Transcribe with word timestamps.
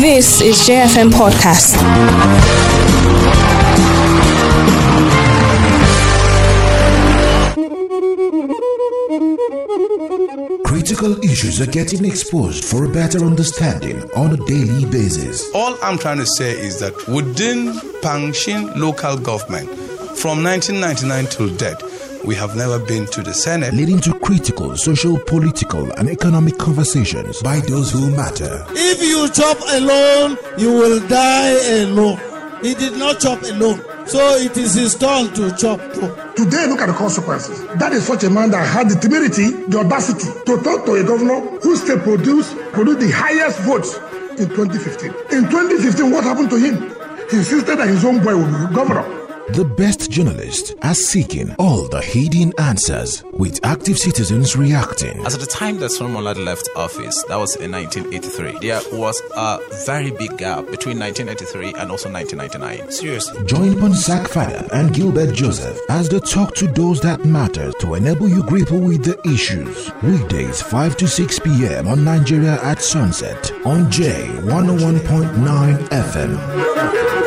This 0.00 0.40
is 0.40 0.56
JFM 0.66 1.10
Podcast. 1.12 1.78
Critical 10.64 11.22
issues 11.24 11.60
are 11.60 11.70
getting 11.70 12.04
exposed 12.04 12.64
for 12.64 12.84
a 12.84 12.88
better 12.88 13.24
understanding 13.24 14.02
on 14.16 14.32
a 14.32 14.36
daily 14.46 14.84
basis. 14.86 15.50
All 15.54 15.76
I'm 15.82 15.98
trying 15.98 16.18
to 16.18 16.26
say 16.26 16.52
is 16.52 16.80
that 16.80 16.94
within 17.06 17.72
Pankshin 18.02 18.74
local 18.76 19.16
government, 19.16 19.68
from 20.16 20.42
1999 20.42 21.26
till 21.26 21.56
date, 21.56 21.82
we 22.24 22.34
have 22.34 22.56
never 22.56 22.78
been 22.78 23.06
to 23.06 23.22
the 23.22 23.34
Senate. 23.34 23.74
Leading 23.74 24.00
to 24.00 24.13
critical, 24.24 24.74
social, 24.74 25.18
political, 25.26 25.92
and 25.92 26.08
economic 26.08 26.56
conversations 26.56 27.42
by 27.42 27.60
those 27.60 27.92
who 27.92 28.10
matter. 28.16 28.64
If 28.70 29.02
you 29.02 29.28
chop 29.28 29.58
alone, 29.74 30.38
you 30.56 30.72
will 30.72 31.06
die 31.08 31.82
alone. 31.82 32.18
He 32.62 32.74
did 32.74 32.96
not 32.96 33.20
chop 33.20 33.42
alone. 33.42 33.84
So 34.06 34.18
it 34.36 34.56
is 34.56 34.74
his 34.74 34.94
turn 34.94 35.32
to 35.34 35.54
chop 35.56 35.78
too. 35.92 36.08
Today, 36.36 36.66
look 36.66 36.80
at 36.80 36.86
the 36.86 36.94
consequences. 36.94 37.66
That 37.76 37.92
is 37.92 38.06
such 38.06 38.24
a 38.24 38.30
man 38.30 38.50
that 38.52 38.66
had 38.66 38.88
the 38.88 38.96
temerity, 38.96 39.50
the 39.68 39.80
audacity 39.80 40.32
to 40.46 40.62
talk 40.62 40.86
to 40.86 40.94
a 40.94 41.04
governor 41.04 41.40
who 41.60 41.76
still 41.76 42.00
produced, 42.00 42.56
produced 42.72 43.00
the 43.00 43.10
highest 43.10 43.60
votes 43.60 43.96
in 44.40 44.48
2015. 44.48 45.10
In 45.36 45.50
2015, 45.50 46.10
what 46.10 46.24
happened 46.24 46.48
to 46.48 46.56
him? 46.56 46.80
He 47.30 47.36
insisted 47.36 47.76
that 47.76 47.88
his 47.88 48.02
own 48.04 48.24
boy 48.24 48.36
would 48.36 48.68
be 48.68 48.74
governor. 48.74 49.23
The 49.48 49.64
best 49.64 50.10
journalists 50.10 50.74
are 50.80 50.94
seeking 50.94 51.54
all 51.58 51.86
the 51.86 52.00
hidden 52.00 52.54
answers 52.58 53.22
with 53.34 53.60
active 53.62 53.98
citizens 53.98 54.56
reacting. 54.56 55.24
As 55.26 55.34
at 55.34 55.40
the 55.40 55.46
time 55.46 55.78
that 55.80 55.90
Solomon 55.90 56.24
Lar 56.24 56.34
left 56.34 56.70
office, 56.76 57.22
that 57.24 57.36
was 57.36 57.54
in 57.56 57.70
1983, 57.72 58.66
there 58.66 58.80
was 58.92 59.20
a 59.36 59.58
very 59.84 60.10
big 60.12 60.38
gap 60.38 60.66
between 60.70 60.98
1983 60.98 61.74
and 61.78 61.90
also 61.90 62.10
1999. 62.10 62.90
Seriously. 62.90 63.44
Join 63.44 63.74
Ponsah 63.74 64.26
Fada 64.28 64.66
and 64.74 64.94
Gilbert 64.94 65.34
Joseph 65.34 65.78
as 65.90 66.08
they 66.08 66.20
talk 66.20 66.54
to 66.54 66.66
those 66.66 67.00
that 67.02 67.26
matter 67.26 67.70
to 67.72 67.94
enable 67.94 68.28
you 68.28 68.42
grapple 68.44 68.80
with 68.80 69.04
the 69.04 69.20
issues. 69.30 69.92
Weekdays 70.02 70.62
5 70.62 70.96
to 70.96 71.06
6 71.06 71.38
p.m. 71.40 71.86
on 71.86 72.02
Nigeria 72.02 72.58
at 72.62 72.80
sunset 72.80 73.52
on 73.66 73.90
J 73.90 74.26
101.9 74.40 75.88
FM. 75.90 77.23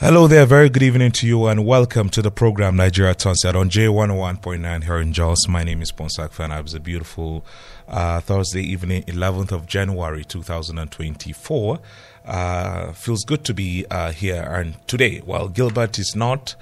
Hello 0.00 0.26
there, 0.26 0.46
very 0.46 0.70
good 0.70 0.82
evening 0.82 1.12
to 1.12 1.26
you, 1.26 1.44
and 1.44 1.66
welcome 1.66 2.08
to 2.08 2.22
the 2.22 2.30
program 2.30 2.74
Nigeria 2.74 3.14
Sunset 3.18 3.54
on 3.54 3.68
J101.9 3.68 4.84
here 4.84 4.98
in 4.98 5.12
Jos. 5.12 5.46
My 5.46 5.62
name 5.62 5.82
is 5.82 5.92
Ponsah 5.92 6.30
Fan. 6.30 6.50
It 6.52 6.62
was 6.62 6.72
a 6.72 6.80
beautiful 6.80 7.44
uh, 7.86 8.20
Thursday 8.22 8.62
evening, 8.62 9.02
11th 9.02 9.52
of 9.52 9.66
January 9.66 10.24
2024. 10.24 11.80
Uh, 12.24 12.92
feels 12.92 13.24
good 13.24 13.44
to 13.44 13.52
be 13.52 13.84
uh, 13.90 14.12
here. 14.12 14.40
And 14.42 14.76
today, 14.88 15.18
while 15.18 15.48
Gilbert 15.48 15.98
is 15.98 16.16
not 16.16 16.54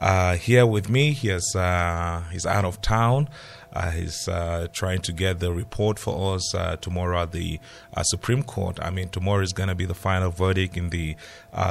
uh, 0.00 0.36
here 0.36 0.66
with 0.66 0.88
me, 0.88 1.12
he 1.12 1.28
has, 1.28 1.54
uh, 1.54 2.22
he's 2.32 2.46
out 2.46 2.64
of 2.64 2.80
town. 2.80 3.28
Uh, 3.72 3.90
he's 3.90 4.26
uh, 4.26 4.66
trying 4.72 5.00
to 5.00 5.12
get 5.12 5.38
the 5.38 5.52
report 5.52 5.98
for 5.98 6.34
us 6.34 6.54
uh, 6.54 6.76
tomorrow 6.76 7.22
at 7.22 7.32
the 7.32 7.60
uh, 7.94 8.02
Supreme 8.02 8.42
Court. 8.42 8.78
I 8.82 8.90
mean, 8.90 9.08
tomorrow 9.10 9.42
is 9.42 9.52
going 9.52 9.68
to 9.68 9.74
be 9.74 9.84
the 9.84 9.94
final 9.94 10.30
verdict 10.30 10.76
in 10.76 10.90
the 10.90 11.16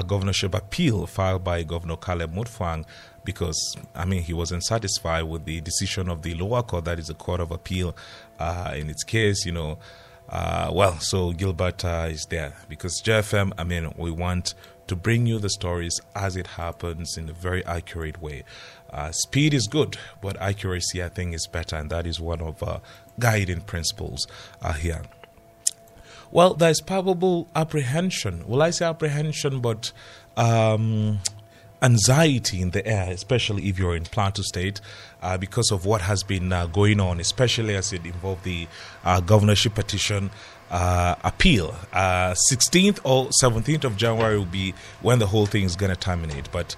governorship 0.07 0.53
appeal 0.53 1.07
filed 1.07 1.43
by 1.43 1.63
Governor 1.63 1.97
Caleb 1.97 2.33
Mutfwang 2.33 2.85
because, 3.25 3.75
I 3.93 4.05
mean, 4.05 4.23
he 4.23 4.33
wasn't 4.33 4.63
satisfied 4.63 5.23
with 5.23 5.45
the 5.45 5.59
decision 5.59 6.07
of 6.07 6.21
the 6.21 6.35
lower 6.35 6.63
court, 6.63 6.85
that 6.85 6.99
is 6.99 7.07
the 7.07 7.13
Court 7.13 7.41
of 7.41 7.51
Appeal, 7.51 7.95
in 8.73 8.89
its 8.89 9.03
case, 9.03 9.45
you 9.45 9.51
know. 9.51 9.77
well, 10.31 10.97
so 10.99 11.33
Gilbert 11.33 11.83
is 11.83 12.25
there 12.29 12.53
because 12.69 13.01
JFM, 13.03 13.51
I 13.57 13.65
mean, 13.65 13.93
we 13.97 14.09
want 14.09 14.53
to 14.89 14.95
bring 14.95 15.25
you 15.25 15.39
the 15.39 15.49
stories 15.49 15.99
as 16.15 16.35
it 16.35 16.47
happens 16.47 17.17
in 17.17 17.29
a 17.29 17.33
very 17.33 17.65
accurate 17.65 18.21
way. 18.21 18.43
Uh, 18.91 19.11
speed 19.11 19.53
is 19.53 19.67
good, 19.67 19.97
but 20.21 20.35
accuracy, 20.41 21.03
I 21.03 21.09
think, 21.09 21.33
is 21.33 21.47
better, 21.47 21.75
and 21.75 21.89
that 21.89 22.05
is 22.05 22.19
one 22.19 22.41
of 22.41 22.61
uh, 22.61 22.79
guiding 23.19 23.61
principles 23.61 24.27
uh, 24.61 24.73
here. 24.73 25.03
Well, 26.31 26.53
there's 26.53 26.81
probable 26.81 27.47
apprehension. 27.55 28.47
Will 28.47 28.61
I 28.61 28.69
say 28.71 28.85
apprehension, 28.85 29.61
but 29.61 29.91
um, 30.37 31.19
anxiety 31.81 32.61
in 32.61 32.71
the 32.71 32.85
air, 32.85 33.11
especially 33.11 33.69
if 33.69 33.79
you're 33.79 33.95
in 33.95 34.03
Plateau 34.03 34.41
State, 34.43 34.81
uh, 35.21 35.37
because 35.37 35.71
of 35.71 35.85
what 35.85 36.01
has 36.01 36.23
been 36.23 36.51
uh, 36.51 36.65
going 36.67 36.99
on, 36.99 37.19
especially 37.19 37.75
as 37.75 37.93
it 37.93 38.05
involved 38.05 38.43
the 38.43 38.67
uh, 39.03 39.21
governorship 39.21 39.75
petition 39.75 40.29
uh, 40.71 41.15
appeal. 41.23 41.75
Uh, 41.91 42.35
16th 42.51 42.99
or 43.03 43.29
17th 43.41 43.83
of 43.83 43.97
January 43.97 44.37
will 44.37 44.45
be 44.45 44.73
when 45.01 45.19
the 45.19 45.27
whole 45.27 45.45
thing 45.45 45.63
is 45.63 45.75
going 45.75 45.91
to 45.91 45.99
terminate. 45.99 46.51
But 46.51 46.75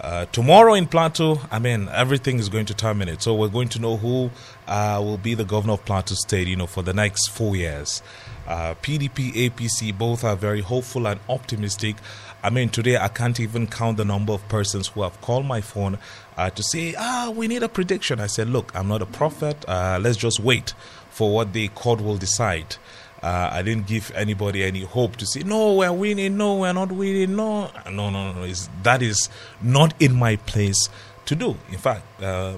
uh, 0.00 0.26
tomorrow 0.26 0.74
in 0.74 0.86
Plateau, 0.86 1.40
I 1.50 1.58
mean, 1.58 1.88
everything 1.88 2.38
is 2.38 2.48
going 2.48 2.66
to 2.66 2.74
terminate. 2.74 3.22
So 3.22 3.34
we're 3.34 3.48
going 3.48 3.68
to 3.70 3.80
know 3.80 3.96
who 3.96 4.30
uh, 4.66 5.00
will 5.02 5.18
be 5.18 5.34
the 5.34 5.44
governor 5.44 5.74
of 5.74 5.84
Plateau 5.84 6.14
State, 6.14 6.48
you 6.48 6.56
know, 6.56 6.66
for 6.66 6.82
the 6.82 6.92
next 6.92 7.28
four 7.28 7.54
years. 7.56 8.02
Uh, 8.46 8.74
PDP, 8.82 9.50
APC, 9.50 9.96
both 9.96 10.24
are 10.24 10.34
very 10.34 10.60
hopeful 10.60 11.06
and 11.06 11.20
optimistic. 11.28 11.96
I 12.42 12.50
mean, 12.50 12.68
today 12.70 12.96
I 12.96 13.06
can't 13.06 13.38
even 13.38 13.68
count 13.68 13.96
the 13.96 14.04
number 14.04 14.32
of 14.32 14.46
persons 14.48 14.88
who 14.88 15.02
have 15.02 15.20
called 15.20 15.46
my 15.46 15.60
phone 15.60 15.98
uh, 16.36 16.50
to 16.50 16.62
say, 16.64 16.96
ah, 16.98 17.32
we 17.32 17.46
need 17.46 17.62
a 17.62 17.68
prediction. 17.68 18.18
I 18.18 18.26
said, 18.26 18.48
look, 18.48 18.72
I'm 18.74 18.88
not 18.88 19.02
a 19.02 19.06
prophet. 19.06 19.64
Let's 19.68 20.16
just 20.16 20.40
wait 20.40 20.74
for 21.10 21.32
what 21.32 21.52
the 21.52 21.68
court 21.68 22.00
will 22.00 22.16
decide. 22.16 22.76
Uh, 23.22 23.50
I 23.52 23.62
didn't 23.62 23.86
give 23.86 24.10
anybody 24.16 24.64
any 24.64 24.82
hope 24.82 25.16
to 25.16 25.26
say, 25.26 25.44
no, 25.44 25.74
we're 25.74 25.92
winning, 25.92 26.36
no, 26.36 26.56
we're 26.56 26.72
not 26.72 26.90
winning, 26.90 27.36
no. 27.36 27.70
No, 27.88 28.10
no, 28.10 28.32
no. 28.32 28.42
It's, 28.42 28.68
that 28.82 29.00
is 29.00 29.28
not 29.62 29.94
in 30.00 30.14
my 30.14 30.36
place 30.36 30.88
to 31.26 31.36
do. 31.36 31.56
In 31.70 31.78
fact, 31.78 32.02
uh, 32.20 32.54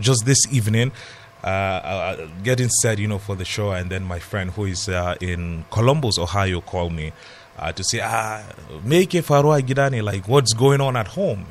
just 0.00 0.24
this 0.24 0.50
evening, 0.50 0.92
uh, 1.44 1.46
uh, 1.46 2.28
getting 2.42 2.70
set, 2.70 2.98
you 2.98 3.06
know, 3.06 3.18
for 3.18 3.36
the 3.36 3.44
show, 3.44 3.72
and 3.72 3.90
then 3.90 4.02
my 4.02 4.18
friend 4.18 4.50
who 4.52 4.64
is 4.64 4.88
uh, 4.88 5.14
in 5.20 5.66
Columbus, 5.70 6.18
Ohio, 6.18 6.62
called 6.62 6.94
me 6.94 7.12
uh, 7.58 7.72
to 7.72 7.84
say, 7.84 8.00
ah, 8.02 8.42
make 8.84 9.12
a 9.12 9.18
Farua 9.18 9.60
Gidani, 9.60 10.02
like, 10.02 10.26
what's 10.26 10.54
going 10.54 10.80
on 10.80 10.96
at 10.96 11.08
home? 11.08 11.46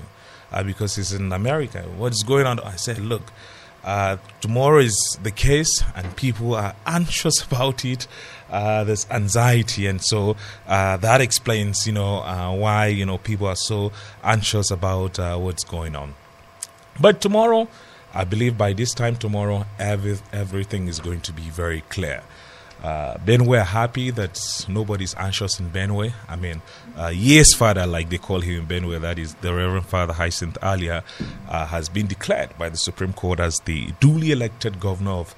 because 0.66 0.97
he's 0.97 1.13
in 1.13 1.31
America. 1.31 1.81
What's 1.96 2.23
going 2.23 2.46
on? 2.46 2.59
I 2.59 2.75
said, 2.75 3.00
look, 3.00 3.31
uh, 3.84 4.18
tomorrow 4.42 4.80
is 4.80 5.18
the 5.24 5.31
case, 5.31 5.84
and 5.96 6.16
people 6.16 6.56
are 6.56 6.75
anxious 6.86 7.42
about 7.47 7.84
it. 7.86 8.08
Uh, 8.50 8.84
there's 8.84 9.08
anxiety, 9.09 9.88
and 9.88 10.03
so 10.03 10.36
uh, 10.68 10.97
that 10.97 11.22
explains, 11.22 11.88
you 11.88 11.94
know, 11.94 12.18
uh, 12.18 12.53
why 12.53 12.88
you 12.88 13.06
know 13.06 13.18
people 13.18 13.47
are 13.47 13.56
so 13.56 13.91
anxious 14.24 14.72
about 14.72 15.18
uh, 15.20 15.38
what's 15.38 15.64
going 15.64 15.96
on. 15.96 16.16
But 17.00 17.22
tomorrow, 17.22 17.68
I 18.14 18.25
believe 18.25 18.58
by 18.58 18.74
this 18.74 18.94
time 18.94 19.16
tomorrow, 19.16 19.66
every, 19.80 20.18
everything 20.34 20.88
is 20.88 21.00
going 21.00 21.22
to 21.22 21.31
be 21.31 21.44
very 21.44 21.81
clear. 21.90 22.24
Uh, 22.84 23.16
Benue 23.18 23.59
are 23.59 23.64
happy 23.64 24.09
that 24.09 24.66
nobody's 24.68 25.14
anxious 25.16 25.59
in 25.59 25.69
Benue. 25.69 26.14
I 26.28 26.36
mean, 26.36 26.62
uh, 26.97 27.12
yes, 27.14 27.53
father, 27.53 27.86
like 27.86 28.09
they 28.09 28.18
call 28.18 28.42
him 28.42 28.62
in 28.62 28.68
Benue, 28.68 29.00
that 29.00 29.19
is 29.19 29.36
the 29.36 29.53
Reverend 29.53 29.86
Father 29.86 30.14
Hyacinth 30.14 30.58
Alia, 30.64 31.03
uh, 31.47 31.68
has 31.68 31.90
been 31.90 32.08
declared 32.08 32.58
by 32.58 32.70
the 32.70 32.78
Supreme 32.78 33.14
Court 33.14 33.40
as 33.40 33.59
the 33.66 33.91
duly 34.00 34.31
elected 34.31 34.80
governor 34.80 35.12
of 35.12 35.36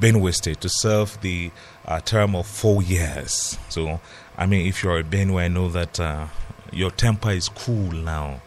Benue 0.00 0.32
State 0.32 0.60
to 0.62 0.70
serve 0.70 1.20
the 1.20 1.50
uh, 1.84 2.00
term 2.00 2.34
of 2.34 2.46
four 2.46 2.82
years. 2.82 3.58
So, 3.68 4.00
I 4.38 4.46
mean, 4.46 4.66
if 4.66 4.82
you're 4.82 4.98
a 4.98 5.04
Benue, 5.04 5.38
I 5.40 5.48
know 5.48 5.68
that 5.68 6.00
uh, 6.00 6.28
your 6.72 6.90
temper 6.90 7.30
is 7.30 7.50
cool 7.50 7.92
now. 7.92 8.40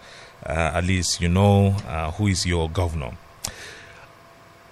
Uh, 0.43 0.71
at 0.73 0.85
least 0.85 1.21
you 1.21 1.27
know 1.27 1.71
who 2.17 2.27
is 2.27 2.45
your 2.45 2.69
governor. 2.69 3.11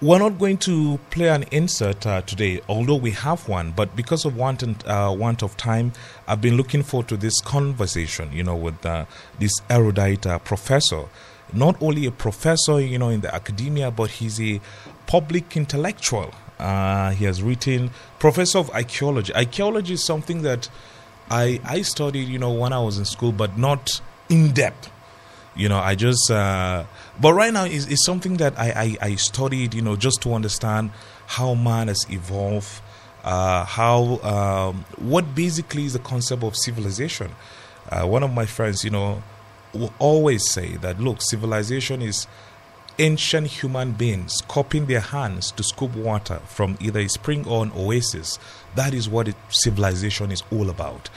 We're 0.00 0.20
not 0.20 0.38
going 0.38 0.58
to 0.58 1.00
play 1.10 1.28
an 1.28 1.42
insert 1.50 2.06
uh, 2.06 2.22
today, 2.22 2.60
although 2.68 2.94
we 2.94 3.10
have 3.10 3.48
one. 3.48 3.72
But 3.72 3.96
because 3.96 4.24
of 4.24 4.36
want, 4.36 4.62
and, 4.62 4.86
uh, 4.86 5.12
want 5.16 5.42
of 5.42 5.56
time, 5.56 5.92
I've 6.28 6.40
been 6.40 6.56
looking 6.56 6.84
forward 6.84 7.08
to 7.08 7.16
this 7.16 7.40
conversation. 7.40 8.30
You 8.32 8.44
know, 8.44 8.54
with 8.54 8.86
uh, 8.86 9.06
this 9.40 9.50
erudite 9.68 10.24
uh, 10.24 10.38
professor, 10.38 11.06
not 11.52 11.82
only 11.82 12.06
a 12.06 12.12
professor, 12.12 12.80
you 12.80 12.96
know, 12.96 13.08
in 13.08 13.22
the 13.22 13.34
academia, 13.34 13.90
but 13.90 14.10
he's 14.10 14.40
a 14.40 14.60
public 15.08 15.56
intellectual. 15.56 16.32
Uh, 16.60 17.10
he 17.10 17.24
has 17.24 17.42
written 17.42 17.90
professor 18.20 18.58
of 18.58 18.70
archaeology. 18.70 19.34
Archaeology 19.34 19.94
is 19.94 20.06
something 20.06 20.42
that 20.42 20.68
I 21.28 21.60
I 21.64 21.82
studied, 21.82 22.28
you 22.28 22.38
know, 22.38 22.52
when 22.52 22.72
I 22.72 22.78
was 22.78 22.98
in 22.98 23.04
school, 23.04 23.32
but 23.32 23.58
not 23.58 24.00
in 24.28 24.52
depth 24.52 24.92
you 25.58 25.68
know 25.68 25.78
i 25.78 25.94
just 25.94 26.30
uh, 26.30 26.84
but 27.20 27.32
right 27.32 27.52
now 27.52 27.64
is 27.64 27.86
is 27.88 28.04
something 28.04 28.36
that 28.38 28.58
I, 28.58 28.96
I, 29.00 29.08
I 29.08 29.14
studied 29.16 29.74
you 29.74 29.82
know 29.82 29.96
just 29.96 30.22
to 30.22 30.34
understand 30.34 30.90
how 31.26 31.54
man 31.54 31.88
has 31.88 32.06
evolved 32.10 32.80
uh, 33.24 33.64
how 33.64 34.18
um, 34.22 34.84
what 34.96 35.34
basically 35.34 35.84
is 35.84 35.92
the 35.92 35.98
concept 35.98 36.42
of 36.42 36.56
civilization 36.56 37.34
uh, 37.90 38.06
one 38.06 38.22
of 38.22 38.32
my 38.32 38.46
friends 38.46 38.84
you 38.84 38.90
know 38.90 39.22
will 39.74 39.92
always 39.98 40.48
say 40.48 40.76
that 40.76 41.00
look 41.00 41.20
civilization 41.20 42.02
is 42.02 42.26
ancient 42.98 43.46
human 43.46 43.92
beings 43.92 44.42
cupping 44.48 44.86
their 44.86 45.00
hands 45.00 45.52
to 45.52 45.62
scoop 45.62 45.94
water 45.94 46.40
from 46.46 46.76
either 46.80 47.00
a 47.00 47.08
spring 47.08 47.46
or 47.46 47.62
an 47.62 47.72
oasis. 47.76 48.38
That 48.74 48.92
is 48.92 49.08
what 49.08 49.28
it, 49.28 49.36
civilization 49.50 50.32
is 50.32 50.42
all 50.50 50.68
about. 50.68 51.08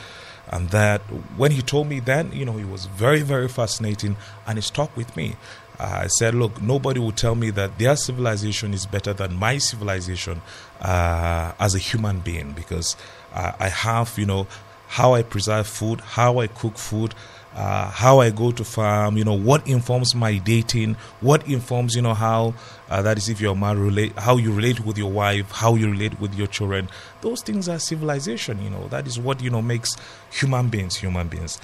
And 0.50 0.70
that 0.70 1.02
when 1.38 1.52
he 1.52 1.62
told 1.62 1.88
me 1.88 2.00
then, 2.00 2.32
you 2.32 2.46
know, 2.46 2.58
he 2.58 2.66
was 2.66 2.86
very, 2.86 3.22
very 3.22 3.48
fascinating 3.48 4.18
and 4.46 4.58
it 4.58 4.64
stuck 4.64 4.96
with 4.98 5.16
me. 5.16 5.36
Uh, 5.80 6.02
I 6.04 6.08
said, 6.08 6.36
look, 6.36 6.62
nobody 6.62 7.00
will 7.00 7.12
tell 7.12 7.36
me 7.36 7.50
that 7.52 7.80
their 7.80 7.96
civilization 7.96 8.74
is 8.74 8.86
better 8.86 9.14
than 9.14 9.36
my 9.36 9.58
civilization 9.58 10.42
uh, 10.82 11.54
as 11.60 11.74
a 11.74 11.80
human 11.80 12.20
being 12.20 12.52
because 12.52 12.96
uh, 13.34 13.54
I 13.60 13.70
have, 13.70 14.18
you 14.18 14.26
know, 14.26 14.48
how 14.88 15.14
I 15.14 15.24
preserve 15.24 15.68
food, 15.68 16.02
how 16.02 16.40
I 16.40 16.48
cook 16.48 16.78
food, 16.78 17.16
uh, 17.56 17.90
how 17.90 18.20
I 18.20 18.30
go 18.30 18.52
to 18.52 18.64
farm, 18.64 19.18
you 19.18 19.24
know, 19.24 19.34
what 19.34 19.68
informs 19.68 20.16
my 20.16 20.38
dating, 20.38 20.96
what 21.20 21.46
informs, 21.48 21.96
you 21.96 22.02
know, 22.02 22.14
how 22.14 22.54
uh, 22.90 23.02
that 23.02 23.18
is 23.18 23.30
if 23.30 23.42
you're 23.42 23.56
married, 23.56 23.80
relate, 23.80 24.20
how 24.20 24.38
you 24.38 24.54
relate 24.54 24.86
with 24.86 24.98
your 24.98 25.12
wife, 25.12 25.52
how 25.52 25.76
you 25.76 25.92
relate 25.92 26.20
with 26.20 26.34
your 26.36 26.48
children. 26.48 26.90
Those 27.22 27.42
things 27.42 27.68
are 27.68 27.80
civilization, 27.80 28.62
you 28.62 28.70
know, 28.70 28.88
that 28.88 29.08
is 29.08 29.20
what, 29.20 29.42
you 29.42 29.50
know, 29.50 29.62
makes 29.62 29.96
human 30.32 30.70
beings 30.70 30.96
human 30.96 31.28
beings. 31.28 31.60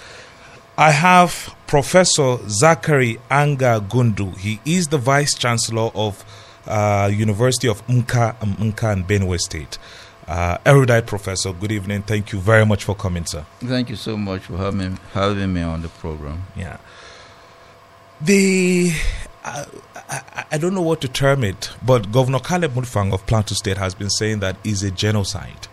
I 0.78 0.92
have 0.92 1.56
Professor 1.66 2.38
Zachary 2.48 3.20
Anga 3.32 3.84
Gundu. 3.90 4.38
He 4.38 4.60
is 4.64 4.90
the 4.90 5.00
Vice 5.00 5.34
Chancellor 5.34 5.90
of 5.96 6.24
uh, 6.68 7.10
University 7.12 7.68
of 7.68 7.86
Mkar, 7.88 8.38
Mkar 8.38 8.94
and 8.94 9.08
Benue 9.08 9.40
State. 9.40 9.80
Uh, 10.28 10.58
erudite 10.66 11.06
professor, 11.06 11.54
good 11.54 11.72
evening. 11.72 12.02
Thank 12.02 12.34
you 12.34 12.40
very 12.40 12.66
much 12.66 12.84
for 12.84 12.94
coming, 12.94 13.26
sir. 13.26 13.46
Thank 13.60 13.90
you 13.90 13.96
so 13.96 14.18
much 14.18 14.42
for 14.42 14.58
having, 14.58 15.00
having 15.14 15.54
me 15.54 15.62
on 15.62 15.82
the 15.82 15.88
program. 15.88 16.44
Yeah. 16.56 16.78
The 18.20 18.92
I, 19.46 19.66
I, 20.10 20.46
I, 20.52 20.58
don't 20.58 20.74
know 20.74 20.82
what 20.82 21.00
to 21.02 21.08
term 21.08 21.44
it, 21.44 21.70
but 21.86 22.12
Governor 22.12 22.40
Caleb 22.40 22.74
Mutfwang 22.74 23.14
of 23.14 23.26
Plateau 23.26 23.56
State 23.56 23.78
has 23.78 23.96
been 23.96 24.10
saying 24.10 24.40
that 24.40 24.58
is 24.64 24.84
a 24.84 24.92
genocide. 24.92 25.68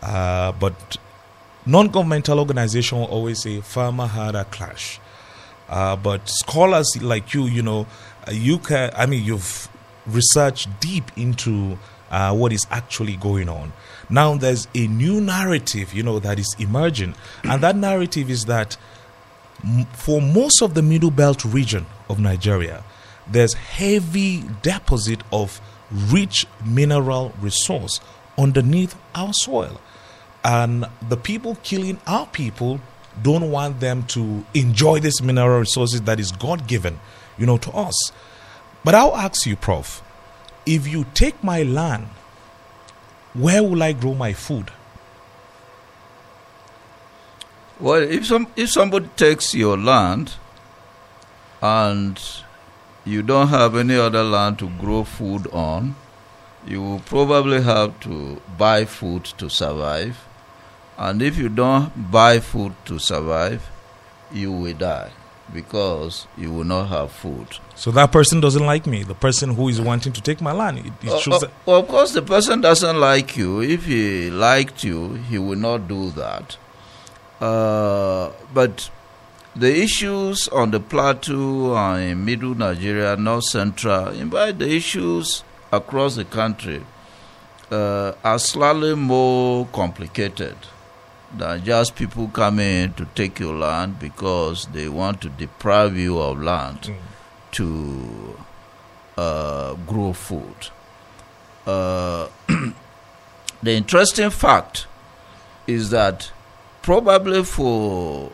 Uh, 0.00 0.52
but 0.52 0.96
non-governmental 1.66 2.38
organization 2.38 2.98
will 2.98 3.06
always 3.06 3.42
say 3.42 3.60
farmer 3.60 4.06
had 4.06 4.34
a 4.34 4.44
clash. 4.44 5.00
Uh, 5.68 5.96
but 5.96 6.28
scholars 6.28 7.02
like 7.02 7.34
you, 7.34 7.44
you 7.44 7.62
know, 7.62 7.86
uh, 8.26 8.30
you 8.30 8.58
can. 8.58 8.90
I 8.96 9.06
mean, 9.06 9.24
you've 9.24 9.68
researched 10.06 10.68
deep 10.80 11.04
into 11.16 11.78
uh, 12.12 12.32
what 12.34 12.52
is 12.52 12.66
actually 12.70 13.16
going 13.16 13.48
on. 13.48 13.72
Now 14.08 14.36
there's 14.36 14.68
a 14.74 14.86
new 14.86 15.20
narrative, 15.20 15.94
you 15.94 16.02
know, 16.02 16.18
that 16.20 16.38
is 16.38 16.54
emerging, 16.58 17.14
and 17.42 17.62
that 17.62 17.74
narrative 17.74 18.30
is 18.30 18.44
that 18.44 18.76
for 19.94 20.20
most 20.20 20.62
of 20.62 20.74
the 20.74 20.82
Middle 20.82 21.10
Belt 21.10 21.44
region 21.44 21.86
of 22.08 22.20
Nigeria, 22.20 22.84
there's 23.26 23.54
heavy 23.54 24.44
deposit 24.60 25.22
of 25.32 25.60
rich 25.90 26.46
mineral 26.64 27.32
resource 27.40 28.00
underneath 28.38 28.94
our 29.14 29.32
soil, 29.32 29.80
and 30.44 30.84
the 31.08 31.16
people 31.16 31.56
killing 31.62 31.98
our 32.06 32.26
people 32.26 32.80
don't 33.22 33.50
want 33.50 33.80
them 33.80 34.02
to 34.04 34.44
enjoy 34.54 34.98
this 34.98 35.20
mineral 35.22 35.60
resources 35.60 36.02
that 36.02 36.20
is 36.20 36.32
God 36.32 36.66
given, 36.66 36.98
you 37.38 37.46
know, 37.46 37.58
to 37.58 37.70
us. 37.72 38.12
But 38.84 38.94
I'll 38.94 39.16
ask 39.16 39.46
you, 39.46 39.56
Prof 39.56 40.02
if 40.66 40.86
you 40.86 41.04
take 41.14 41.42
my 41.42 41.62
land, 41.62 42.08
where 43.34 43.62
will 43.62 43.82
I 43.82 43.92
grow 43.92 44.14
my 44.14 44.32
food? 44.32 44.70
Well, 47.80 48.02
if 48.02 48.26
some 48.26 48.46
if 48.54 48.70
somebody 48.70 49.08
takes 49.16 49.54
your 49.54 49.76
land 49.76 50.34
and 51.60 52.20
you 53.04 53.22
don't 53.22 53.48
have 53.48 53.74
any 53.76 53.96
other 53.96 54.22
land 54.22 54.58
to 54.60 54.68
grow 54.68 55.02
food 55.04 55.48
on, 55.52 55.96
you 56.66 56.80
will 56.82 57.00
probably 57.00 57.62
have 57.62 57.98
to 58.00 58.40
buy 58.56 58.84
food 58.84 59.24
to 59.38 59.48
survive. 59.48 60.24
And 60.96 61.22
if 61.22 61.36
you 61.36 61.48
don't 61.48 62.10
buy 62.12 62.38
food 62.38 62.74
to 62.84 62.98
survive, 62.98 63.68
you 64.30 64.52
will 64.52 64.74
die 64.74 65.10
because 65.52 66.26
you 66.36 66.52
will 66.52 66.64
not 66.64 66.88
have 66.88 67.12
food. 67.12 67.46
So 67.74 67.90
that 67.92 68.12
person 68.12 68.40
doesn't 68.40 68.64
like 68.64 68.86
me. 68.86 69.02
The 69.02 69.14
person 69.14 69.54
who 69.54 69.68
is 69.68 69.80
wanting 69.80 70.12
to 70.14 70.20
take 70.20 70.40
my 70.40 70.52
land. 70.52 70.78
It, 70.78 71.08
uh, 71.08 71.16
uh, 71.36 71.40
well, 71.66 71.80
of 71.80 71.88
course, 71.88 72.12
the 72.12 72.22
person 72.22 72.60
doesn't 72.60 72.98
like 72.98 73.36
you. 73.36 73.60
If 73.60 73.86
he 73.86 74.30
liked 74.30 74.84
you, 74.84 75.14
he 75.14 75.38
will 75.38 75.58
not 75.58 75.88
do 75.88 76.10
that. 76.10 76.56
Uh, 77.40 78.30
but 78.54 78.90
the 79.54 79.82
issues 79.82 80.48
on 80.48 80.70
the 80.70 80.80
plateau 80.80 81.76
and 81.76 82.02
in 82.10 82.24
middle 82.24 82.54
Nigeria, 82.54 83.16
north 83.16 83.44
central, 83.44 84.08
in 84.08 84.30
fact, 84.30 84.58
the 84.58 84.68
issues 84.70 85.44
across 85.72 86.16
the 86.16 86.24
country 86.24 86.82
uh, 87.70 88.12
are 88.22 88.38
slightly 88.38 88.94
more 88.94 89.66
complicated 89.72 90.56
than 91.36 91.64
just 91.64 91.96
people 91.96 92.28
coming 92.28 92.92
to 92.94 93.06
take 93.14 93.40
your 93.40 93.54
land 93.54 93.98
because 93.98 94.66
they 94.66 94.88
want 94.88 95.20
to 95.22 95.28
deprive 95.28 95.96
you 95.96 96.18
of 96.18 96.40
land 96.40 96.80
mm. 96.80 96.96
to 97.52 98.36
uh, 99.16 99.74
grow 99.86 100.12
food. 100.12 100.68
Uh, 101.66 102.28
the 103.62 103.72
interesting 103.72 104.30
fact 104.30 104.86
is 105.66 105.90
that 105.90 106.32
probably 106.82 107.44
for 107.44 108.32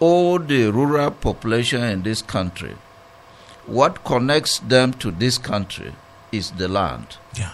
all 0.00 0.38
the 0.38 0.70
rural 0.70 1.10
population 1.10 1.82
in 1.82 2.02
this 2.02 2.22
country, 2.22 2.76
what 3.66 4.04
connects 4.04 4.58
them 4.60 4.92
to 4.94 5.10
this 5.10 5.38
country 5.38 5.92
is 6.32 6.52
the 6.52 6.68
land. 6.68 7.16
Yeah. 7.34 7.52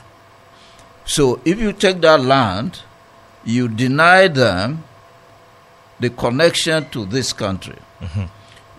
So 1.05 1.41
if 1.45 1.59
you 1.59 1.73
take 1.73 2.01
that 2.03 2.21
land, 2.21 2.81
you 3.45 3.69
deny 3.69 4.29
them 4.29 4.85
the 6.01 6.11
connection 6.11 6.89
to 6.91 7.05
this 7.05 7.33
country. 7.33 7.79
Mm-hmm. 8.01 8.25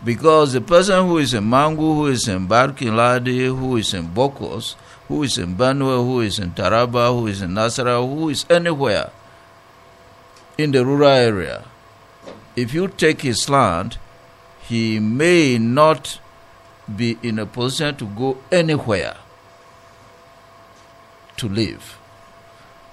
Because 0.04 0.52
the 0.54 0.62
person 0.62 1.08
who 1.08 1.18
is 1.18 1.34
in 1.34 1.46
Mangu, 1.46 1.78
who 1.78 2.08
is 2.08 2.28
in 2.28 2.48
Barkin 2.48 2.96
Ladi, 2.96 3.46
who 3.46 3.78
is 3.78 3.94
in 3.94 4.10
Bokos, 4.10 4.76
who 5.08 5.24
is 5.24 5.38
in 5.38 5.56
Benue, 5.56 6.04
who 6.04 6.20
is 6.20 6.40
in 6.40 6.52
Taraba, 6.52 7.18
who 7.18 7.28
is 7.28 7.42
in 7.42 7.52
Nasara, 7.52 8.06
who 8.06 8.30
is 8.30 8.46
anywhere 8.50 9.12
in 10.58 10.72
the 10.72 10.86
rural 10.86 11.10
area, 11.10 11.66
if 12.56 12.74
you 12.74 12.88
take 12.88 13.22
his 13.22 13.50
land, 13.50 13.98
he 14.68 15.00
may 15.00 15.58
not 15.58 16.20
be 16.94 17.18
in 17.24 17.40
a 17.40 17.46
position 17.46 17.96
to 17.96 18.06
go 18.06 18.38
anywhere 18.52 19.16
to 21.38 21.48
live. 21.48 21.98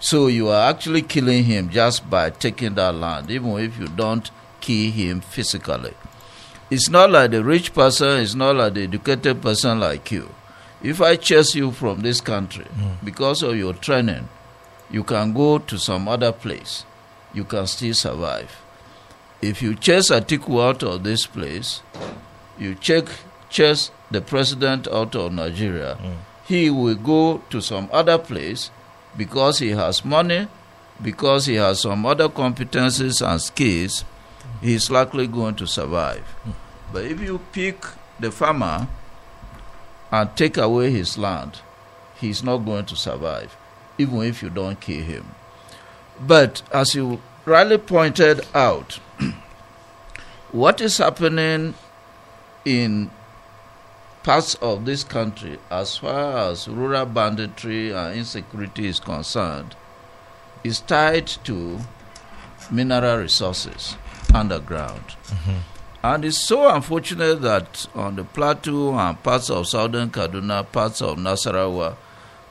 So 0.01 0.29
you 0.29 0.49
are 0.49 0.71
actually 0.71 1.03
killing 1.03 1.45
him 1.45 1.69
just 1.69 2.09
by 2.09 2.31
taking 2.31 2.75
that 2.77 2.95
land, 2.95 3.31
even 3.31 3.59
if 3.59 3.79
you 3.79 3.87
don't 3.87 4.31
kill 4.61 4.91
him 4.91 5.21
physically. 5.21 5.93
It's 6.71 6.89
not 6.89 7.11
like 7.11 7.33
the 7.33 7.45
rich 7.45 7.75
person, 7.75 8.21
it's 8.21 8.35
not 8.35 8.57
like 8.57 8.75
the 8.75 8.85
educated 8.85 9.43
person 9.43 9.79
like 9.79 10.11
you. 10.11 10.31
If 10.83 11.03
I 11.03 11.17
chase 11.17 11.55
you 11.55 11.71
from 11.73 12.01
this 12.01 12.23
country 12.23 12.65
mm. 12.65 13.05
because 13.05 13.43
of 13.43 13.57
your 13.57 13.75
training, 13.75 14.29
you 14.91 15.05
can 15.05 15.35
go 15.35 15.59
to 15.59 15.79
some 15.79 16.09
other 16.09 16.33
place. 16.33 16.85
You 17.35 17.45
can 17.45 17.67
still 17.67 17.93
survive. 17.93 18.63
If 19.43 19.61
you 19.61 19.75
chase 19.75 20.11
Atiku 20.11 20.67
out 20.67 20.83
of 20.83 21.05
this 21.05 21.27
place, 21.27 21.83
you 22.59 22.75
check, 22.75 23.05
chase 23.51 23.91
the 24.11 24.23
president 24.23 24.89
out 24.89 25.15
of 25.15 25.33
Nigeria, 25.35 25.99
mm. 26.01 26.17
he 26.47 26.71
will 26.71 26.95
go 26.97 27.43
to 27.51 27.61
some 27.61 27.91
other 27.93 28.17
place 28.17 28.71
because 29.17 29.59
he 29.59 29.71
has 29.71 30.05
money, 30.05 30.49
because 31.03 31.47
he 31.47 31.55
has 31.55 31.81
some 31.81 32.05
other 32.07 32.29
competencies 32.29 33.27
and 33.27 33.41
skills, 33.41 34.05
he's 34.61 34.91
likely 34.91 35.27
going 35.27 35.55
to 35.57 35.67
survive. 35.67 36.25
But 36.93 37.05
if 37.05 37.21
you 37.21 37.41
pick 37.53 37.85
the 38.19 38.31
farmer 38.31 38.89
and 40.11 40.37
take 40.37 40.57
away 40.57 40.91
his 40.91 41.17
land, 41.17 41.61
he's 42.21 42.43
not 42.43 42.59
going 42.59 42.87
to 42.87 42.97
survive, 42.97 43.57
even 43.99 44.23
if 44.23 44.43
you 44.43 44.51
don't 44.51 44.81
kill 44.81 45.03
him. 45.03 45.35
But 46.21 46.63
as 46.73 46.95
you 46.95 47.21
rightly 47.45 47.79
pointed 47.79 48.47
out, 48.55 49.01
what 50.53 50.81
is 50.81 50.99
happening 50.99 51.75
in 52.65 53.11
parts 54.23 54.55
of 54.57 54.85
this 54.85 55.05
country, 55.05 55.59
as 55.71 55.97
far 55.97 56.51
as 56.51 56.69
rural 56.69 57.07
banditry 57.07 57.91
and 57.93 58.17
insecurity 58.17 58.87
is 58.87 59.01
concerned, 59.01 59.75
is 60.63 60.81
tied 60.81 61.27
to 61.27 61.79
mineral 62.71 63.19
resources 63.19 63.97
underground. 64.35 65.05
Mm-hmm. 65.27 65.57
And 66.03 66.25
it's 66.25 66.47
so 66.47 66.69
unfortunate 66.75 67.43
that 67.43 67.87
on 67.95 68.17
the 68.17 68.25
plateau 68.25 68.95
and 68.99 69.23
parts 69.23 69.51
of 69.51 69.69
southern 69.69 70.11
Kaduna, 70.11 70.71
parts 70.71 71.03
of 71.03 71.19
Nasarawa, 71.19 71.97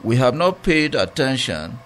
we 0.04 0.18
have 0.18 0.36
not 0.36 0.62
paid 0.62 0.94
attention 0.96 1.80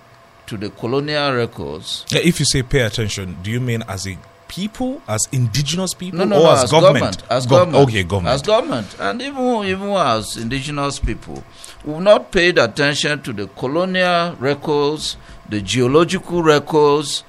to 0.48 0.58
the 0.58 0.70
colonial 0.70 1.34
records. 1.34 2.06
If 2.12 2.40
you 2.40 2.46
say 2.46 2.64
pay 2.64 2.82
attention, 2.82 3.38
do 3.42 3.50
you 3.50 3.62
mean 3.62 3.84
as 3.88 4.08
a 4.08 4.18
people, 4.56 5.02
as 5.08 5.28
indigenous 5.32 5.94
people, 5.94 6.20
No, 6.20 6.26
no, 6.26 6.36
or 6.38 6.44
no, 6.44 6.52
as, 6.52 6.64
as 6.64 6.72
government? 6.72 7.00
government. 7.18 7.24
As 7.32 7.46
Gov- 7.46 7.50
government. 7.50 7.88
Okay, 7.90 8.04
government. 8.04 8.34
As 8.36 8.42
government. 8.42 8.96
And 9.00 9.22
even, 9.22 9.64
even 9.66 9.90
as 9.92 10.38
indigenous 10.38 11.00
people, 11.00 11.44
we've 11.84 12.00
not 12.02 12.32
paid 12.32 12.58
attention 12.58 13.22
to 13.24 13.34
the 13.34 13.48
colonial 13.48 14.36
records, 14.36 15.18
the 15.50 15.62
geological 15.62 16.44
records 16.44 17.24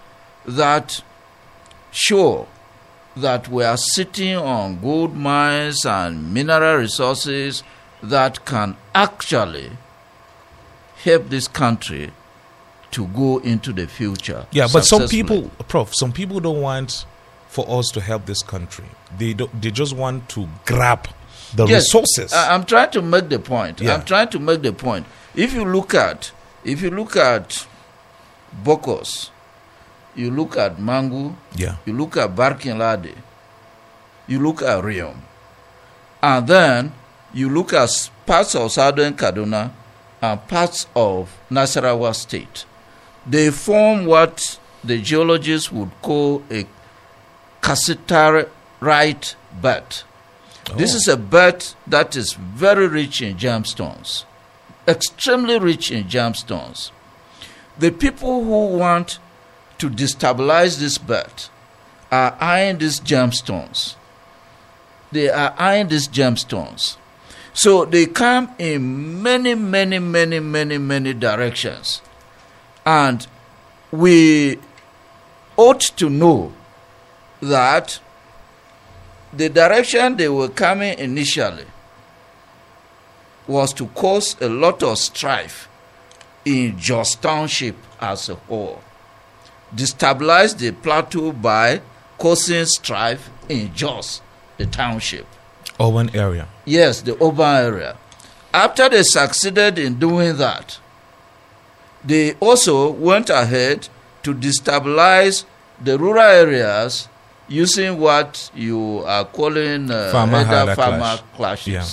that 0.47 1.03
show 1.91 2.47
that 3.17 3.49
we 3.49 3.65
are 3.65 3.77
sitting 3.77 4.37
on 4.37 4.81
gold 4.81 5.15
mines 5.17 5.87
and 5.87 6.35
mineral 6.35 6.77
resources 6.79 7.63
that 8.03 8.45
can 8.45 8.77
actually 8.95 9.71
help 11.05 11.29
this 11.29 11.49
country 11.49 12.11
to 12.91 13.07
go 13.09 13.39
into 13.39 13.73
the 13.73 13.87
future. 13.87 14.47
Yeah, 14.53 14.69
but 14.73 14.85
some 14.85 15.09
people, 15.09 15.51
Prof, 15.69 15.95
some 15.95 16.13
people 16.13 16.41
don't 16.41 16.61
want 16.61 17.07
for 17.55 17.65
us 17.79 17.87
to 17.93 18.01
help 18.01 18.27
this 18.27 18.43
country. 18.43 18.85
They 19.17 19.33
don't, 19.33 19.63
they 19.63 19.71
just 19.71 19.95
want 19.95 20.29
to 20.31 20.49
grab 20.67 21.07
the 21.55 21.67
Yes, 21.67 21.85
resources. 21.95 22.33
I, 22.33 22.53
am 22.53 22.65
trying 22.65 22.91
to 22.91 23.01
make 23.01 23.29
the 23.29 23.39
point. 23.39 23.81
Yeah. 23.81 23.95
I'm 23.95 24.05
trying 24.05 24.29
to 24.31 24.41
make 24.41 24.63
the 24.63 24.73
point. 24.73 25.07
If 25.37 25.55
you 25.55 25.65
look 25.65 25.95
at, 25.95 26.33
if 26.65 26.83
you 26.83 26.91
look 26.91 27.15
at 27.15 27.65
Bokos, 28.65 29.31
you 30.17 30.33
look 30.33 30.57
at 30.57 30.79
Mangu, 30.79 31.37
yeah, 31.55 31.77
you 31.87 31.93
look 31.93 32.17
at 32.17 32.35
Barkin 32.35 32.77
Ladi, 32.79 33.15
you 34.27 34.41
look 34.41 34.61
at 34.61 34.83
Riyom, 34.83 35.19
and 36.21 36.49
then 36.49 36.93
you 37.33 37.49
look 37.49 37.73
at 37.73 38.11
parts 38.27 38.57
of 38.57 38.73
southern 38.73 39.15
Kaduna 39.15 39.71
and 40.21 40.49
parts 40.49 40.89
of 40.97 41.31
Nasarawa 41.49 42.17
state. 42.17 42.65
They 43.25 43.51
form 43.53 44.07
what 44.07 44.59
the 44.83 45.01
geologists 45.01 45.71
would 45.71 45.91
call 46.03 46.43
a 46.51 46.67
cassiterite 47.65 49.35
belt. 49.63 50.05
This 50.77 50.93
Oh. 50.93 50.97
is 50.97 51.09
a 51.09 51.17
belt 51.17 51.75
that 51.87 52.15
is 52.17 52.35
very 52.35 52.87
rich 52.87 53.21
in 53.23 53.37
gemstones, 53.37 54.25
extremely 54.87 55.59
rich 55.59 55.91
in 55.91 56.05
gemstones. 56.05 56.91
The 57.79 57.91
people 57.91 58.45
who 58.45 58.77
want 58.79 59.19
to 59.79 59.89
destabilize 59.91 60.79
this 60.79 60.99
belt 60.99 61.51
are 62.13 62.37
eyeing 62.39 62.79
these 62.79 63.01
gemstones. 63.01 63.95
They 65.11 65.29
are 65.31 65.55
eyeing 65.59 65.89
these 65.89 66.09
gemstones. 66.09 66.97
So 67.55 67.85
they 67.85 68.07
come 68.07 68.51
in 68.59 69.23
many, 69.23 69.55
many, 69.55 69.99
many, 69.99 70.41
many, 70.41 70.79
many 70.79 71.15
directions. 71.15 72.03
And 72.85 73.27
we 73.91 74.59
ought 75.57 75.81
to 76.01 76.11
know 76.11 76.53
that 77.49 78.01
the 79.33 79.49
direction 79.49 80.17
they 80.17 80.29
were 80.29 80.49
coming 80.49 80.99
initially 80.99 81.67
was 83.47 83.73
to 83.75 83.87
cause 83.89 84.37
a 84.41 84.49
lot 84.49 84.83
of 84.83 84.99
strife 84.99 85.69
in 86.45 86.79
Jos 86.79 87.15
Township 87.17 87.77
as 88.01 88.29
a 88.29 88.35
whole. 88.35 88.81
Destabilize 89.75 90.57
the 90.57 90.71
plateau 90.73 91.33
by 91.33 91.81
causing 92.19 92.65
strife 92.67 93.29
in 93.49 93.75
Jos, 93.75 94.23
the 94.57 94.67
township. 94.67 95.27
urban 95.81 96.15
area. 96.15 96.49
Yes, 96.65 97.03
the 97.03 97.15
urban 97.23 97.57
area. 97.57 97.97
After 98.53 98.89
they 98.89 99.03
succeeded 99.03 99.79
in 99.79 99.99
doing 99.99 100.37
that, 100.37 100.79
they 102.05 102.35
also 102.35 102.91
went 102.91 103.31
ahead 103.31 103.89
to 104.23 104.35
destabilize 104.35 105.45
the 105.83 105.99
rural 105.99 106.23
areas 106.23 107.09
using 107.49 107.99
what 107.99 108.51
you 108.55 109.03
are 109.07 109.25
calling 109.25 109.91
uh, 109.91 110.11
Farmer 110.11 110.45
farmer 110.45 110.75
clash. 110.77 111.21
clashes. 111.37 111.73
Yeah. 111.73 111.85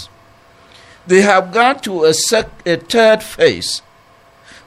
They 1.07 1.21
have 1.21 1.51
gone 1.51 1.79
to 1.81 2.05
a, 2.05 2.13
sec- 2.13 2.65
a 2.65 2.77
third 2.77 3.23
phase, 3.23 3.81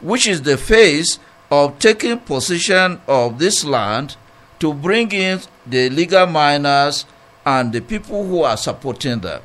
which 0.01 0.27
is 0.27 0.43
the 0.43 0.57
phase 0.57 1.19
of 1.51 1.79
taking 1.79 2.19
possession 2.19 3.01
of 3.07 3.39
this 3.39 3.65
land 3.65 4.17
to 4.59 4.75
bring 4.75 5.13
in 5.13 5.41
the 5.67 5.89
legal 5.91 6.27
miners 6.27 7.05
and 7.47 7.73
the 7.73 7.81
people 7.81 8.27
who 8.27 8.43
are 8.43 8.57
supporting 8.57 9.21
them. 9.21 9.43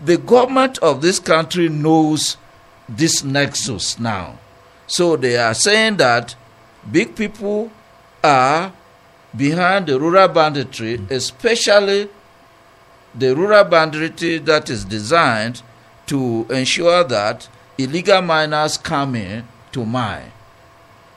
The 0.00 0.16
government 0.16 0.78
of 0.78 1.02
this 1.02 1.18
country 1.18 1.68
knows 1.68 2.36
this 2.88 3.22
nexus 3.24 3.98
now. 3.98 4.38
So 4.86 5.16
they 5.16 5.36
are 5.36 5.54
saying 5.54 5.96
that 5.98 6.34
big 6.90 7.16
people 7.16 7.70
are 8.22 8.72
behind 9.36 9.86
the 9.86 9.98
rural 9.98 10.28
banditry, 10.28 11.00
especially 11.10 12.08
the 13.14 13.34
rural 13.34 13.64
banditry 13.64 14.38
that 14.38 14.70
is 14.70 14.84
designed 14.84 15.62
to 16.06 16.46
ensure 16.50 17.04
that 17.04 17.48
illegal 17.78 18.22
miners 18.22 18.76
come 18.78 19.14
in 19.16 19.44
to 19.72 19.84
mine. 19.84 20.30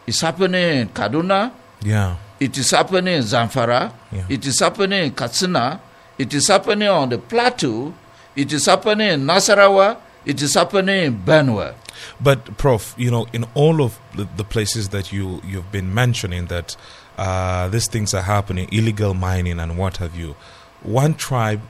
It's 0.05 0.21
happening 0.21 0.79
in 0.81 0.89
Kaduna, 0.89 1.51
Yeah. 1.81 2.15
it 2.39 2.57
is 2.57 2.71
happening 2.71 3.15
in 3.15 3.23
Zamfara, 3.23 3.91
Yeah. 4.11 4.23
it 4.29 4.45
is 4.45 4.59
happening 4.59 5.03
in 5.05 5.11
Katsina, 5.11 5.79
it 6.17 6.33
is 6.33 6.47
happening 6.47 6.87
on 6.87 7.09
the 7.09 7.17
plateau, 7.17 7.93
it 8.35 8.53
is 8.53 8.65
happening 8.65 9.09
in 9.09 9.25
Nasarawa, 9.25 9.97
it 10.25 10.41
is 10.41 10.53
happening 10.55 11.03
in 11.05 11.21
Benue. 11.25 11.73
But, 12.21 12.57
Prof, 12.57 12.93
you 12.97 13.09
know, 13.11 13.25
in 13.33 13.45
all 13.53 13.81
of 13.81 13.99
the, 14.15 14.27
the 14.37 14.43
places 14.43 14.89
that 14.89 15.11
you 15.11 15.41
you've 15.45 15.71
been 15.71 15.93
mentioning 15.93 16.45
that 16.47 16.75
uh, 17.17 17.67
these 17.69 17.87
things 17.87 18.13
are 18.13 18.21
happening, 18.21 18.69
illegal 18.71 19.13
mining 19.13 19.59
and 19.59 19.77
what 19.77 19.97
have 19.97 20.15
you, 20.15 20.35
one 20.83 21.15
tribe, 21.15 21.61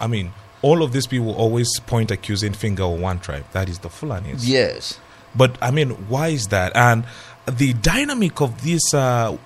I 0.00 0.06
mean, 0.06 0.32
all 0.62 0.82
of 0.82 0.92
these 0.92 1.06
people 1.06 1.34
always 1.34 1.68
point 1.80 2.10
accusing 2.10 2.52
finger 2.52 2.82
on 2.82 3.00
one 3.00 3.20
tribe. 3.20 3.44
That 3.52 3.68
is 3.68 3.78
the 3.78 3.88
Fulanis. 3.88 4.40
Yes. 4.40 4.98
But 5.34 5.56
I 5.62 5.70
mean, 5.70 5.90
why 6.08 6.28
is 6.28 6.48
that? 6.48 6.74
And 6.76 7.04
the 7.46 7.72
dynamic 7.74 8.40
of 8.40 8.62
this, 8.62 8.92
uh, 8.92 9.36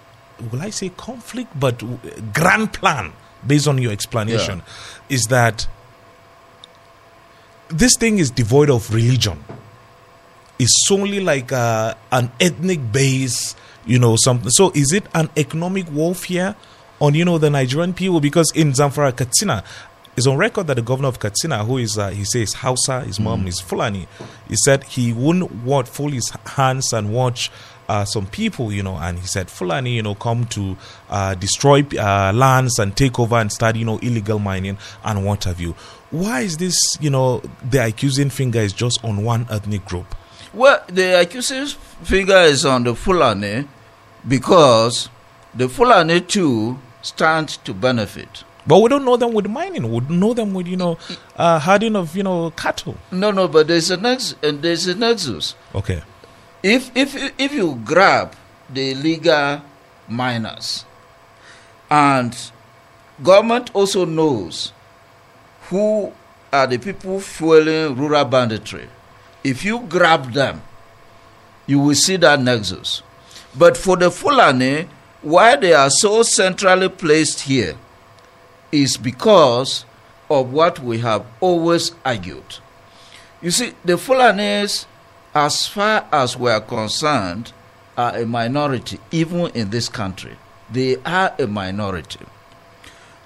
will 0.51 0.63
I 0.63 0.71
say 0.71 0.89
conflict, 0.91 1.59
but 1.59 1.83
grand 2.33 2.73
plan, 2.73 3.13
based 3.47 3.69
on 3.69 3.79
your 3.79 3.93
explanation, 3.93 4.63
is 5.09 5.27
that 5.27 5.69
this 7.69 7.97
thing 7.97 8.19
is 8.19 8.31
devoid 8.31 8.71
of 8.71 8.93
religion. 8.93 9.45
It's 10.59 10.87
solely 10.87 11.21
like 11.21 11.53
uh, 11.53 11.95
an 12.13 12.31
ethnic 12.41 12.93
base, 12.93 13.55
you 13.87 13.99
know, 13.99 14.17
something. 14.17 14.50
So 14.50 14.71
is 14.75 14.93
it 14.93 15.05
an 15.14 15.31
economic 15.37 15.91
warfare 15.91 16.57
on, 17.00 17.14
you 17.14 17.25
know, 17.25 17.38
the 17.38 17.50
Nigerian 17.50 17.95
people? 17.95 18.21
Because 18.21 18.53
in 18.55 18.73
Zamfara, 18.73 19.17
Katsina, 19.17 19.64
is 20.17 20.26
on 20.26 20.37
record 20.37 20.67
that 20.69 20.75
the 20.75 20.83
governor 20.83 21.09
of 21.09 21.19
Katsina, 21.19 21.64
who 21.64 21.79
is, 21.79 21.99
uh, 21.99 22.11
he 22.11 22.25
says 22.25 22.53
Hausa, 22.55 23.00
his 23.03 23.19
mom 23.19 23.47
is 23.47 23.61
Fulani, 23.61 24.07
he 24.49 24.57
said 24.57 24.85
he 24.85 25.12
wouldn't 25.12 25.53
want 25.64 25.88
fold 25.88 26.12
his 26.12 26.31
hands 26.47 26.93
and 26.93 27.12
watch 27.12 27.50
uh, 27.88 28.05
some 28.05 28.26
people, 28.26 28.73
you 28.73 28.83
know, 28.83 28.97
and 28.97 29.19
he 29.19 29.26
said 29.26 29.50
Fulani, 29.50 29.95
you 29.97 30.03
know, 30.03 30.14
come 30.14 30.47
to 30.47 30.76
uh, 31.11 31.35
destroy 31.35 31.85
uh, 31.99 32.33
lands 32.35 32.79
and 32.79 32.97
take 32.97 33.19
over 33.19 33.37
and 33.37 33.53
start, 33.53 33.76
you 33.76 33.85
know, 33.85 33.99
illegal 33.99 34.38
mining 34.38 34.79
and 35.05 35.25
what 35.25 35.45
have 35.45 35.61
you. 35.61 35.73
Why 36.11 36.41
is 36.41 36.57
this, 36.57 36.76
you 37.00 37.11
know, 37.11 37.43
the 37.69 37.85
accusing 37.85 38.31
finger 38.31 38.61
is 38.61 38.73
just 38.73 39.05
on 39.05 39.25
one 39.25 39.47
ethnic 39.50 39.85
group? 39.85 40.14
Well, 40.53 40.83
the 40.87 41.21
accusing 41.21 41.67
finger 42.05 42.37
is 42.37 42.64
on 42.64 42.85
the 42.85 42.95
Fulani 42.95 43.67
because 44.26 45.09
the 45.54 45.69
Fulani 45.69 46.21
too 46.21 46.78
stand 47.02 47.49
to 47.64 47.75
benefit. 47.75 48.45
But 48.66 48.78
we 48.81 48.88
don't 48.88 49.04
know 49.04 49.16
them 49.16 49.35
with 49.35 49.47
mining. 49.47 49.90
We 49.93 50.00
know 50.14 50.33
them 50.33 50.54
with, 50.54 50.66
you 50.66 50.76
know, 50.76 50.97
uh, 51.37 51.61
herding 51.61 51.97
of, 51.97 52.16
you 52.16 52.23
know, 52.23 52.50
cattle. 52.52 52.97
No, 53.11 53.31
no, 53.31 53.47
but 53.47 53.69
there's 53.69 53.90
a 53.90 53.97
nex- 53.99 54.35
and 54.43 54.62
there's 54.62 54.87
a 54.87 54.95
nexus. 54.95 55.54
Okay. 55.75 56.02
If 56.62 56.90
if 56.97 57.14
if 57.38 57.52
you 57.52 57.78
grab 57.85 58.35
the 58.73 58.95
legal 58.95 59.61
miners, 60.09 60.87
and 61.90 62.35
government 63.23 63.71
also 63.75 64.07
knows 64.07 64.73
who 65.69 66.12
are 66.50 66.66
the 66.66 66.78
people 66.78 67.21
fueling 67.21 67.97
rural 67.97 68.25
banditry, 68.25 68.88
if 69.43 69.62
you 69.62 69.81
grab 69.81 70.33
them, 70.33 70.62
you 71.66 71.78
will 71.81 71.95
see 71.95 72.16
that 72.16 72.40
nexus. 72.40 73.02
But 73.57 73.77
for 73.77 73.97
the 73.97 74.11
Fulani, 74.11 74.89
why 75.23 75.57
they 75.57 75.73
are 75.73 75.91
so 75.91 76.23
centrally 76.23 76.89
placed 76.89 77.41
here 77.41 77.77
is 78.73 78.97
because 78.97 79.85
of 80.29 80.53
what 80.53 80.79
we 80.81 80.99
have 80.99 81.25
always 81.41 81.93
argued. 82.05 82.59
You 83.41 83.51
see, 83.51 83.73
the 83.85 83.95
Fulanis, 83.95 84.87
as 85.35 85.67
far 85.67 86.07
as 86.13 86.37
we 86.37 86.51
are 86.51 86.61
concerned, 86.61 87.53
are 87.97 88.17
a 88.17 88.27
minority, 88.27 88.99
even 89.11 89.47
in 89.49 89.71
this 89.71 89.89
country. 89.89 90.37
They 90.71 90.97
are 91.05 91.35
a 91.39 91.47
minority. 91.47 92.25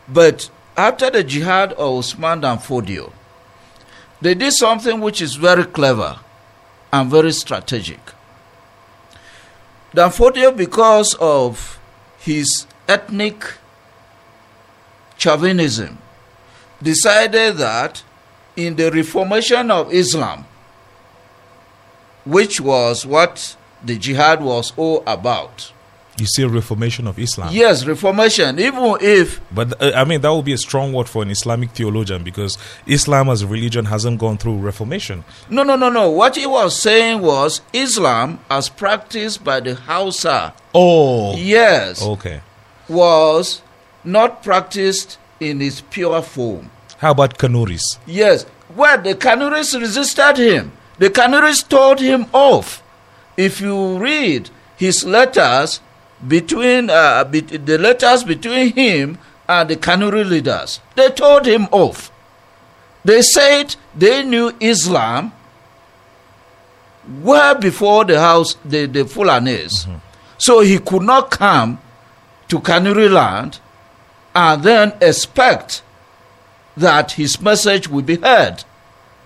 But 0.08 0.50
after 0.76 1.10
the 1.10 1.24
jihad 1.24 1.72
of 1.74 1.98
Usman 1.98 2.40
dan 2.40 2.58
Fodio, 2.58 3.12
they 4.20 4.34
did 4.34 4.52
something 4.52 5.00
which 5.00 5.22
is 5.22 5.36
very 5.36 5.64
clever 5.64 6.18
and 6.92 7.10
very 7.10 7.32
strategic. 7.32 8.00
Danfodio, 9.94 10.56
because 10.56 11.14
of 11.20 11.78
his 12.18 12.66
ethnic 12.86 13.54
chauvinism, 15.16 15.98
decided 16.82 17.56
that 17.56 18.02
in 18.56 18.76
the 18.76 18.90
reformation 18.90 19.70
of 19.70 19.92
Islam, 19.92 20.44
which 22.24 22.60
was 22.60 23.06
what 23.06 23.56
the 23.82 23.96
jihad 23.96 24.42
was 24.42 24.72
all 24.76 25.02
about. 25.06 25.72
You 26.18 26.26
say 26.26 26.44
reformation 26.44 27.06
of 27.06 27.18
Islam. 27.18 27.50
Yes, 27.52 27.84
reformation, 27.84 28.58
even 28.58 28.96
if. 29.00 29.40
But 29.52 29.80
uh, 29.80 29.92
I 29.94 30.04
mean, 30.04 30.20
that 30.22 30.32
would 30.32 30.44
be 30.44 30.52
a 30.52 30.58
strong 30.58 30.92
word 30.92 31.08
for 31.08 31.22
an 31.22 31.30
Islamic 31.30 31.70
theologian 31.70 32.24
because 32.24 32.58
Islam 32.86 33.28
as 33.28 33.42
a 33.42 33.46
religion 33.46 33.84
hasn't 33.84 34.18
gone 34.18 34.36
through 34.36 34.58
reformation. 34.58 35.24
No, 35.48 35.62
no, 35.62 35.76
no, 35.76 35.88
no. 35.88 36.10
What 36.10 36.34
he 36.36 36.46
was 36.46 36.74
saying 36.80 37.20
was 37.20 37.60
Islam, 37.72 38.40
as 38.50 38.68
practiced 38.68 39.44
by 39.44 39.60
the 39.60 39.76
Hausa. 39.76 40.54
Oh. 40.74 41.36
Yes. 41.36 42.02
Okay. 42.02 42.40
Was 42.88 43.62
not 44.02 44.42
practiced 44.42 45.18
in 45.38 45.62
its 45.62 45.80
pure 45.82 46.20
form. 46.22 46.70
How 46.98 47.12
about 47.12 47.38
Kanuris? 47.38 47.98
Yes. 48.06 48.44
Well, 48.74 49.00
the 49.00 49.14
Kanuris 49.14 49.78
resisted 49.78 50.36
him. 50.36 50.72
The 50.98 51.10
Kanuris 51.10 51.66
told 51.68 52.00
him 52.00 52.26
off. 52.32 52.82
If 53.36 53.60
you 53.60 53.98
read 53.98 54.50
his 54.76 55.04
letters 55.04 55.80
between 56.26 56.90
uh, 56.90 57.24
be- 57.24 57.40
the 57.40 57.78
letters 57.78 58.24
between 58.24 58.72
him 58.72 59.18
and 59.48 59.70
the 59.70 59.76
Kanuri 59.76 60.28
leaders, 60.28 60.80
they 60.96 61.10
told 61.10 61.46
him 61.46 61.68
off. 61.70 62.10
They 63.04 63.22
said 63.22 63.76
they 63.94 64.22
knew 64.24 64.52
Islam 64.60 65.32
well 67.22 67.54
before 67.54 68.04
the 68.04 68.20
house 68.20 68.56
the, 68.64 68.86
the 68.86 69.04
Fulanis. 69.04 69.88
So 70.38 70.60
he 70.60 70.78
could 70.78 71.02
not 71.02 71.30
come 71.30 71.80
to 72.48 72.58
Kanuri 72.60 73.10
land 73.10 73.60
and 74.34 74.62
then 74.62 74.92
expect 75.00 75.82
that 76.76 77.12
his 77.12 77.40
message 77.40 77.88
would 77.88 78.06
be 78.06 78.16
heard. 78.16 78.64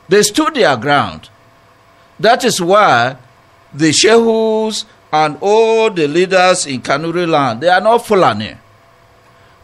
They 0.09 0.23
stood 0.23 0.55
their 0.55 0.77
ground. 0.77 1.29
That 2.19 2.45
is 2.45 2.61
why 2.61 3.17
the 3.75 3.91
Shehus 3.91 4.85
and 5.13 5.37
all 5.41 5.91
the 5.91 6.09
leaders 6.09 6.67
in 6.67 6.81
Kanuri 6.81 7.29
land, 7.29 7.61
they 7.61 7.69
are 7.69 7.81
not 7.81 8.07
Fulani. 8.07 8.55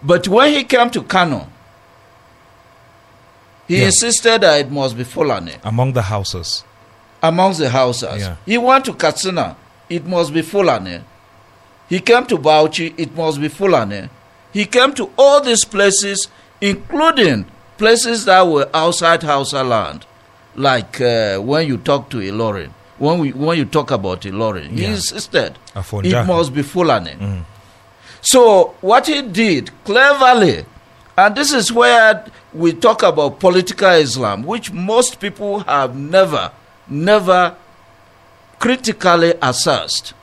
But 0.02 0.28
when 0.28 0.52
he 0.52 0.64
came 0.64 0.90
to 0.90 1.02
Kano, 1.02 1.48
he 3.66 3.78
Yeah. 3.78 3.86
insisted 3.86 4.40
that 4.42 4.60
it 4.60 4.70
must 4.70 4.96
be 4.96 5.04
Fulani 5.04 5.54
Among 5.64 5.92
the 5.92 6.02
Hausas. 6.02 6.62
amongst 7.22 7.58
the 7.60 7.68
Hausas. 7.68 8.18
Yeah. 8.20 8.36
He 8.46 8.58
went 8.58 8.84
to 8.86 8.92
Katsina, 8.94 9.56
it 9.88 10.06
must 10.06 10.32
be 10.32 10.42
Fulani. 10.42 11.00
He 11.88 12.00
came 12.00 12.26
to 12.26 12.36
Bauchi, 12.38 12.94
it 12.98 13.16
must 13.16 13.40
be 13.40 13.48
Fulani. 13.48 14.08
He 14.52 14.66
came 14.66 14.92
to 14.94 15.10
all 15.18 15.40
these 15.40 15.64
places, 15.64 16.28
including 16.60 17.46
places 17.78 18.24
that 18.26 18.46
were 18.46 18.68
outside 18.74 19.22
Hausa 19.22 19.62
land, 19.64 20.04
like 20.54 21.00
uh, 21.00 21.38
when 21.38 21.66
you 21.66 21.78
talk 21.78 22.08
to 22.10 22.18
Ilorin. 22.18 22.70
When, 22.98 23.18
we, 23.20 23.32
when 23.32 23.56
you 23.58 23.64
talk 23.64 23.90
about 23.90 24.22
Ilorin, 24.22 24.70
he 24.70 24.82
Yeah. 24.82 24.90
insisted 24.90 25.58
Afonja. 25.74 26.22
it 26.22 26.26
must 26.26 26.52
be 26.54 26.62
Fulani. 26.62 27.12
Mm. 27.12 27.44
So 28.20 28.74
what 28.80 29.06
he 29.06 29.22
did 29.22 29.70
cleverly, 29.84 30.64
and 31.16 31.34
this 31.36 31.52
is 31.52 31.72
where 31.72 32.24
we 32.52 32.72
talk 32.72 33.02
about 33.02 33.38
political 33.40 33.90
Islam, 33.90 34.42
which 34.44 34.72
most 34.72 35.20
people 35.20 35.60
have 35.60 35.94
never, 35.96 36.50
never 36.88 37.54
critically 38.58 39.34
assessed. 39.40 40.14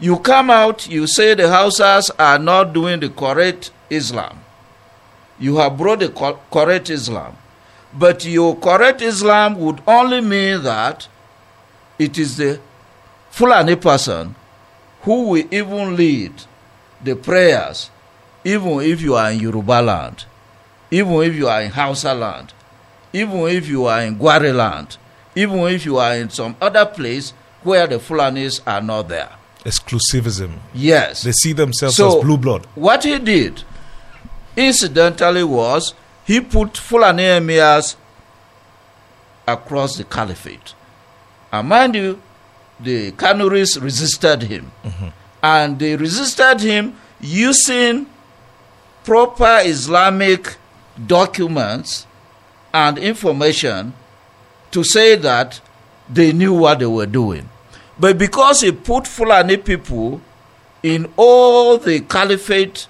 You 0.00 0.18
come 0.18 0.50
out, 0.50 0.88
you 0.88 1.06
say 1.06 1.34
the 1.34 1.44
Hausas 1.44 2.10
are 2.18 2.38
not 2.38 2.72
doing 2.72 3.00
the 3.00 3.08
correct 3.10 3.70
Islam. 3.90 4.40
You 5.38 5.56
have 5.58 5.76
brought 5.76 6.00
the 6.00 6.08
correct 6.50 6.90
Islam. 6.90 7.36
But 7.92 8.24
your 8.24 8.56
correct 8.56 9.02
Islam 9.02 9.56
would 9.60 9.80
only 9.86 10.20
mean 10.20 10.62
that 10.64 11.06
it 11.98 12.18
is 12.18 12.36
the 12.36 12.60
Fulani 13.30 13.76
person 13.76 14.34
who 15.02 15.28
will 15.28 15.44
even 15.54 15.96
lead 15.96 16.32
the 17.02 17.14
prayers, 17.16 17.90
even 18.44 18.80
if 18.80 19.00
you 19.00 19.14
are 19.14 19.30
in 19.30 19.40
Yoruba 19.40 19.82
land, 19.82 20.24
even 20.90 21.12
if 21.22 21.34
you 21.34 21.48
are 21.48 21.62
in 21.62 21.70
Hausa 21.70 22.14
land, 22.14 22.52
even 23.12 23.40
if 23.48 23.68
you 23.68 23.86
are 23.86 24.00
in 24.02 24.16
Gwari 24.18 24.54
land, 24.54 24.96
even 25.34 25.58
if 25.68 25.84
you 25.84 25.98
are 25.98 26.14
in 26.14 26.30
some 26.30 26.56
other 26.60 26.86
place 26.86 27.32
where 27.62 27.86
the 27.86 27.96
Fulanis 27.96 28.60
are 28.66 28.80
not 28.80 29.08
there. 29.08 29.30
Exclusivism. 29.64 30.58
Yes. 30.74 31.22
They 31.22 31.32
see 31.32 31.52
themselves 31.52 31.96
So- 31.96 32.18
as 32.18 32.24
blue 32.24 32.36
blood. 32.36 32.66
What 32.74 33.04
he 33.04 33.18
did, 33.18 33.62
incidentally, 34.56 35.44
was 35.44 35.94
he 36.24 36.40
put 36.40 36.76
Fulani 36.76 37.22
emirs 37.24 37.96
across 39.46 39.96
the 39.96 40.04
caliphate. 40.04 40.74
And 41.54 41.68
mind 41.68 41.94
you, 41.94 42.20
the 42.80 43.12
Kanuris 43.12 43.80
resisted 43.80 44.42
him. 44.42 44.72
And 45.40 45.78
they 45.78 45.94
resisted 45.94 46.60
him 46.60 46.96
using 47.20 48.06
proper 49.04 49.60
Islamic 49.62 50.56
documents 51.06 52.08
and 52.72 52.98
information 52.98 53.92
to 54.72 54.82
say 54.82 55.14
that 55.14 55.60
they 56.10 56.32
knew 56.32 56.52
what 56.54 56.80
they 56.80 56.86
were 56.86 57.06
doing. 57.06 57.48
But 58.00 58.18
because 58.18 58.62
he 58.62 58.72
put 58.72 59.06
Fulani 59.06 59.56
people 59.56 60.20
in 60.82 61.12
all 61.16 61.78
the 61.78 62.00
caliphate 62.00 62.88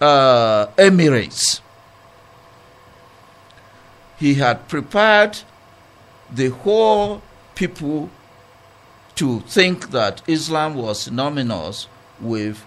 uh, 0.00 0.66
emirates, 0.76 1.60
he 4.18 4.34
had 4.34 4.66
prepared 4.66 5.38
the 6.32 6.48
whole 6.48 7.22
people 7.54 8.10
to 9.16 9.40
think 9.40 9.90
that 9.90 10.22
Islam 10.26 10.74
was 10.74 11.02
synonymous 11.02 11.88
with 12.20 12.64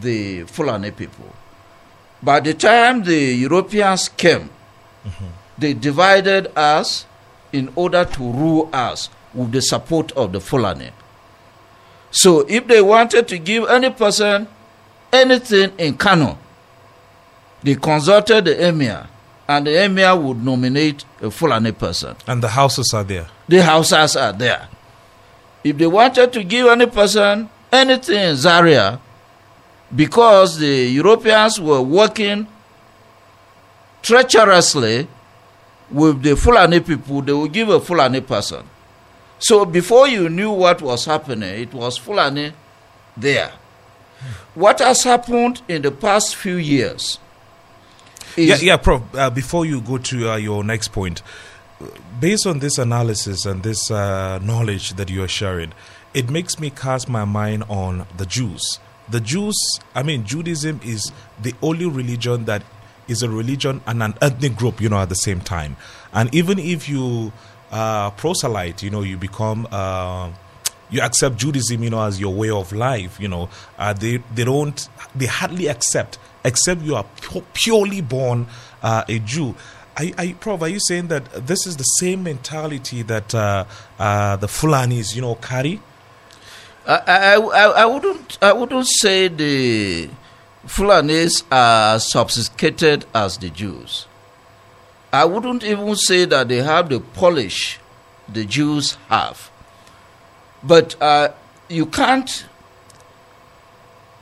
the 0.00 0.44
Fulani 0.44 0.90
people. 0.90 1.34
By 2.22 2.40
the 2.40 2.54
time 2.54 3.02
the 3.04 3.16
Europeans 3.34 4.08
came, 4.08 4.50
they 5.58 5.74
divided 5.74 6.56
us 6.56 7.06
in 7.52 7.72
order 7.74 8.04
to 8.04 8.22
rule 8.22 8.70
us 8.72 9.08
with 9.34 9.52
the 9.52 9.60
support 9.60 10.12
of 10.12 10.32
the 10.32 10.40
Fulani. 10.40 10.90
So 12.10 12.40
if 12.48 12.66
they 12.66 12.80
wanted 12.80 13.28
to 13.28 13.38
give 13.38 13.68
any 13.68 13.90
person 13.90 14.48
anything 15.12 15.72
in 15.78 15.96
Kano, 15.96 16.38
they 17.62 17.74
consulted 17.74 18.46
the 18.46 18.68
emir, 18.68 19.06
and 19.50 19.66
the 19.66 19.84
emir 19.84 20.14
would 20.14 20.44
nominate 20.44 21.04
a 21.20 21.28
Fulani 21.28 21.72
person. 21.72 22.14
And 22.28 22.40
the 22.40 22.46
Hausas 22.46 22.94
are 22.94 23.02
there. 23.02 23.26
The 23.48 23.56
Hausas 23.56 24.14
are 24.14 24.32
there. 24.32 24.68
If 25.64 25.76
they 25.76 25.88
wanted 25.88 26.32
to 26.34 26.44
give 26.44 26.68
any 26.68 26.86
person 26.86 27.50
anything 27.72 28.30
in 28.30 28.36
Zaria, 28.36 29.00
because 29.94 30.56
the 30.58 30.86
Europeans 30.92 31.60
were 31.60 31.82
working 31.82 32.46
treacherously 34.02 35.08
with 35.90 36.22
the 36.22 36.36
Fulani 36.36 36.78
people, 36.78 37.20
they 37.20 37.32
would 37.32 37.52
give 37.52 37.70
a 37.70 37.80
Fulani 37.80 38.20
person. 38.20 38.64
So 39.40 39.64
before 39.64 40.06
you 40.06 40.28
knew 40.28 40.52
what 40.52 40.80
was 40.80 41.06
happening, 41.06 41.60
it 41.60 41.74
was 41.74 41.96
Fulani 41.96 42.52
there. 43.16 43.50
What 44.54 44.78
has 44.78 45.02
happened 45.02 45.60
in 45.66 45.82
the 45.82 45.90
past 45.90 46.36
few 46.36 46.54
years 46.56 47.18
Yeah, 48.36 48.56
yeah, 48.60 48.76
Prof. 48.76 49.02
Uh, 49.14 49.30
before 49.30 49.66
you 49.66 49.80
go 49.80 49.98
to 49.98 50.30
uh, 50.32 50.36
your 50.36 50.64
next 50.64 50.88
point, 50.88 51.22
based 52.20 52.46
on 52.46 52.58
this 52.58 52.78
analysis 52.78 53.46
and 53.46 53.62
this 53.62 53.90
uh, 53.90 54.38
knowledge 54.42 54.94
that 54.94 55.10
you 55.10 55.22
are 55.22 55.28
sharing, 55.28 55.72
it 56.14 56.30
makes 56.30 56.58
me 56.58 56.70
cast 56.70 57.08
my 57.08 57.24
mind 57.24 57.64
on 57.68 58.06
the 58.16 58.26
Jews. 58.26 58.78
The 59.08 59.20
Jews, 59.20 59.56
I 59.94 60.02
mean, 60.02 60.24
Judaism 60.24 60.80
is 60.84 61.10
the 61.40 61.54
only 61.62 61.86
religion 61.86 62.44
that 62.44 62.62
is 63.08 63.22
a 63.22 63.28
religion 63.28 63.80
and 63.86 64.02
an 64.02 64.14
ethnic 64.20 64.54
group, 64.54 64.80
you 64.80 64.88
know, 64.88 64.98
at 64.98 65.08
the 65.08 65.16
same 65.16 65.40
time. 65.40 65.76
And 66.12 66.32
even 66.34 66.58
if 66.58 66.88
you 66.88 67.32
uh, 67.72 68.10
proselyte, 68.10 68.82
you 68.82 68.90
know, 68.90 69.02
you 69.02 69.16
become. 69.16 69.66
Uh, 69.70 70.30
you 70.92 71.00
accept 71.00 71.36
Judaism, 71.36 71.84
you 71.84 71.90
know, 71.90 72.02
as 72.02 72.20
your 72.20 72.34
way 72.34 72.50
of 72.50 72.72
life. 72.72 73.20
You 73.20 73.28
know, 73.28 73.48
uh, 73.78 73.92
they 73.92 74.16
they 74.34 74.44
don't 74.44 74.88
they 75.14 75.26
hardly 75.26 75.68
accept 75.68 76.18
except 76.44 76.82
you 76.82 76.96
are 76.96 77.04
pu- 77.20 77.44
purely 77.52 78.00
born 78.00 78.46
uh, 78.82 79.04
a 79.08 79.18
Jew. 79.20 79.54
Are, 79.96 80.06
are 80.18 80.34
Prof, 80.34 80.62
are 80.62 80.68
you 80.68 80.80
saying 80.80 81.08
that 81.08 81.46
this 81.46 81.66
is 81.66 81.76
the 81.76 81.84
same 81.84 82.22
mentality 82.22 83.02
that 83.02 83.34
uh, 83.34 83.64
uh, 83.98 84.36
the 84.36 84.46
Fulanis, 84.46 85.14
you 85.14 85.22
know, 85.22 85.34
carry? 85.36 85.80
I, 86.86 86.96
I, 87.06 87.34
I, 87.34 87.64
I 87.82 87.86
wouldn't 87.86 88.38
I 88.40 88.52
wouldn't 88.52 88.86
say 88.88 89.28
the 89.28 90.08
Fulanis 90.66 91.42
are 91.50 91.98
sophisticated 91.98 93.04
as 93.14 93.38
the 93.38 93.50
Jews. 93.50 94.06
I 95.12 95.24
wouldn't 95.24 95.64
even 95.64 95.96
say 95.96 96.24
that 96.26 96.48
they 96.48 96.62
have 96.62 96.88
the 96.88 97.00
polish 97.00 97.78
the 98.28 98.44
Jews 98.44 98.96
have. 99.08 99.50
But 100.62 101.00
uh, 101.02 101.30
you 101.68 101.86
can't 101.86 102.46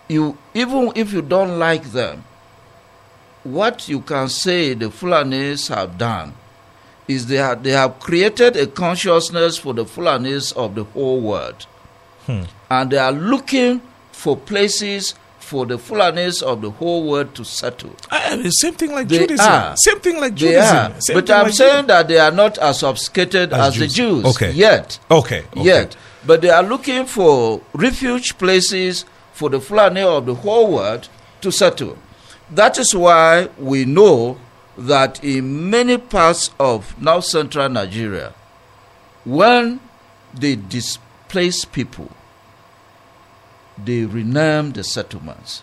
you 0.09 0.37
even 0.55 0.93
if 0.95 1.13
you 1.13 1.23
don't 1.23 1.59
like 1.59 1.85
them, 1.93 2.25
what 3.45 3.89
you 3.89 4.01
can 4.01 4.29
say 4.29 4.75
the 4.75 4.87
Fulanis 4.87 5.69
have 5.75 5.99
done 5.99 6.35
is 7.07 7.27
they 7.27 7.37
have, 7.37 7.63
they 7.63 7.71
have 7.71 7.99
created 8.01 8.57
a 8.57 8.67
consciousness 8.67 9.57
for 9.57 9.73
the 9.73 9.85
Fulanis 9.85 10.55
of 10.57 10.75
the 10.75 10.85
whole 10.85 11.21
world. 11.21 11.67
Hmm. 12.27 12.43
And 12.71 12.91
they 12.91 12.99
are 12.99 13.13
looking 13.13 13.81
for 14.13 14.37
places 14.37 15.15
for 15.39 15.65
the 15.65 15.79
Fulanis 15.79 16.43
of 16.43 16.61
the 16.61 16.71
whole 16.71 17.09
world 17.09 17.35
to 17.37 17.45
settle. 17.45 17.95
I 18.11 18.37
mean, 18.37 18.51
same 18.51 18.75
thing 18.75 18.93
like 18.93 19.09
They 19.09 19.21
Judaism. 19.21 19.47
are. 19.51 19.75
Same 19.79 20.01
thing 20.01 20.21
like 20.21 20.35
Judaism. 20.35 20.93
But 21.15 21.31
I'm 21.31 21.45
like 21.45 21.55
saying 21.55 21.87
that 21.87 22.09
they 22.09 22.19
are 22.19 22.31
not 22.31 22.59
as 22.59 22.83
obfuscated 22.83 23.55
As 23.55 23.69
as, 23.75 23.79
the 23.79 23.87
Jews. 23.87 23.95
Jews 24.25 24.37
Okay. 24.37 24.53
yet. 24.53 24.99
Okay, 25.11 25.45
okay. 25.53 25.63
Yet. 25.65 25.97
But 26.27 26.43
they 26.43 26.51
are 26.51 26.63
looking 26.63 27.07
for 27.07 27.63
refuge 27.73 28.37
places 28.37 29.07
for 29.39 29.49
the 29.49 29.61
Fulani 29.61 30.03
of 30.03 30.27
the 30.27 30.35
whole 30.35 30.73
world 30.75 31.09
to 31.43 31.53
settle. 31.53 31.97
That 32.51 32.77
is 32.77 32.93
why 32.93 33.49
we 33.57 33.85
know 33.85 34.37
that 34.77 35.23
in 35.23 35.71
many 35.71 35.97
parts 35.97 36.51
of 36.59 37.01
now 37.01 37.21
central 37.21 37.69
Nigeria, 37.69 38.35
when 39.25 39.79
they 40.35 40.57
displace 40.57 41.65
people, 41.65 42.11
they 43.83 44.05
rename 44.07 44.73
the 44.73 44.83
settlements. 44.83 45.63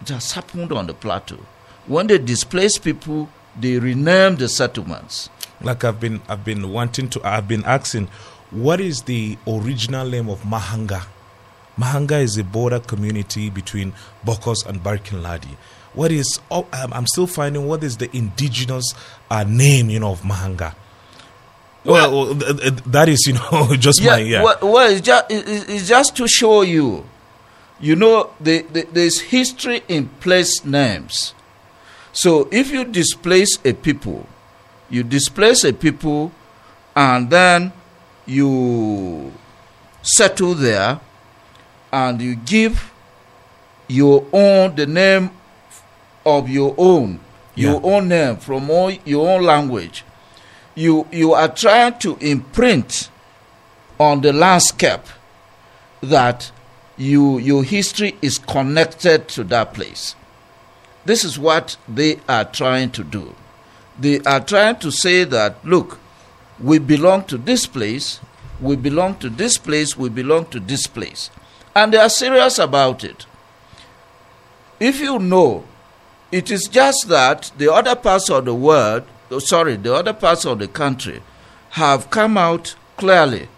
It 0.00 0.08
has 0.08 0.32
happened 0.32 0.72
on 0.72 0.86
the 0.86 0.94
plateau. 0.94 1.40
When 1.86 2.06
they 2.06 2.16
displace 2.16 2.78
people, 2.78 3.28
they 3.60 3.78
rename 3.78 4.36
the 4.36 4.48
settlements. 4.48 5.28
like 5.60 5.84
I've 5.84 6.00
been 6.00 6.22
I've 6.30 6.44
been 6.46 6.72
wanting 6.72 7.08
to 7.10 7.20
I've 7.22 7.46
been 7.46 7.64
asking 7.66 8.08
what 8.50 8.80
is 8.80 9.02
the 9.02 9.36
original 9.46 10.08
name 10.08 10.30
of 10.30 10.44
Mahanga? 10.46 11.02
Mahanga 11.78 12.22
is 12.22 12.36
a 12.38 12.44
border 12.44 12.80
community 12.80 13.50
between 13.50 13.92
Bokos 14.24 14.66
and 14.66 14.82
Barkin 14.82 15.22
Ladi. 15.22 15.56
What 15.94 16.10
is 16.10 16.40
oh, 16.50 16.66
I'm 16.72 17.06
still 17.06 17.26
finding 17.26 17.66
what 17.66 17.84
is 17.84 17.98
the 17.98 18.14
indigenous 18.16 18.94
uh, 19.30 19.44
name 19.44 19.90
you 19.90 20.00
know 20.00 20.12
of 20.12 20.22
Mahanga? 20.22 20.74
Well, 21.84 22.34
th- 22.34 22.58
th- 22.58 22.74
that 22.86 23.08
is 23.08 23.26
you 23.26 23.34
know 23.34 23.74
just 23.78 24.02
my 24.02 24.18
yeah. 24.18 24.42
Well, 24.42 24.58
well 24.62 24.90
it's, 24.90 25.00
just, 25.00 25.26
it's 25.28 25.88
just 25.88 26.16
to 26.16 26.28
show 26.28 26.62
you. 26.62 27.04
You 27.80 27.96
know, 27.96 28.30
the, 28.40 28.62
the, 28.62 28.86
there's 28.92 29.18
history 29.18 29.82
in 29.88 30.08
place 30.20 30.64
names. 30.64 31.34
So 32.12 32.48
if 32.52 32.70
you 32.70 32.84
displace 32.84 33.58
a 33.64 33.72
people, 33.72 34.26
you 34.88 35.02
displace 35.02 35.64
a 35.64 35.72
people, 35.72 36.30
and 36.94 37.28
then 37.28 37.72
you 38.24 39.32
settle 40.02 40.54
there, 40.54 41.00
and 41.92 42.20
you 42.20 42.34
give 42.36 42.90
your 43.88 44.24
own 44.32 44.74
the 44.74 44.86
name 44.86 45.30
of 46.24 46.48
your 46.48 46.74
own, 46.78 47.20
your 47.54 47.74
Yeah. 47.74 47.80
own 47.96 48.08
name 48.08 48.36
from 48.36 48.70
all, 48.70 48.90
your 49.04 49.28
own 49.28 49.42
language. 49.44 50.04
You 50.74 51.06
you 51.12 51.34
are 51.34 51.48
trying 51.48 51.98
to 51.98 52.16
imprint 52.20 53.10
on 54.00 54.22
the 54.22 54.32
landscape 54.32 55.04
that 56.00 56.50
you 56.96 57.38
your 57.38 57.62
history 57.64 58.16
is 58.22 58.38
connected 58.38 59.28
to 59.28 59.44
that 59.44 59.74
place. 59.74 60.14
This 61.04 61.24
is 61.24 61.38
what 61.38 61.76
they 61.88 62.20
are 62.28 62.44
trying 62.44 62.90
to 62.92 63.04
do. 63.04 63.34
They 63.98 64.20
are 64.20 64.40
trying 64.40 64.76
to 64.76 64.90
say 64.90 65.24
that 65.24 65.56
look, 65.64 65.98
we 66.58 66.78
belong 66.78 67.24
to 67.24 67.36
this 67.36 67.66
place, 67.66 68.20
we 68.60 68.76
belong 68.76 69.16
to 69.16 69.28
this 69.28 69.58
place, 69.58 69.96
we 69.96 70.08
belong 70.08 70.46
to 70.46 70.60
this 70.60 70.86
place. 70.86 71.28
And 71.74 71.92
they 71.92 71.98
are 71.98 72.08
serious 72.10 72.58
about 72.58 73.02
it. 73.04 73.26
If 74.80 75.00
you 75.00 75.18
know, 75.18 75.64
it 76.30 76.50
is 76.50 76.68
just 76.70 77.08
that 77.08 77.52
the 77.56 77.72
other 77.72 77.94
parts 77.94 78.28
of 78.30 78.44
the 78.44 78.54
world, 78.54 79.04
sorry, 79.38 79.76
the 79.76 79.94
other 79.94 80.12
parts 80.12 80.44
of 80.44 80.58
the 80.58 80.68
country 80.68 81.22
have 81.70 82.10
come 82.10 82.36
out 82.36 82.74
clearly 82.96 83.48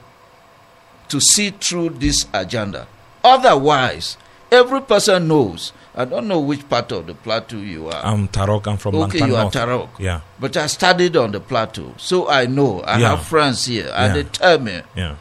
to 1.08 1.20
see 1.20 1.50
through 1.50 1.90
this 1.90 2.26
agenda. 2.32 2.86
Otherwise, 3.22 4.16
every 4.52 4.80
person 4.80 5.28
knows. 5.28 5.72
I 5.96 6.04
don't 6.04 6.26
know 6.26 6.40
which 6.40 6.68
part 6.68 6.90
of 6.92 7.06
the 7.06 7.14
plateau 7.14 7.56
you 7.58 7.86
are. 7.88 8.04
I'm 8.04 8.26
Tarok. 8.28 8.66
I'm 8.66 8.76
from 8.78 8.96
okay, 8.96 9.20
Langtang 9.20 9.28
you 9.28 9.36
are 9.36 9.42
North. 9.44 9.54
Tarok. 9.54 9.88
Yeah, 9.98 10.20
But 10.40 10.56
I 10.56 10.66
studied 10.66 11.16
on 11.16 11.30
the 11.30 11.38
plateau, 11.40 11.94
so 11.98 12.28
I 12.28 12.46
know. 12.46 12.80
I 12.80 12.98
Yeah. 12.98 13.10
have 13.16 13.24
friends 13.26 13.66
here, 13.66 13.92
and 13.94 14.08
Yeah. 14.16 14.22
they 14.22 14.28
tell 14.28 14.58
me 14.58 14.82
yeah. 14.96 15.14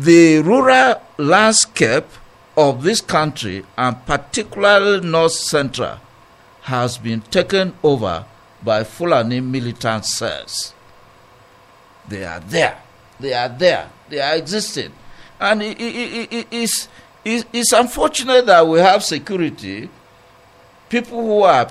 The 0.00 0.40
rural 0.40 0.94
landscape 1.18 2.06
of 2.56 2.82
this 2.82 3.02
country, 3.02 3.64
and 3.76 4.04
particularly 4.06 5.06
north 5.06 5.32
central, 5.32 5.98
has 6.62 6.96
been 6.96 7.20
taken 7.20 7.74
over 7.82 8.24
by 8.62 8.82
Fulani 8.82 9.40
militant 9.40 10.06
cells. 10.06 10.72
They 12.08 12.24
are 12.24 12.40
there. 12.40 12.80
They 13.18 13.34
are 13.34 13.48
there. 13.50 13.90
They 14.08 14.20
are 14.20 14.36
existing. 14.36 14.92
And 15.38 15.62
it, 15.62 15.78
it, 15.78 15.94
it, 15.94 16.32
it, 16.32 16.46
it's, 16.50 16.88
it, 17.22 17.46
it's 17.52 17.72
unfortunate 17.72 18.46
that 18.46 18.66
we 18.66 18.78
have 18.78 19.04
security, 19.04 19.90
people 20.88 21.20
who 21.20 21.42
are 21.42 21.70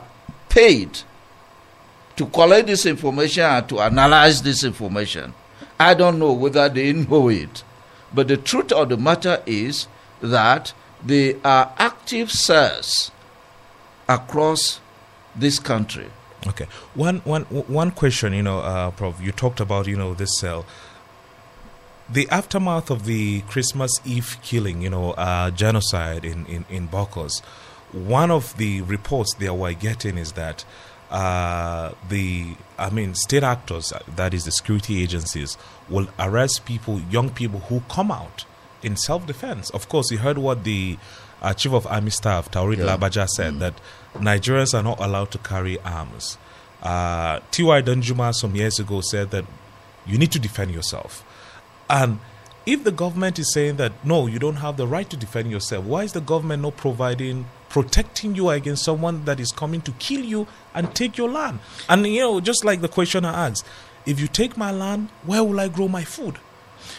paid 0.50 1.00
to 2.16 2.28
collect 2.28 2.68
this 2.68 2.86
information 2.86 3.44
and 3.44 3.68
to 3.70 3.80
analyze 3.80 4.42
this 4.44 4.64
information. 4.64 5.34
I 5.80 5.96
don't 5.96 6.20
know 6.20 6.34
whether 6.34 6.70
they 6.70 6.94
know 7.10 7.30
it. 7.30 7.64
But 8.14 8.28
the 8.28 8.38
truth 8.38 8.72
of 8.72 8.90
the 8.90 8.98
matter 8.98 9.42
is 9.46 9.88
that 10.22 10.74
they 11.04 11.36
are 11.44 11.74
active 11.78 12.32
cells 12.32 13.12
across 14.08 14.80
this 15.36 15.60
country. 15.60 16.08
Okay. 16.48 16.66
One, 16.96 17.20
one, 17.20 17.44
one 17.44 17.92
question, 17.92 18.34
you 18.34 18.44
know, 18.44 18.60
uh, 18.60 18.92
Prof. 18.92 19.22
You 19.22 19.32
talked 19.32 19.60
about, 19.60 19.88
you 19.88 19.98
know, 19.98 20.14
this 20.14 20.38
cell. 20.40 20.66
The 22.10 22.28
aftermath 22.30 22.90
of 22.90 23.06
the 23.06 23.42
Christmas 23.42 23.92
Eve 24.04 24.38
killing, 24.42 24.82
you 24.82 24.90
know, 24.90 25.12
uh, 25.12 25.52
genocide 25.52 26.26
in, 26.26 26.46
in, 26.48 26.66
in 26.70 26.88
Bokos, 26.88 27.42
one 27.92 28.32
of 28.32 28.58
the 28.58 28.82
reports 28.82 29.36
they 29.36 29.50
were 29.50 29.74
getting 29.74 30.18
is 30.18 30.32
that 30.34 30.66
uh, 31.12 31.92
the, 32.08 32.56
I 32.78 32.90
mean, 32.90 33.16
state 33.16 33.44
actors, 33.44 33.94
that 34.16 34.34
is 34.34 34.46
the 34.46 34.52
security 34.52 35.04
agencies, 35.04 35.58
will 35.90 36.08
arrest 36.18 36.66
people, 36.66 37.00
young 37.10 37.30
people 37.30 37.60
who 37.62 37.82
come 37.90 38.12
out 38.12 38.46
in 38.84 38.96
self 38.96 39.26
defense. 39.28 39.70
Of 39.72 39.90
course, 39.90 40.12
you 40.12 40.18
heard 40.20 40.38
what 40.38 40.64
the 40.64 40.98
uh, 41.42 41.54
Chief 41.54 41.74
of 41.74 41.88
Army 41.88 42.10
Staff, 42.12 42.52
Taoreed 42.52 42.78
Yeah. 42.78 42.98
Lagbaja, 42.98 43.28
said 43.28 43.60
that 43.60 43.74
Nigerians 44.16 44.74
are 44.78 44.84
not 44.84 45.00
allowed 45.00 45.32
to 45.32 45.38
carry 45.40 45.80
arms. 45.82 46.38
Uh, 46.82 47.40
T.Y. 47.52 47.82
Danjuma 47.82 48.34
some 48.34 48.56
years 48.56 48.80
ago 48.80 49.02
said 49.02 49.32
that 49.32 49.46
you 50.06 50.18
need 50.18 50.32
to 50.32 50.40
defend 50.40 50.72
yourself. 50.72 51.24
And 51.90 52.20
if 52.66 52.84
the 52.84 52.92
government 52.92 53.40
is 53.40 53.54
saying 53.54 53.78
that 53.78 53.94
no, 54.06 54.28
you 54.28 54.40
don't 54.40 54.58
have 54.58 54.78
the 54.78 54.88
right 54.88 55.10
to 55.10 55.18
defend 55.18 55.52
yourself, 55.52 55.86
why 55.86 56.04
is 56.04 56.14
the 56.14 56.22
government 56.22 56.62
not 56.64 56.78
providing, 56.78 57.46
protecting 57.68 58.36
you 58.36 58.50
against 58.50 58.84
someone 58.84 59.26
that 59.26 59.40
is 59.40 59.52
coming 59.52 59.82
to 59.82 59.92
kill 59.94 60.22
you 60.24 60.48
and 60.74 60.94
take 60.96 61.18
your 61.18 61.30
land? 61.30 61.60
And 61.90 62.06
you 62.08 62.22
know, 62.22 62.40
just 62.40 62.64
like 62.64 62.82
the 62.82 62.88
questioner 62.88 63.30
asks, 63.30 63.68
if 64.06 64.20
you 64.20 64.28
take 64.28 64.58
my 64.58 64.72
land, 64.72 65.10
where 65.24 65.44
will 65.44 65.60
I 65.60 65.68
grow 65.68 65.88
my 65.88 66.04
food? 66.04 66.40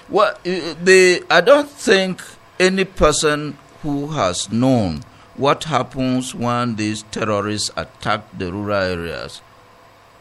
Well, 0.08 0.36
the, 0.44 1.24
I 1.30 1.40
don't 1.40 1.68
think 1.68 2.22
any 2.58 2.84
person 2.84 3.58
who 3.82 4.08
has 4.08 4.50
known 4.52 5.02
what 5.36 5.64
happens 5.64 6.34
when 6.34 6.76
these 6.76 7.02
terrorists 7.04 7.70
attack 7.76 8.24
the 8.36 8.52
rural 8.52 8.82
areas 8.82 9.40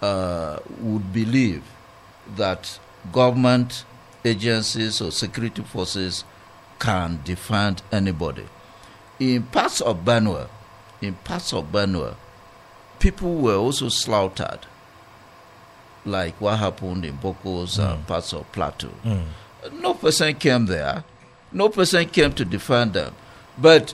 uh, 0.01 0.59
would 0.79 1.11
believe 1.11 1.63
that 2.37 2.79
government 3.11 3.83
agencies 4.23 5.01
or 5.01 5.11
security 5.11 5.61
forces 5.63 6.23
can 6.79 7.19
defend 7.23 7.81
anybody. 7.91 8.45
In 9.19 9.43
parts 9.43 9.81
of 9.81 10.05
Benue, 10.05 10.47
in 11.01 11.15
parts 11.15 11.53
of 11.53 11.71
Benue, 11.71 12.15
people 12.99 13.35
were 13.35 13.55
also 13.55 13.89
slaughtered, 13.89 14.65
like 16.05 16.39
what 16.39 16.57
happened 16.59 17.05
in 17.05 17.17
Bokos 17.17 17.77
and 17.79 18.03
mm. 18.03 18.07
parts 18.07 18.33
of 18.33 18.49
Plateau. 18.51 18.89
Mm. 19.05 19.25
No 19.81 19.93
person 19.93 20.33
came 20.35 20.65
there. 20.65 21.03
No 21.51 21.69
person 21.69 22.07
came 22.07 22.33
to 22.33 22.45
defend 22.45 22.93
them. 22.93 23.13
But 23.57 23.93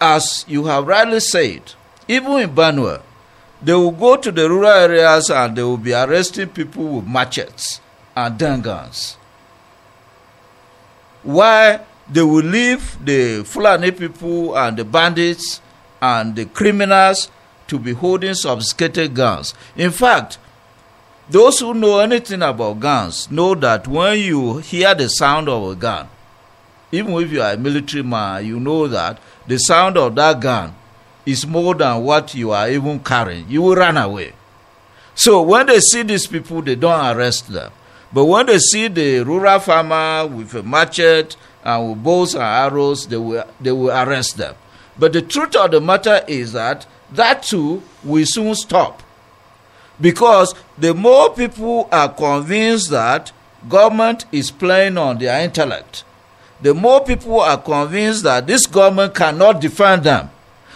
as 0.00 0.44
you 0.48 0.64
have 0.66 0.86
rightly 0.86 1.20
said, 1.20 1.72
even 2.08 2.32
in 2.40 2.54
Benue, 2.54 3.00
they 3.62 3.72
will 3.72 3.92
go 3.92 4.16
to 4.16 4.30
the 4.30 4.48
rural 4.48 4.70
areas 4.70 5.30
and 5.30 5.56
they 5.56 5.62
will 5.62 5.78
be 5.78 5.94
arresting 5.94 6.48
people 6.48 6.84
with 6.96 7.06
machetes 7.06 7.80
and 8.16 8.38
then 8.38 8.60
guns. 8.60 9.16
Why 11.22 11.80
they 12.10 12.22
will 12.22 12.44
leave 12.44 13.02
the 13.04 13.44
Fulani 13.44 13.90
people 13.90 14.56
and 14.58 14.76
the 14.76 14.84
bandits 14.84 15.60
and 16.02 16.36
the 16.36 16.44
criminals 16.44 17.30
to 17.68 17.78
be 17.78 17.92
holding 17.94 18.34
sophisticated 18.34 19.14
guns. 19.14 19.54
In 19.76 19.90
fact, 19.90 20.38
those 21.28 21.58
who 21.58 21.72
know 21.72 22.00
anything 22.00 22.42
about 22.42 22.80
guns 22.80 23.30
know 23.30 23.54
that 23.54 23.88
when 23.88 24.18
you 24.18 24.58
hear 24.58 24.94
the 24.94 25.08
sound 25.08 25.48
of 25.48 25.70
a 25.70 25.74
gun, 25.74 26.08
even 26.92 27.14
if 27.14 27.32
you 27.32 27.40
are 27.40 27.52
a 27.52 27.56
military 27.56 28.02
man, 28.02 28.44
you 28.44 28.60
know 28.60 28.86
that 28.88 29.18
the 29.46 29.58
sound 29.58 29.96
of 29.96 30.14
that 30.14 30.40
gun 30.40 30.74
is 31.24 31.46
more 31.46 31.74
than 31.74 32.02
what 32.02 32.34
you 32.34 32.50
are 32.50 32.68
even 32.68 32.98
carrying, 33.00 33.48
you 33.48 33.62
will 33.62 33.74
run 33.74 33.96
away. 33.96 34.32
So 35.14 35.42
when 35.42 35.66
they 35.66 35.80
see 35.80 36.02
these 36.02 36.26
people, 36.26 36.60
they 36.60 36.74
don't 36.74 37.16
arrest 37.16 37.50
them. 37.50 37.72
But 38.12 38.26
when 38.26 38.46
they 38.46 38.58
see 38.58 38.88
the 38.88 39.20
rural 39.20 39.58
farmer 39.60 40.26
with 40.26 40.54
a 40.54 40.62
machete 40.62 41.36
and 41.64 41.88
with 41.90 42.02
bows 42.02 42.34
and 42.34 42.42
arrows, 42.42 43.06
they 43.06 43.16
will, 43.16 43.44
they 43.60 43.72
will 43.72 43.90
arrest 43.90 44.36
them. 44.36 44.54
But 44.98 45.12
the 45.12 45.22
truth 45.22 45.56
of 45.56 45.70
the 45.70 45.80
matter 45.80 46.22
is 46.28 46.52
that 46.52 46.86
that 47.12 47.42
too 47.44 47.82
will 48.04 48.26
soon 48.26 48.54
stop. 48.54 49.02
Because 50.00 50.54
the 50.76 50.94
more 50.94 51.32
people 51.34 51.88
are 51.92 52.08
convinced 52.08 52.90
that 52.90 53.32
government 53.68 54.26
is 54.32 54.50
playing 54.50 54.98
on 54.98 55.18
their 55.18 55.40
intellect, 55.40 56.04
the 56.60 56.74
more 56.74 57.04
people 57.04 57.40
are 57.40 57.60
convinced 57.60 58.24
that 58.24 58.46
this 58.46 58.66
government 58.66 59.14
cannot 59.14 59.60
defend 59.60 60.04
them, 60.04 60.30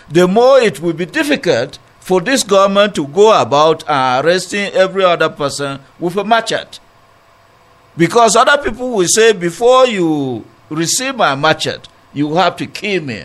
the 0.09 0.29
more 0.29 0.61
it 0.61 0.81
will 0.81 0.93
be 0.93 1.07
difficult 1.07 1.79
for 2.01 2.21
this 2.21 2.43
government 2.43 2.95
to 2.95 3.07
go 3.07 3.39
about 3.41 3.85
arresting 3.89 4.73
every 4.73 5.05
other 5.05 5.29
person 5.29 5.81
with 5.99 6.17
a 6.17 6.25
machete. 6.25 6.79
Because 7.97 8.37
other 8.37 8.63
people 8.63 8.91
will 8.93 9.09
say, 9.09 9.33
before 9.33 9.87
you 9.87 10.45
receive 10.71 11.17
my 11.17 11.35
machete, 11.35 11.89
you 12.15 12.35
have 12.35 12.57
to 12.57 12.67
kill 12.67 13.03
me. 13.03 13.25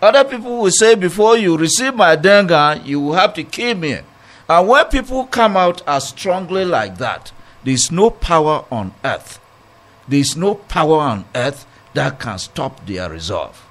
Other 0.00 0.24
people 0.24 0.58
will 0.58 0.70
say, 0.70 0.94
before 0.94 1.36
you 1.36 1.56
receive 1.56 1.94
my 1.94 2.16
denga, 2.16 2.84
you 2.84 3.00
will 3.00 3.14
have 3.14 3.34
to 3.34 3.42
kill 3.44 3.74
me. 3.76 3.98
And 4.50 4.66
when 4.66 4.84
people 4.86 5.26
come 5.26 5.56
out 5.56 5.80
as 5.86 6.08
strongly 6.08 6.64
like 6.64 6.98
that, 6.98 7.30
there 7.62 7.72
is 7.72 7.92
no 7.92 8.10
power 8.10 8.64
on 8.68 8.92
earth. 9.04 9.38
There 10.08 10.18
is 10.18 10.36
no 10.36 10.56
power 10.56 10.96
on 10.96 11.24
earth 11.36 11.64
that 11.94 12.18
can 12.18 12.36
stop 12.40 12.84
their 12.84 13.08
resolve. 13.08 13.64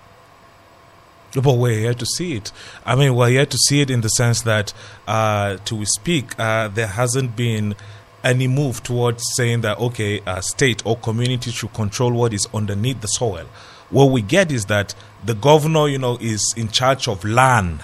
But 1.36 1.56
we're 1.58 1.78
here 1.78 1.94
to 1.94 2.06
see 2.06 2.36
it. 2.36 2.54
I 2.86 2.96
mean, 2.96 3.14
we're 3.14 3.28
here 3.28 3.46
to 3.46 3.58
see 3.58 3.82
it 3.82 3.90
in 3.90 4.00
the 4.00 4.08
sense 4.08 4.44
that, 4.44 4.74
uh, 5.06 5.58
to 5.66 5.76
we 5.76 5.84
speak, 5.84 6.40
uh, 6.40 6.70
there 6.70 6.88
hasn't 6.88 7.36
been 7.36 7.76
any 8.24 8.48
move 8.48 8.82
towards 8.82 9.22
saying 9.36 9.60
that, 9.62 9.80
okay, 9.80 10.22
a 10.26 10.42
state 10.42 10.82
or 10.86 10.96
community 10.96 11.52
should 11.52 11.74
control 11.74 12.14
what 12.14 12.34
is 12.34 12.48
underneath 12.54 13.02
the 13.02 13.08
soil. 13.08 13.48
What 13.90 14.12
we 14.12 14.22
get 14.22 14.50
is 14.50 14.68
that 14.68 14.96
the 15.26 15.36
governor, 15.36 15.90
you 15.90 15.98
know, 15.98 16.18
is 16.22 16.54
in 16.56 16.70
charge 16.70 17.10
of 17.10 17.26
land, 17.26 17.82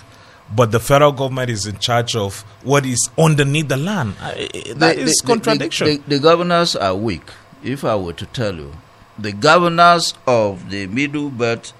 but 0.53 0.71
the 0.71 0.79
federal 0.79 1.11
government 1.11 1.49
is 1.49 1.65
in 1.65 1.77
charge 1.79 2.15
of 2.15 2.41
what 2.63 2.85
is 2.85 3.09
underneath 3.17 3.67
the 3.67 3.77
land. 3.77 4.15
That 4.17 4.77
The- 4.77 4.99
is 4.99 5.15
the- 5.15 5.27
contradiction. 5.27 5.87
The, 5.87 5.97
the, 6.07 6.19
governors 6.19 6.75
are 6.75 6.95
weak. 6.95 7.23
If 7.63 7.83
I 7.83 7.95
were 7.95 8.13
to 8.13 8.25
tell 8.27 8.55
you, 8.55 8.73
the 9.17 9.31
governors 9.31 10.13
of 10.27 10.69
the 10.69 10.87
Middle 10.87 11.29
Belt 11.29 11.73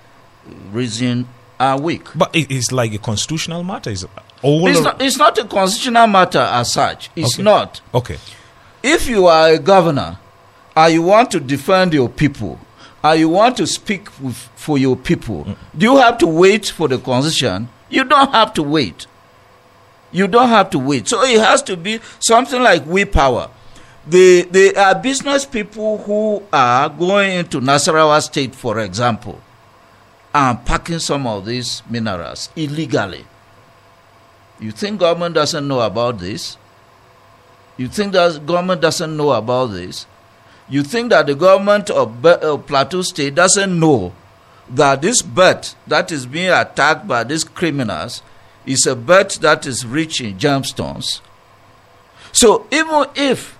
region 0.71 1.27
are 1.59 1.79
weak. 1.79 2.07
but 2.15 2.35
it 2.35 2.51
is 2.51 2.71
like 2.71 2.93
a 2.93 2.97
constitutional 2.97 3.63
matter. 3.63 3.89
Is 3.89 4.05
all 4.41 4.67
It's 4.67 4.81
not, 4.81 5.01
it's 5.01 5.17
not 5.17 5.37
a 5.37 5.45
constitutional 5.45 6.07
matter 6.07 6.39
as 6.39 6.71
such. 6.73 7.09
It's 7.15 7.35
Okay. 7.35 7.43
not. 7.43 7.81
okay. 7.93 8.17
If 8.83 9.07
you 9.07 9.27
are 9.27 9.49
a 9.49 9.57
governor 9.59 10.17
and 10.75 10.93
you 10.93 11.01
want 11.01 11.31
to 11.31 11.39
defend 11.39 11.93
your 11.93 12.09
people 12.09 12.59
and 13.03 13.19
you 13.19 13.29
want 13.29 13.57
to 13.57 13.67
speak 13.67 14.09
with, 14.21 14.35
for 14.55 14.77
your 14.77 14.95
people, 14.95 15.45
mm. 15.45 15.55
do 15.77 15.85
you 15.85 15.97
have 15.97 16.17
to 16.19 16.27
wait 16.27 16.67
for 16.67 16.87
the 16.87 16.97
constitution? 16.97 17.69
You 17.89 18.03
don't 18.03 18.31
have 18.31 18.53
to 18.55 18.63
wait. 18.63 19.07
You 20.11 20.27
don't 20.27 20.49
have 20.49 20.69
to 20.71 20.79
wait. 20.79 21.07
So 21.07 21.23
it 21.23 21.39
has 21.39 21.61
to 21.63 21.75
be 21.77 21.99
something 22.19 22.61
like 22.61 22.85
we 22.85 23.05
power. 23.05 23.49
They, 24.07 24.43
they 24.43 24.73
are 24.75 24.95
business 24.95 25.45
people 25.45 25.97
who 25.99 26.43
are 26.53 26.89
going 26.89 27.33
into 27.39 27.59
Nasarawa 27.59 28.21
State, 28.21 28.53
for 28.53 28.79
example, 28.79 29.41
and 30.33 30.63
packing 30.65 30.99
some 30.99 31.25
of 31.25 31.45
these 31.45 31.81
minerals 31.89 32.49
illegally. 32.55 33.25
You 34.59 34.71
think 34.71 34.99
government 34.99 35.35
doesn't 35.35 35.67
know 35.67 35.81
about 35.81 36.19
this? 36.19 36.57
You 37.77 37.87
think 37.87 38.13
that 38.13 38.45
government 38.45 38.81
doesn't 38.81 39.17
know 39.17 39.31
about 39.31 39.67
this? 39.67 40.05
You 40.69 40.83
think 40.83 41.09
that 41.09 41.25
the 41.25 41.35
government 41.35 41.89
of 41.89 42.25
uh, 42.25 42.57
Plateau 42.57 43.01
State 43.01 43.35
doesn't 43.35 43.79
know 43.79 44.13
that 44.69 45.01
this 45.01 45.21
bird 45.21 45.67
that 45.87 46.11
is 46.11 46.25
being 46.25 46.49
attacked 46.49 47.07
by 47.07 47.23
these 47.23 47.43
criminals 47.43 48.21
is 48.65 48.85
a 48.85 48.95
bird 48.95 49.31
that 49.41 49.65
is 49.65 49.85
rich 49.85 50.21
in 50.21 50.37
gemstones? 50.37 51.21
So 52.31 52.67
even 52.71 53.05
if 53.15 53.57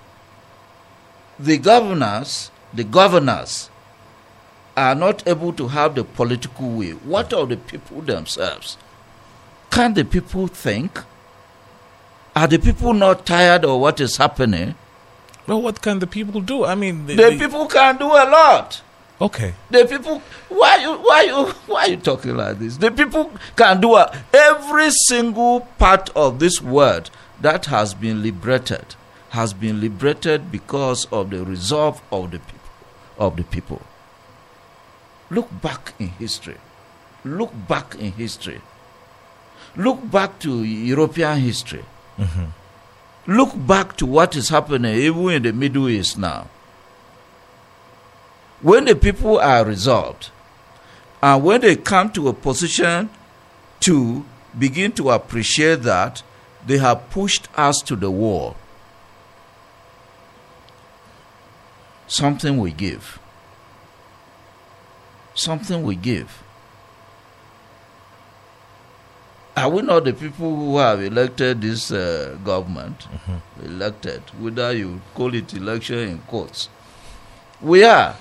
the 1.40 1.58
governors, 1.58 2.52
the 2.74 2.84
governors, 2.84 3.70
are 4.76 4.96
not 4.96 5.26
able 5.28 5.54
to 5.54 5.70
have 5.70 5.96
the 5.96 6.04
political 6.04 6.70
will, 6.70 6.98
what 6.98 7.32
of 7.34 7.50
the 7.50 7.58
people 7.58 8.02
themselves? 8.02 8.78
Can 9.70 9.94
the 9.94 10.04
people 10.04 10.48
think? 10.48 11.02
Are 12.36 12.48
the 12.48 12.60
people 12.60 12.94
not 12.94 13.26
tired 13.26 13.64
of 13.64 13.80
what 13.80 14.02
is 14.02 14.18
happening? 14.18 14.76
Well, 15.48 15.62
what 15.62 15.82
can 15.82 16.00
the 16.00 16.08
people 16.08 16.42
do? 16.42 16.66
I 16.66 16.76
mean, 16.76 17.06
The 17.06 17.38
people 17.40 17.68
can 17.68 17.98
do 17.98 18.06
a 18.06 18.28
lot. 18.28 18.82
Okay. 19.22 19.54
The 19.70 19.86
people, 19.86 20.22
why 20.50 20.78
you, 20.78 20.94
why 20.98 21.22
you, 21.24 21.46
why 21.68 21.82
are 21.84 21.90
you 21.90 21.98
talking 21.98 22.36
like 22.36 22.60
this? 22.60 22.78
The 22.78 22.92
people 22.92 23.32
can 23.56 23.80
do 23.80 23.96
a, 23.96 24.14
every 24.34 24.92
single 24.92 25.62
part 25.80 26.10
of 26.16 26.40
this 26.40 26.62
world 26.62 27.10
that 27.42 27.68
has 27.68 27.94
been 27.94 28.22
liberated 28.22 28.96
has 29.36 29.54
been 29.54 29.82
liberated 29.82 30.50
because 30.50 31.06
of 31.12 31.30
the 31.30 31.44
resolve 31.44 32.02
of 32.12 32.32
the 32.32 32.40
people. 32.40 32.70
Of 33.18 33.36
the 33.36 33.44
people. 33.44 33.82
Look 35.30 35.50
back 35.62 35.94
in 36.00 36.08
history. 36.08 36.58
Look 37.24 37.52
back 37.68 37.96
in 37.96 38.14
history. 38.14 38.62
Look 39.76 40.10
back 40.10 40.40
to 40.40 40.64
European 40.64 41.40
history. 41.40 41.84
Mm-hmm. 42.18 42.46
Look 43.28 43.52
back 43.56 43.98
to 43.98 44.06
what 44.06 44.36
is 44.36 44.50
happening 44.50 44.96
even 44.96 45.30
in 45.30 45.44
the 45.44 45.52
Middle 45.54 45.90
East 45.90 46.18
now 46.18 46.48
when 48.62 48.86
the 48.86 48.96
people 48.96 49.40
are 49.40 49.66
resolved 49.66 50.30
and 51.22 51.44
when 51.44 51.62
they 51.62 51.76
come 51.76 52.12
to 52.12 52.28
a 52.28 52.34
position 52.34 53.10
to 53.82 54.26
begin 54.58 54.92
to 54.94 55.10
appreciate 55.10 55.82
that 55.84 56.24
they 56.66 56.78
have 56.78 57.10
pushed 57.10 57.48
us 57.58 57.82
to 57.82 57.96
the 57.96 58.10
wall, 58.10 58.56
something 62.08 62.58
we 62.58 62.72
give. 62.72 63.20
Something 65.36 65.84
we 65.84 65.96
give. 65.96 66.42
Are 69.58 69.70
we 69.70 69.82
not 69.82 70.04
the 70.04 70.14
people 70.14 70.54
who 70.56 70.78
have 70.78 71.02
elected 71.02 71.62
this 71.62 71.92
uh, 71.92 72.38
government? 72.44 73.08
Elected, 73.64 74.22
whether 74.40 74.74
you 74.74 75.02
call 75.14 75.34
it 75.34 75.54
election 75.54 76.00
in 76.00 76.18
quotes. 76.20 76.70
We 77.62 77.84
are. 77.84 78.16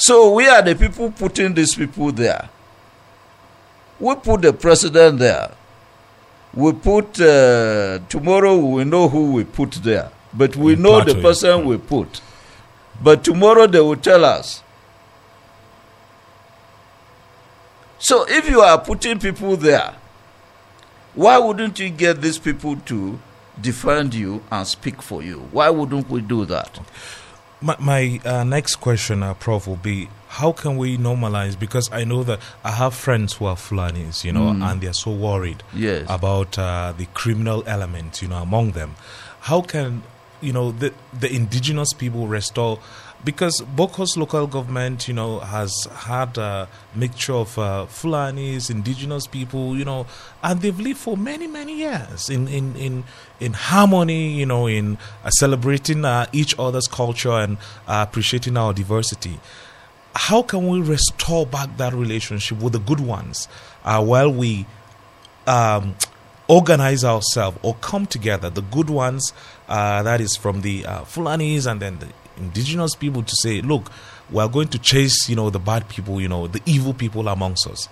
So 0.00 0.32
we 0.32 0.48
are 0.48 0.62
the 0.62 0.74
people 0.74 1.10
putting 1.10 1.52
these 1.52 1.74
people 1.74 2.10
there. 2.10 2.48
We 3.98 4.14
put 4.14 4.40
the 4.40 4.54
president 4.54 5.18
there. 5.18 5.50
We 6.54 6.72
put 6.72 7.20
uh, 7.20 7.98
tomorrow 8.08 8.56
we 8.56 8.84
know 8.84 9.10
who 9.10 9.32
we 9.32 9.44
put 9.44 9.72
there, 9.72 10.10
but 10.32 10.56
we 10.56 10.72
In 10.72 10.80
know 10.82 11.04
the 11.04 11.14
yeah. 11.14 11.22
person 11.22 11.66
we 11.66 11.76
put. 11.76 12.22
But 13.02 13.24
tomorrow 13.24 13.66
they 13.66 13.80
will 13.80 13.96
tell 13.96 14.24
us. 14.24 14.62
So 17.98 18.24
if 18.26 18.48
you 18.48 18.62
are 18.62 18.80
putting 18.80 19.18
people 19.18 19.58
there, 19.58 19.94
why 21.14 21.36
wouldn't 21.36 21.78
you 21.78 21.90
get 21.90 22.22
these 22.22 22.38
people 22.38 22.76
to 22.86 23.18
defend 23.60 24.14
you 24.14 24.42
and 24.50 24.66
speak 24.66 25.02
for 25.02 25.22
you? 25.22 25.40
Why 25.52 25.68
wouldn't 25.68 26.08
we 26.08 26.22
do 26.22 26.46
that? 26.46 26.80
My, 27.62 27.76
my 27.78 28.20
uh, 28.24 28.44
next 28.44 28.76
question, 28.76 29.22
uh, 29.22 29.34
Prof, 29.34 29.66
will 29.66 29.76
be 29.76 30.08
how 30.28 30.52
can 30.52 30.76
we 30.76 30.96
normalize? 30.96 31.58
Because 31.58 31.90
I 31.92 32.04
know 32.04 32.22
that 32.22 32.40
I 32.64 32.70
have 32.70 32.94
friends 32.94 33.34
who 33.34 33.44
are 33.46 33.56
Fulanis, 33.56 34.24
you 34.24 34.32
know, 34.32 34.48
and 34.48 34.80
they're 34.80 34.92
so 34.92 35.10
worried 35.10 35.62
Yes. 35.74 36.06
about 36.08 36.58
uh, 36.58 36.94
the 36.96 37.06
criminal 37.14 37.62
element, 37.66 38.22
you 38.22 38.28
know, 38.28 38.36
among 38.40 38.70
them. 38.72 38.94
How 39.40 39.60
can, 39.60 40.02
you 40.40 40.52
know, 40.52 40.70
the, 40.72 40.94
the 41.18 41.30
indigenous 41.30 41.92
people 41.92 42.28
restore? 42.28 42.78
Because 43.22 43.60
Bokos 43.76 44.16
local 44.16 44.46
government, 44.46 45.06
you 45.06 45.12
know, 45.12 45.40
has 45.40 45.86
had 45.92 46.38
a 46.38 46.68
mixture 46.94 47.34
of 47.34 47.58
uh, 47.58 47.86
Fulanis, 47.86 48.70
indigenous 48.70 49.26
people, 49.26 49.76
you 49.76 49.84
know, 49.84 50.06
and 50.42 50.60
they've 50.62 50.78
lived 50.80 51.00
for 51.00 51.18
many, 51.18 51.46
many 51.46 51.78
years 51.80 52.30
in, 52.30 52.48
in, 52.48 52.74
in, 52.76 53.04
in 53.38 53.52
harmony, 53.52 54.32
you 54.32 54.46
know, 54.46 54.66
in 54.66 54.96
uh, 55.22 55.28
celebrating 55.30 56.04
uh, 56.06 56.26
each 56.32 56.58
other's 56.58 56.86
culture 56.86 57.32
and 57.32 57.58
uh, 57.86 58.06
appreciating 58.08 58.56
our 58.56 58.72
diversity. 58.72 59.38
How 60.14 60.40
can 60.40 60.66
we 60.66 60.80
restore 60.80 61.44
back 61.44 61.76
that 61.76 61.92
relationship 61.92 62.58
with 62.60 62.72
the 62.72 62.80
good 62.80 63.00
ones 63.00 63.48
uh, 63.84 64.02
while 64.02 64.32
we 64.32 64.64
um, 65.46 65.94
organize 66.48 67.04
ourselves 67.04 67.58
or 67.62 67.74
come 67.82 68.06
together, 68.06 68.48
the 68.48 68.62
good 68.62 68.88
ones, 68.88 69.34
uh, 69.68 70.02
that 70.04 70.22
is 70.22 70.36
from 70.36 70.62
the 70.62 70.82
Fulanis 70.82 71.70
and 71.70 71.82
then 71.82 71.98
the 71.98 72.08
indigenous 72.40 72.94
people, 72.94 73.22
to 73.22 73.36
say, 73.36 73.60
look, 73.60 73.90
we 74.30 74.42
are 74.42 74.48
going 74.48 74.68
to 74.68 74.78
chase, 74.78 75.28
you 75.28 75.36
know, 75.36 75.50
the 75.50 75.58
bad 75.58 75.88
people, 75.88 76.20
you 76.20 76.28
know, 76.28 76.46
the 76.46 76.60
evil 76.66 76.94
people 76.94 77.28
amongst 77.28 77.66
us. 77.66 77.88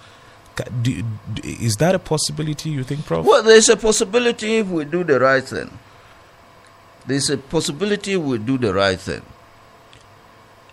Do, 0.82 1.02
do, 1.34 1.42
is 1.44 1.76
that 1.76 1.94
a 1.94 1.98
possibility, 1.98 2.70
you 2.70 2.82
think, 2.82 3.06
Prof? 3.06 3.24
Well, 3.24 3.42
there's 3.42 3.68
a 3.68 3.76
possibility 3.76 4.56
if 4.56 4.66
we 4.66 4.84
do 4.84 5.04
the 5.04 5.20
right 5.20 5.44
thing. 5.44 5.70
There's 7.06 7.30
a 7.30 7.38
possibility 7.38 8.16
we 8.16 8.38
do 8.38 8.58
the 8.58 8.74
right 8.74 8.98
thing. 8.98 9.22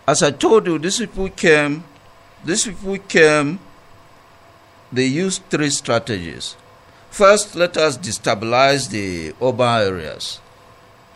As 0.06 0.22
I 0.22 0.30
told 0.32 0.66
you, 0.66 0.78
these 0.78 0.98
people 0.98 1.28
came, 1.30 1.84
these 2.44 2.64
people 2.66 2.98
came, 2.98 3.58
they 4.92 5.06
used 5.06 5.42
three 5.50 5.70
strategies. 5.70 6.56
First, 7.10 7.54
let 7.56 7.76
us 7.76 7.96
destabilize 7.96 8.90
the 8.90 9.34
urban 9.40 9.86
areas. 9.86 10.40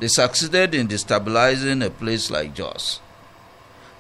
They 0.01 0.09
succeeded 0.09 0.75
in 0.75 0.89
destabilizing 0.89 1.85
a 1.85 1.91
place 1.91 2.31
like 2.31 2.55
Jos. 2.55 3.01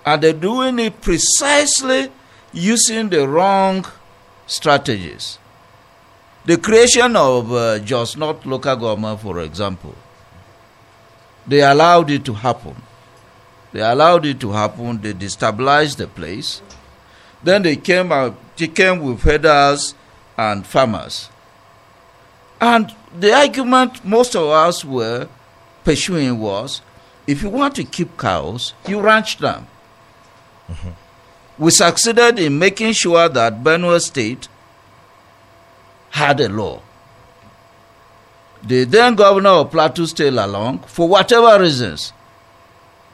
And 0.04 0.22
they're 0.22 0.32
doing 0.32 0.78
it 0.78 1.00
precisely 1.02 2.10
using 2.52 3.10
the 3.10 3.28
wrong 3.28 3.84
strategies. 4.46 5.38
The 6.46 6.56
creation 6.56 7.14
of 7.16 7.52
uh, 7.52 7.78
Jos 7.80 8.16
North 8.16 8.46
local 8.46 8.76
government, 8.76 9.20
for 9.20 9.40
example, 9.40 9.94
they 11.46 11.60
allowed 11.60 12.10
it 12.10 12.24
to 12.24 12.32
happen. 12.32 12.76
They 13.72 13.80
allowed 13.80 14.24
it 14.24 14.40
to 14.40 14.52
happen. 14.52 15.02
They 15.02 15.12
destabilized 15.12 15.98
the 15.98 16.06
place. 16.06 16.62
Then 17.42 17.62
they 17.62 17.76
came 17.76 18.10
out. 18.10 18.34
They 18.56 18.68
came 18.68 19.00
with 19.00 19.20
herders 19.22 19.94
and 20.38 20.66
farmers. 20.66 21.28
And 22.58 22.94
the 23.18 23.34
argument 23.34 24.02
most 24.04 24.34
of 24.34 24.48
us 24.48 24.82
were 24.82 25.28
pursuing 25.84 26.38
was, 26.38 26.82
if 27.26 27.42
you 27.42 27.48
want 27.48 27.74
to 27.76 27.84
keep 27.84 28.18
cows, 28.18 28.74
you 28.88 29.00
ranch 29.00 29.38
them. 29.38 29.66
We 31.58 31.70
succeeded 31.70 32.38
in 32.38 32.58
making 32.58 32.92
sure 32.92 33.28
that 33.28 33.62
Benue 33.62 34.00
State 34.00 34.48
had 36.10 36.40
a 36.40 36.48
law. 36.48 36.80
The 38.62 38.84
then 38.84 39.14
governor 39.14 39.50
of 39.50 39.70
Plateau 39.70 40.04
State 40.06 40.32
Lalong, 40.32 40.84
for 40.86 41.08
whatever 41.08 41.62
reasons, 41.62 42.12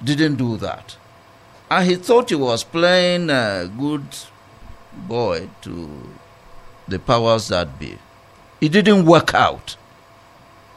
didn't 0.02 0.36
do 0.36 0.56
that. 0.58 0.96
And 1.70 1.88
he 1.88 1.96
thought 1.96 2.30
he 2.30 2.36
was 2.36 2.62
playing 2.64 3.30
a 3.30 3.70
good 3.78 4.06
boy 4.92 5.48
to 5.62 5.88
the 6.88 6.98
powers 6.98 7.48
that 7.48 7.78
be. 7.78 7.98
It 8.60 8.70
didn't 8.70 9.04
work 9.04 9.34
out. 9.34 9.76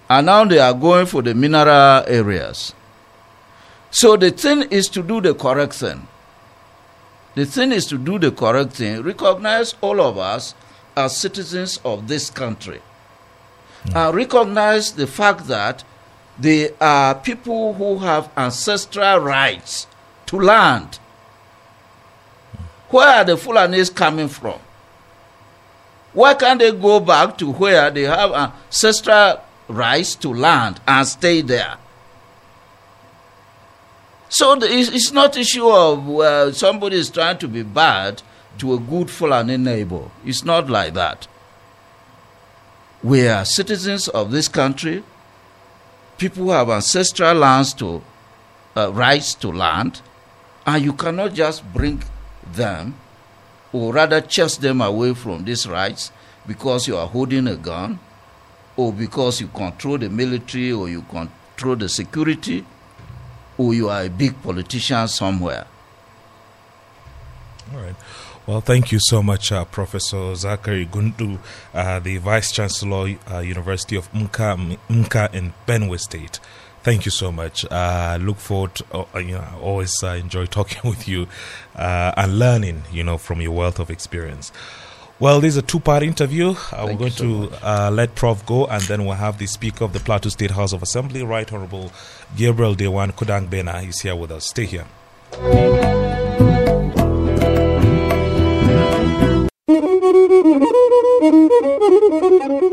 And 0.09 0.25
now 0.25 0.43
they 0.45 0.59
are 0.59 0.73
going 0.73 1.05
for 1.05 1.21
the 1.21 1.35
mineral 1.35 2.03
areas. 2.07 2.73
So 3.91 4.17
the 4.17 4.31
thing 4.31 4.63
is 4.63 4.87
to 4.89 5.03
do 5.03 5.21
the 5.21 5.33
correct 5.33 5.73
thing. 5.73 6.07
The 7.35 7.45
thing 7.45 7.71
is 7.71 7.85
to 7.87 7.97
do 7.97 8.17
the 8.17 8.31
correct 8.31 8.73
thing, 8.73 9.03
recognize 9.03 9.75
all 9.81 10.01
of 10.01 10.17
us 10.17 10.55
as 10.97 11.15
citizens 11.15 11.79
of 11.85 12.07
this 12.07 12.29
country, 12.29 12.81
and 13.93 14.15
recognize 14.15 14.93
the 14.93 15.07
fact 15.07 15.47
that 15.47 15.83
they 16.39 16.71
are 16.81 17.15
people 17.15 17.73
who 17.75 17.99
have 17.99 18.31
ancestral 18.35 19.19
rights 19.19 19.87
to 20.25 20.39
land. 20.39 20.99
Where 22.89 23.07
are 23.07 23.25
the 23.25 23.35
Fulanis 23.35 23.93
coming 23.93 24.27
from? 24.27 24.59
Why 26.13 26.33
can't 26.33 26.59
they 26.59 26.71
go 26.71 26.99
back 26.99 27.37
to 27.37 27.51
where 27.51 27.91
they 27.91 28.03
have 28.03 28.31
ancestral 28.31 29.41
rights 29.69 30.15
to 30.15 30.33
land 30.33 30.81
and 30.85 31.07
stay 31.07 31.41
there? 31.41 31.77
So 34.29 34.57
it's, 34.61 35.11
not 35.11 35.37
issue 35.37 35.67
of 35.67 36.05
well, 36.05 36.53
somebody 36.53 36.97
is 36.97 37.09
trying 37.09 37.39
to 37.39 37.47
be 37.47 37.63
bad 37.63 38.21
to 38.59 38.73
a 38.73 38.79
good 38.79 39.09
Fulani 39.09 39.57
neighbor. 39.57 40.11
It's 40.23 40.43
not 40.43 40.69
like 40.69 40.93
that. 40.93 41.27
We 43.01 43.27
are 43.27 43.45
citizens 43.45 44.07
of 44.07 44.31
this 44.31 44.47
country. 44.47 45.03
People 46.17 46.45
who 46.45 46.51
have 46.51 46.69
ancestral 46.69 47.33
lands 47.37 47.73
to 47.75 48.03
uh, 48.75 48.91
rights 48.93 49.33
to 49.35 49.51
land, 49.51 50.01
and 50.65 50.83
you 50.83 50.93
cannot 50.93 51.33
just 51.33 51.63
bring 51.73 52.03
them, 52.53 52.95
or 53.73 53.93
rather 53.93 54.21
chase 54.21 54.57
them 54.57 54.81
away 54.81 55.13
from 55.13 55.45
these 55.45 55.67
rights 55.67 56.11
because 56.45 56.87
you 56.87 56.97
are 56.97 57.07
holding 57.07 57.47
a 57.47 57.55
gun, 57.55 57.99
or 58.79 58.93
because 58.93 59.41
you 59.41 59.47
control 59.49 59.97
the 59.97 60.09
military, 60.09 60.71
or 60.71 60.87
you 60.87 61.01
control 61.01 61.75
the 61.75 61.89
security, 61.89 62.63
or 63.57 63.73
you 63.73 63.89
are 63.89 64.03
a 64.03 64.09
big 64.09 64.41
politician 64.41 65.05
somewhere. 65.05 65.67
All 67.73 67.81
right. 67.81 67.95
Well, 68.47 68.61
thank 68.61 68.93
you 68.93 68.99
so 69.01 69.21
much, 69.21 69.51
uh, 69.51 69.65
Professor 69.65 70.33
Zachary 70.33 70.85
Gundu, 70.85 71.39
uh, 71.73 71.99
the 71.99 72.17
Vice 72.19 72.53
Chancellor, 72.53 73.17
uh, 73.29 73.39
University 73.39 73.97
of 73.97 74.09
Mkar, 74.13 74.77
Mkar 74.87 75.33
in 75.33 75.53
Benue 75.67 75.99
State. 75.99 76.39
Thank 76.81 77.03
you 77.03 77.11
so 77.11 77.33
much. 77.33 77.65
Uh, 77.69 78.17
look 78.21 78.37
forward. 78.37 78.75
To, 78.75 78.85
uh, 79.13 79.19
you 79.19 79.33
know, 79.33 79.41
I 79.41 79.59
always 79.59 79.93
uh, 80.01 80.11
enjoy 80.11 80.45
talking 80.59 80.89
with 80.89 81.05
you 81.05 81.27
uh, 81.75 82.13
and 82.15 82.39
learning, 82.39 82.83
you 82.93 83.03
know, 83.03 83.17
from 83.17 83.41
your 83.41 83.51
wealth 83.51 83.77
of 83.77 83.89
experience. 83.89 84.53
Well, 85.19 85.41
this 85.41 85.55
is 85.55 85.57
a 85.57 85.61
two-part 85.61 86.03
interview. 86.03 86.51
Uh, 86.71 86.85
we're 86.87 86.95
going 86.95 87.11
so 87.11 87.47
to 87.47 87.67
uh, 87.67 87.91
let 87.91 88.15
Prof 88.15 88.45
go, 88.45 88.67
and 88.67 88.81
then 88.83 89.03
we'll 89.03 89.15
have 89.15 89.37
the 89.37 89.47
Speaker 89.47 89.83
of 89.83 89.91
the 89.91 89.99
Plateau 89.99 90.29
State 90.29 90.51
House 90.51 90.71
of 90.71 90.81
Assembly, 90.81 91.23
Right 91.23 91.51
Honorable 91.51 91.91
Gabriel 92.37 92.73
Dewan 92.73 93.11
Kutdangbena. 93.11 93.81
He's 93.81 93.99
here 93.99 94.15
with 94.15 94.31
us. 94.31 94.45
Stay 94.45 94.65
here. 94.65 94.85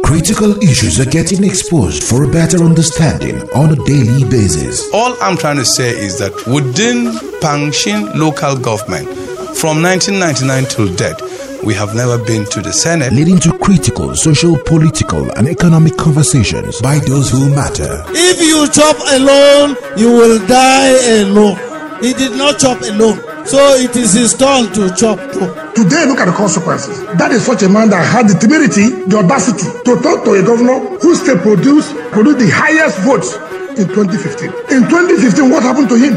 Critical 0.04 0.62
issues 0.62 1.00
are 1.00 1.10
getting 1.10 1.42
exposed 1.42 2.04
for 2.04 2.22
a 2.22 2.30
better 2.30 2.62
understanding 2.62 3.40
on 3.50 3.72
a 3.72 3.84
daily 3.86 4.22
basis. 4.30 4.88
All 4.94 5.16
I'm 5.20 5.36
trying 5.36 5.56
to 5.56 5.64
say 5.64 5.90
is 5.90 6.20
that 6.20 6.32
within 6.46 7.06
Pankshin 7.40 8.14
local 8.14 8.56
government, 8.56 9.08
from 9.56 9.82
1999 9.82 10.64
till 10.66 10.94
date, 10.94 11.25
we 11.66 11.74
have 11.74 11.96
never 11.96 12.16
been 12.16 12.44
to 12.46 12.62
the 12.62 12.72
Senate. 12.72 13.12
Leading 13.12 13.40
to 13.40 13.50
critical 13.58 14.14
social, 14.14 14.56
political, 14.64 15.28
and 15.36 15.48
economic 15.48 15.96
conversations 15.96 16.80
by 16.80 17.00
those 17.00 17.28
who 17.28 17.50
matter. 17.50 18.06
If 18.14 18.38
you 18.38 18.70
chop 18.70 18.94
alone, 19.18 19.74
you 19.98 20.14
will 20.14 20.38
die 20.46 20.94
alone. 21.26 21.58
He 22.00 22.14
did 22.14 22.38
not 22.38 22.60
chop 22.60 22.80
alone. 22.82 23.18
So 23.44 23.58
it 23.74 23.96
is 23.96 24.14
his 24.14 24.34
turn 24.34 24.72
to 24.74 24.94
chop 24.94 25.18
too. 25.34 25.50
Today, 25.74 26.06
look 26.06 26.22
at 26.22 26.30
the 26.30 26.34
consequences. 26.38 27.02
That 27.18 27.32
is 27.32 27.44
such 27.44 27.62
a 27.62 27.68
man 27.68 27.90
that 27.90 28.06
had 28.06 28.28
the 28.28 28.38
temerity, 28.38 29.02
the 29.10 29.18
audacity 29.18 29.66
to 29.66 29.98
talk 29.98 30.22
to 30.22 30.38
a 30.38 30.42
governor 30.46 30.78
who 31.02 31.14
still 31.16 31.38
produced, 31.38 31.90
produced 32.14 32.38
the 32.38 32.50
highest 32.50 33.02
votes 33.02 33.34
in 33.74 33.90
2015. 33.90 34.54
In 34.70 34.86
2015, 34.86 35.50
what 35.50 35.64
happened 35.64 35.88
to 35.90 35.98
him? 35.98 36.14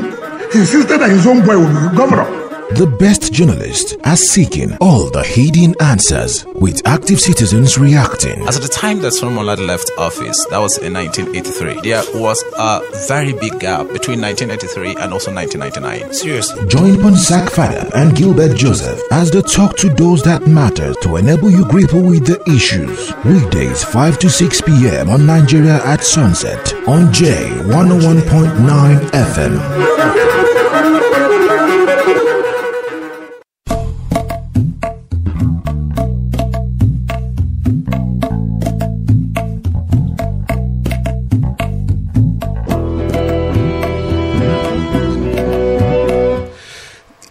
He 0.54 0.62
insisted 0.62 1.02
that 1.02 1.10
his 1.10 1.26
own 1.26 1.42
boy 1.42 1.58
would 1.58 1.74
be 1.74 1.98
governor. 1.98 2.39
The 2.76 2.86
best 2.86 3.34
journalists 3.34 3.96
are 4.06 4.16
seeking 4.16 4.78
all 4.78 5.10
the 5.10 5.24
hidden 5.24 5.74
answers 5.82 6.46
with 6.46 6.86
active 6.88 7.20
citizens 7.20 7.78
reacting. 7.78 8.48
As 8.48 8.58
at 8.58 8.62
the 8.62 8.70
time 8.70 9.00
that 9.02 9.12
Solomon 9.12 9.48
Lar 9.48 9.58
left 9.58 9.92
office, 9.98 10.46
that 10.52 10.60
was 10.60 10.78
in 10.78 10.94
1983, 10.94 11.82
there 11.82 12.04
was 12.14 12.44
a 12.58 12.82
very 13.08 13.34
big 13.34 13.60
gap 13.60 13.88
between 13.90 14.22
1983 14.22 14.96
and 15.02 15.12
also 15.12 15.34
1999. 15.34 16.14
Seriously. 16.14 16.68
Join 16.68 16.96
Ponsah 16.98 17.50
Fanap 17.50 17.92
and 17.96 18.16
Gilbert 18.16 18.56
Joseph 18.56 19.02
as 19.12 19.32
they 19.32 19.42
talk 19.42 19.76
to 19.78 19.90
those 19.90 20.22
that 20.24 20.46
matter 20.48 20.94
to 21.02 21.16
enable 21.18 21.50
you 21.50 21.66
grapple 21.66 22.04
with 22.04 22.28
the 22.28 22.40
issues. 22.50 23.12
Weekdays 23.26 23.84
5 23.84 24.20
to 24.20 24.30
6 24.30 24.62
p.m. 24.62 25.10
on 25.10 25.26
Nigeria 25.26 25.84
at 25.86 26.04
sunset 26.04 26.72
on 26.88 27.12
J 27.12 27.34
101.9 27.66 29.00
FM. 29.10 30.29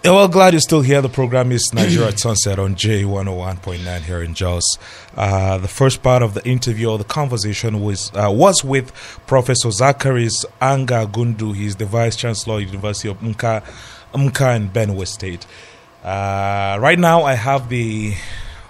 Yeah, 0.09 0.15
well, 0.15 0.29
glad 0.29 0.55
you're 0.55 0.61
still 0.61 0.81
here. 0.81 1.03
The 1.03 1.11
program 1.11 1.53
is 1.53 1.71
Nigeria 1.75 2.09
at 2.09 2.19
Sunset 2.19 2.59
on 2.59 2.77
J101.9 2.77 4.01
here 4.01 4.23
in 4.23 4.33
Jos. 4.33 4.65
Uh, 5.15 5.59
the 5.59 5.69
first 5.69 6.03
part 6.03 6.23
of 6.23 6.33
the 6.33 6.43
interview 6.49 6.89
or 6.89 6.97
the 6.97 7.05
conversation 7.05 7.83
was 7.83 8.11
uh, 8.15 8.31
was 8.33 8.65
with 8.65 8.91
Professor 9.27 9.69
Zacharis 9.69 10.47
Anga 10.63 11.07
Gundu. 11.07 11.55
He's 11.55 11.77
the 11.77 11.85
Vice 11.85 12.17
Chancellor, 12.17 12.55
of 12.55 12.63
University 12.63 13.11
of 13.11 13.19
Mkar, 13.19 13.63
Mkar 14.15 14.57
in 14.57 14.71
Benue 14.71 15.07
State. 15.07 15.45
Uh, 16.03 16.79
right 16.81 16.99
now, 16.99 17.25
I 17.25 17.35
have 17.35 17.69
the 17.69 18.15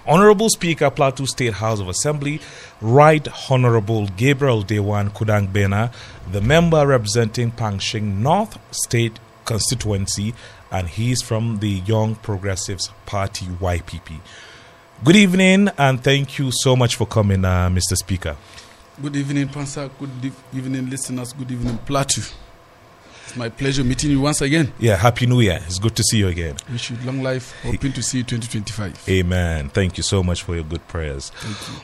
Honorable 0.08 0.48
Speaker, 0.48 0.90
Plateau 0.90 1.24
State 1.26 1.52
House 1.52 1.78
of 1.78 1.88
Assembly, 1.88 2.40
Right 2.80 3.28
Honorable 3.48 4.08
Gabriel 4.08 4.62
Dewan 4.62 5.10
Kutdangbena, 5.10 5.92
the 6.32 6.40
member 6.40 6.84
representing 6.84 7.52
Pankshin 7.52 8.16
North 8.16 8.58
State 8.74 9.20
constituency, 9.48 10.34
and 10.70 10.88
he's 10.88 11.22
from 11.22 11.58
the 11.58 11.70
Young 11.70 12.14
Progressives 12.16 12.90
Party 13.06 13.46
YPP. 13.46 14.20
Good 15.04 15.16
evening, 15.16 15.68
and 15.78 16.02
thank 16.02 16.38
you 16.38 16.50
so 16.52 16.74
much 16.74 16.96
for 16.96 17.06
coming, 17.06 17.44
uh, 17.44 17.68
Mr. 17.68 17.96
Speaker. 17.96 18.36
Good 19.00 19.14
evening, 19.16 19.48
Ponsah. 19.48 19.90
Good 19.98 20.32
evening, 20.52 20.90
listeners. 20.90 21.32
Good 21.32 21.52
evening, 21.52 21.78
Plateau. 21.86 22.22
It's 23.28 23.36
my 23.36 23.50
pleasure 23.50 23.84
meeting 23.84 24.10
you 24.10 24.22
once 24.22 24.40
again. 24.40 24.72
Yeah, 24.78 24.96
Happy 24.96 25.26
New 25.26 25.40
Year. 25.40 25.60
It's 25.66 25.78
good 25.78 25.94
to 25.96 26.02
see 26.02 26.16
you 26.16 26.28
again. 26.28 26.56
Wish 26.72 26.90
you 26.90 26.96
long 27.04 27.22
life. 27.22 27.54
Hoping 27.62 27.92
to 27.92 28.02
see 28.02 28.18
you 28.18 28.24
2025. 28.24 29.06
Amen. 29.06 29.68
Thank 29.68 29.98
you 29.98 30.02
so 30.02 30.22
much 30.22 30.42
for 30.42 30.54
your 30.54 30.64
good 30.64 30.88
prayers. 30.88 31.30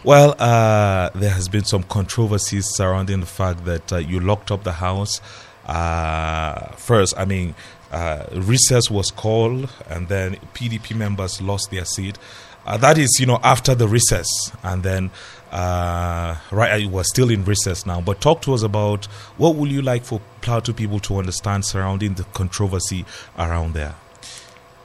Well, 0.03 0.35
uh, 0.39 1.11
there 1.15 1.31
has 1.31 1.49
been 1.49 1.65
some 1.65 1.83
controversies 1.83 2.67
surrounding 2.75 3.21
the 3.21 3.27
fact 3.27 3.67
that 3.67 3.93
uh, 3.93 3.99
you 3.99 4.21
locked 4.21 4.51
up 4.51 4.65
the 4.65 4.73
house. 4.73 5.21
Uh, 5.67 6.71
first, 6.77 7.13
I 7.17 7.27
mean, 7.27 7.55
uh, 7.95 8.27
recess 8.33 8.91
was 8.91 9.11
called, 9.13 9.71
and 9.89 10.09
then 10.09 10.35
PDP 10.53 10.97
members 10.97 11.41
lost 11.41 11.71
their 11.71 11.85
seat. 11.85 12.19
Uh, 12.67 12.77
that 12.79 12.99
is, 12.99 13.19
you 13.21 13.27
know, 13.27 13.39
after 13.45 13.75
the 13.75 13.87
recess, 13.87 14.27
and 14.65 14.83
then 14.83 15.11
uh, 15.53 16.37
right, 16.51 16.91
was 16.91 17.09
still 17.09 17.31
in 17.31 17.45
recess 17.45 17.87
now. 17.87 18.01
But 18.01 18.21
talk 18.21 18.43
to 18.43 18.55
us 18.55 18.63
about 18.63 19.05
what 19.37 19.55
would 19.55 19.71
you 19.71 19.81
like 19.81 20.05
for 20.05 20.21
Plateau 20.41 20.73
people 20.73 20.99
to 21.01 21.19
understand 21.19 21.65
surrounding 21.65 22.15
the 22.15 22.25
controversy 22.25 23.05
around 23.39 23.75
there. 23.75 23.95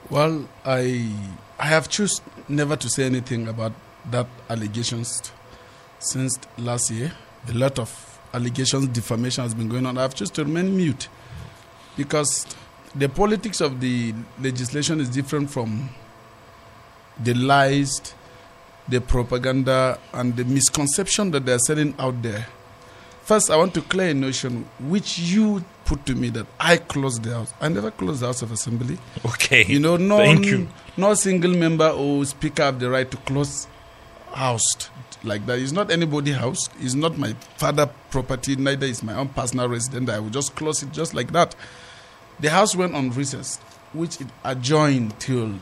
Well, 0.08 0.48
I 0.64 1.12
I 1.58 1.66
have 1.66 1.88
choose 1.88 2.20
never 2.48 2.76
to 2.76 2.88
say 2.88 3.04
anything 3.04 3.48
about 3.48 3.72
that 4.12 4.28
allegations 4.48 5.32
since 5.98 6.38
last 6.58 6.92
year. 6.92 7.12
A 7.48 7.52
lot 7.54 7.80
of 7.80 8.20
allegations, 8.32 8.86
defamation 8.88 9.42
has 9.42 9.54
been 9.54 9.68
going 9.68 9.86
on. 9.86 9.98
I've 9.98 10.14
chosen 10.14 10.34
to 10.36 10.44
remain 10.44 10.76
mute 10.76 11.08
because 11.96 12.46
the 12.94 13.08
politics 13.08 13.60
of 13.60 13.80
the 13.80 14.14
legislation 14.40 15.00
is 15.00 15.08
different 15.08 15.50
from 15.50 15.90
the 17.22 17.34
lies, 17.34 18.14
the 18.88 19.00
propaganda, 19.00 19.98
and 20.12 20.36
the 20.36 20.44
misconception 20.44 21.30
that 21.30 21.46
they're 21.46 21.58
selling 21.58 21.94
out 21.98 22.20
there. 22.22 22.46
First, 23.22 23.50
I 23.50 23.56
want 23.56 23.74
to 23.74 23.82
clear 23.82 24.08
a 24.10 24.14
notion 24.14 24.68
which 24.80 25.18
you 25.18 25.64
put 25.84 26.04
to 26.06 26.14
me 26.16 26.30
that 26.30 26.46
I 26.58 26.78
closed 26.78 27.22
the 27.22 27.34
house. 27.34 27.54
I 27.60 27.68
never 27.68 27.90
closed 27.92 28.20
the 28.22 28.26
House 28.26 28.42
of 28.42 28.50
Assembly. 28.50 28.98
Okay. 29.24 29.64
You 29.66 29.78
know, 29.78 29.96
no, 29.96 30.16
Thank 30.18 30.46
you. 30.46 30.66
no 30.96 31.14
single 31.14 31.52
member 31.54 31.88
or 31.90 32.24
speaker 32.24 32.64
have 32.64 32.80
the 32.80 32.90
right 32.90 33.08
to 33.08 33.16
close 33.18 33.68
house 34.32 34.90
like 35.22 35.46
that. 35.46 35.58
It's 35.60 35.70
not 35.72 35.90
anybody 35.92 36.32
house. 36.32 36.68
It's 36.80 36.94
not 36.94 37.18
my 37.18 37.34
father 37.56 37.88
property. 38.10 38.56
Neither 38.56 38.86
is 38.86 39.02
my 39.02 39.14
own 39.14 39.28
personal 39.28 39.68
residence. 39.68 40.10
I 40.10 40.18
will 40.18 40.30
just 40.30 40.56
close 40.56 40.82
it 40.82 40.90
just 40.92 41.14
like 41.14 41.30
that. 41.32 41.54
The 42.40 42.50
house 42.50 42.74
went 42.74 42.94
on 42.94 43.10
recess, 43.10 43.58
which 43.92 44.20
it 44.20 44.28
adjourned 44.44 45.18
till 45.20 45.58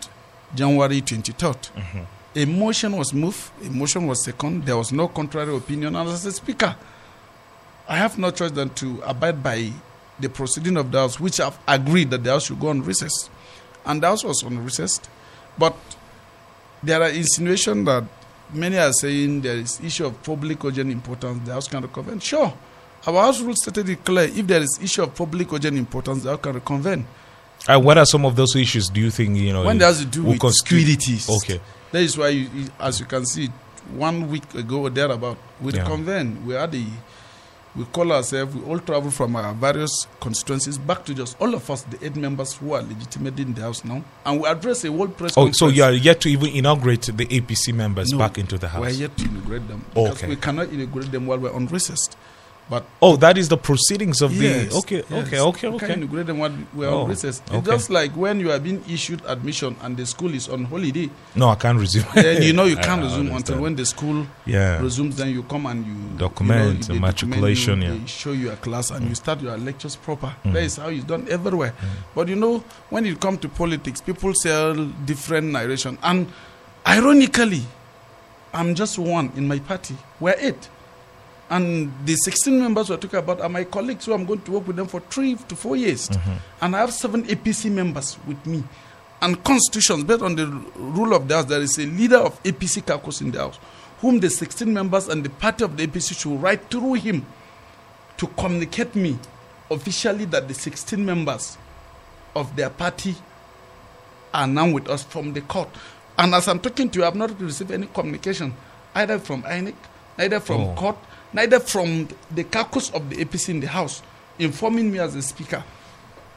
January 0.54 1.02
23rd. 1.02 1.70
Mm-hmm. 1.72 2.00
A 2.36 2.44
motion 2.44 2.96
was 2.96 3.12
moved. 3.12 3.50
A 3.64 3.70
motion 3.70 4.06
was 4.06 4.24
second. 4.24 4.64
There 4.64 4.76
was 4.76 4.92
no 4.92 5.08
contrary 5.08 5.54
opinion. 5.56 5.96
And 5.96 6.08
as 6.08 6.24
a 6.24 6.32
speaker, 6.32 6.76
I 7.88 7.96
have 7.96 8.18
no 8.18 8.30
choice 8.30 8.50
than 8.50 8.70
to 8.70 9.02
abide 9.04 9.42
by 9.42 9.72
the 10.20 10.28
proceeding 10.28 10.76
of 10.76 10.92
the 10.92 10.98
House, 10.98 11.18
which 11.18 11.40
I've 11.40 11.58
agreed 11.66 12.10
that 12.10 12.22
the 12.22 12.30
House 12.30 12.46
should 12.46 12.60
go 12.60 12.68
on 12.68 12.82
recess. 12.82 13.30
And 13.84 14.02
the 14.02 14.08
House 14.08 14.24
was 14.24 14.42
on 14.44 14.62
recess. 14.62 15.00
But 15.56 15.74
there 16.82 17.02
are 17.02 17.08
insinuations 17.08 17.84
that 17.86 18.04
many 18.52 18.78
are 18.78 18.92
saying 18.92 19.40
there 19.40 19.56
is 19.56 19.80
issue 19.80 20.06
of 20.06 20.22
public 20.22 20.64
urgent 20.64 20.92
importance, 20.92 21.46
the 21.46 21.52
House 21.52 21.66
can 21.66 21.82
reconvene. 21.82 22.20
Sure. 22.20 22.52
Our 23.06 23.22
House 23.22 23.40
rules 23.40 23.62
stated 23.62 23.88
it 23.88 24.04
clear. 24.04 24.24
If 24.24 24.46
there 24.46 24.60
is 24.60 24.78
issue 24.82 25.02
of 25.02 25.14
public 25.14 25.52
urgent 25.52 25.78
importance, 25.78 26.24
the 26.24 26.30
House 26.30 26.40
can 26.40 26.54
reconvene. 26.54 27.06
And 27.66 27.84
what 27.84 27.98
are 27.98 28.06
some 28.06 28.24
of 28.24 28.36
those 28.36 28.54
issues 28.56 28.88
do 28.88 29.00
you 29.00 29.10
think, 29.10 29.36
you 29.36 29.52
know, 29.52 29.64
When 29.64 29.78
does 29.78 30.00
it 30.02 30.10
do 30.10 30.24
with 30.24 30.40
securities. 30.54 31.28
Okay. 31.28 31.60
That 31.92 32.02
is 32.02 32.16
why, 32.18 32.28
you, 32.28 32.48
as 32.78 33.00
you 33.00 33.06
can 33.06 33.24
see, 33.26 33.48
one 33.94 34.28
week 34.30 34.54
ago 34.54 34.82
or 34.82 34.90
thereabout, 34.90 35.38
we 35.60 35.72
Yeah. 35.72 36.24
We 36.44 36.54
had 36.54 36.72
the, 36.72 36.84
we 37.74 37.84
call 37.86 38.12
ourselves, 38.12 38.54
we 38.54 38.62
all 38.62 38.78
travel 38.78 39.10
from 39.10 39.36
our 39.36 39.54
various 39.54 40.06
constituencies 40.20 40.76
back 40.78 41.04
to 41.06 41.14
just 41.14 41.40
all 41.40 41.54
of 41.54 41.68
us, 41.70 41.82
the 41.82 42.04
eight 42.04 42.16
members 42.16 42.54
who 42.54 42.72
are 42.74 42.82
legitimate 42.82 43.38
in 43.40 43.54
the 43.54 43.62
house 43.62 43.84
now, 43.84 44.02
and 44.26 44.40
we 44.40 44.46
address 44.48 44.84
a 44.84 44.92
world 44.92 45.16
press 45.16 45.32
Oh, 45.32 45.42
conference. 45.46 45.58
so 45.58 45.68
you 45.68 45.82
are 45.82 45.92
yet 45.92 46.20
to 46.22 46.28
even 46.28 46.48
inaugurate 46.48 47.02
the 47.02 47.26
APC 47.26 47.72
members 47.74 48.10
No, 48.12 48.18
back 48.18 48.36
into 48.38 48.58
the 48.58 48.68
house? 48.68 48.80
We're 48.82 48.90
yet 48.90 49.16
to 49.16 49.24
integrate 49.24 49.66
them. 49.68 49.84
Because 49.94 50.12
Okay. 50.18 50.28
We 50.28 50.36
cannot 50.36 50.72
integrate 50.72 51.10
them 51.10 51.26
while 51.26 51.38
we're 51.38 51.54
on 51.54 51.66
recess. 51.68 52.08
But 52.70 52.84
Oh, 53.00 53.16
that 53.16 53.38
is 53.38 53.48
the 53.48 53.56
proceedings 53.56 54.20
of 54.20 54.30
Yes, 54.34 54.68
the. 54.72 54.76
Okay, 54.78 54.96
yes. 55.08 55.26
okay, 55.26 55.40
okay, 55.40 55.68
We 55.68 55.78
can 55.78 55.88
okay. 55.90 55.92
integrate 55.94 56.26
them 56.26 56.38
while 56.38 56.52
we're 56.74 56.88
Oh, 56.88 57.02
on 57.04 57.08
recess. 57.08 57.40
It's 57.46 57.50
okay. 57.50 57.64
just 57.70 57.88
like 57.88 58.12
when 58.14 58.40
you 58.40 58.52
are 58.52 58.58
being 58.58 58.84
issued 58.90 59.22
admission 59.26 59.74
and 59.80 59.96
the 59.96 60.04
school 60.04 60.34
is 60.34 60.50
on 60.50 60.64
holiday, 60.64 61.08
No, 61.34 61.48
I 61.48 61.54
can't 61.54 61.78
resume. 61.78 62.04
then 62.14 62.42
you 62.42 62.52
know 62.52 62.64
you 62.64 62.76
can't 62.88 63.02
resume 63.02 63.30
until 63.32 63.60
when 63.60 63.74
the 63.74 63.86
school 63.86 64.26
Yeah. 64.44 64.82
resumes. 64.82 65.16
Then 65.16 65.30
you 65.30 65.44
come 65.44 65.64
and 65.64 65.86
you 65.86 66.18
Document, 66.18 66.82
you 66.82 66.88
know, 66.88 66.94
the 66.94 67.00
matriculation, 67.00 67.80
document 67.80 67.82
you, 67.82 67.94
yeah. 67.94 68.00
They 68.00 68.06
show 68.06 68.32
you 68.32 68.50
a 68.52 68.56
class 68.56 68.90
and 68.90 69.08
you 69.08 69.14
start 69.14 69.40
your 69.40 69.56
lectures 69.56 69.96
proper. 69.96 70.34
Mm. 70.44 70.52
That 70.52 70.62
is 70.62 70.76
how 70.76 70.88
it's 70.88 71.04
done 71.04 71.26
everywhere. 71.30 71.72
But 72.14 72.28
you 72.28 72.36
know, 72.36 72.62
when 72.90 73.06
it 73.06 73.18
comes 73.18 73.38
to 73.40 73.48
politics, 73.48 74.02
people 74.02 74.34
sell 74.34 74.74
different 75.06 75.52
narration. 75.52 75.96
And 76.02 76.30
ironically, 76.86 77.62
I'm 78.52 78.74
just 78.74 78.98
one 78.98 79.32
in 79.36 79.48
my 79.48 79.58
party. 79.58 79.96
We're 80.20 80.34
eight. 80.38 80.68
And 81.50 81.90
the 82.04 82.14
16 82.14 82.58
members 82.60 82.90
we're 82.90 82.98
talking 82.98 83.18
about 83.18 83.40
are 83.40 83.48
my 83.48 83.64
colleagues 83.64 84.04
who 84.04 84.12
I'm 84.12 84.26
going 84.26 84.42
to 84.42 84.50
work 84.52 84.66
with 84.66 84.76
them 84.76 84.86
for 84.86 85.00
three 85.00 85.34
to 85.34 85.56
four 85.56 85.76
years. 85.76 86.08
Mm-hmm. 86.08 86.32
And 86.60 86.76
I 86.76 86.80
have 86.80 86.92
seven 86.92 87.24
APC 87.24 87.70
members 87.70 88.18
with 88.26 88.44
me. 88.46 88.62
And 89.22 89.42
constitutions, 89.42 90.04
based 90.04 90.22
on 90.22 90.36
the 90.36 90.46
rule 90.76 91.14
of 91.14 91.26
the 91.26 91.36
House, 91.36 91.46
there 91.46 91.60
is 91.60 91.78
a 91.78 91.86
leader 91.86 92.18
of 92.18 92.40
APC 92.42 92.86
caucus 92.86 93.20
in 93.20 93.30
the 93.30 93.38
House, 93.40 93.58
whom 94.00 94.20
the 94.20 94.28
16 94.30 94.72
members 94.72 95.08
and 95.08 95.24
the 95.24 95.30
party 95.30 95.64
of 95.64 95.76
the 95.76 95.86
APC 95.86 96.20
should 96.20 96.40
write 96.40 96.70
through 96.70 96.94
him 96.94 97.24
to 98.18 98.26
communicate 98.28 98.94
me 98.94 99.18
officially 99.70 100.24
that 100.26 100.48
the 100.48 100.54
16 100.54 101.04
members 101.04 101.56
of 102.36 102.54
their 102.56 102.70
party 102.70 103.14
are 104.34 104.46
now 104.46 104.70
with 104.70 104.88
us 104.88 105.02
from 105.02 105.32
the 105.32 105.40
court. 105.40 105.68
And 106.16 106.34
as 106.34 106.46
I'm 106.48 106.60
talking 106.60 106.90
to 106.90 106.98
you, 106.98 107.04
I've 107.04 107.14
not 107.16 107.40
received 107.40 107.70
any 107.70 107.86
communication 107.86 108.54
either 108.94 109.18
from 109.18 109.42
INEC, 109.44 109.74
either 110.18 110.40
from 110.40 110.60
Oh. 110.62 110.74
court, 110.74 110.96
neither 111.32 111.60
from 111.60 112.08
the 112.30 112.44
caucus 112.44 112.90
of 112.90 113.08
the 113.10 113.16
APC 113.24 113.50
in 113.50 113.60
the 113.60 113.66
House, 113.68 114.02
informing 114.38 114.90
me 114.90 114.98
as 114.98 115.14
a 115.14 115.22
speaker 115.22 115.62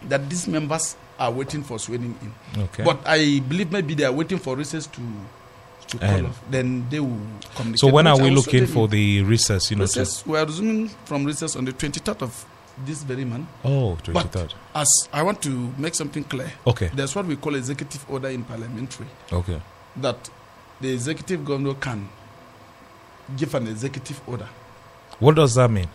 that 0.03 0.29
these 0.29 0.47
members 0.47 0.95
are 1.19 1.31
waiting 1.31 1.63
for 1.63 1.77
swearing 1.79 2.17
in. 2.21 2.61
Okay. 2.63 2.83
But 2.83 2.99
I 3.05 3.39
believe 3.47 3.71
maybe 3.71 3.93
they 3.93 4.05
are 4.05 4.11
waiting 4.11 4.39
for 4.39 4.55
recess 4.55 4.87
to 4.87 5.01
to 5.87 5.97
call 5.97 6.07
And- 6.09 6.27
off. 6.27 6.41
Then 6.49 6.87
they 6.89 6.99
will 6.99 7.19
communicate. 7.55 7.79
so 7.79 7.87
when 7.87 8.07
are 8.07 8.17
we 8.19 8.29
looking 8.29 8.65
for 8.65 8.87
the 8.87 9.21
recess? 9.23 9.69
You 9.71 9.77
know, 9.77 9.83
recess? 9.83 10.25
We 10.25 10.37
are 10.37 10.45
resuming 10.45 10.89
from 11.05 11.25
recess 11.25 11.55
on 11.55 11.65
the 11.65 11.73
23rd 11.73 12.21
of 12.21 12.45
this 12.85 13.03
very 13.03 13.25
month. 13.25 13.47
oh, 13.65 13.97
But 14.13 14.31
23rd. 14.31 14.53
as 14.73 14.87
I 15.11 15.21
want 15.23 15.41
to 15.43 15.73
make 15.77 15.93
something 15.93 16.23
clear, 16.23 16.51
Okay, 16.65 16.89
there's 16.93 17.13
what 17.15 17.25
we 17.25 17.35
call 17.35 17.55
executive 17.55 18.05
order 18.09 18.29
in 18.29 18.43
parliamentary 18.45 19.07
okay, 19.31 19.61
that 19.97 20.29
the 20.79 20.91
executive 20.93 21.43
governor 21.43 21.73
can 21.75 22.07
give 23.37 23.53
an 23.53 23.67
executive 23.67 24.21
order. 24.27 24.47
What 25.21 25.35
does 25.35 25.55
that 25.55 25.69
mean? 25.69 25.87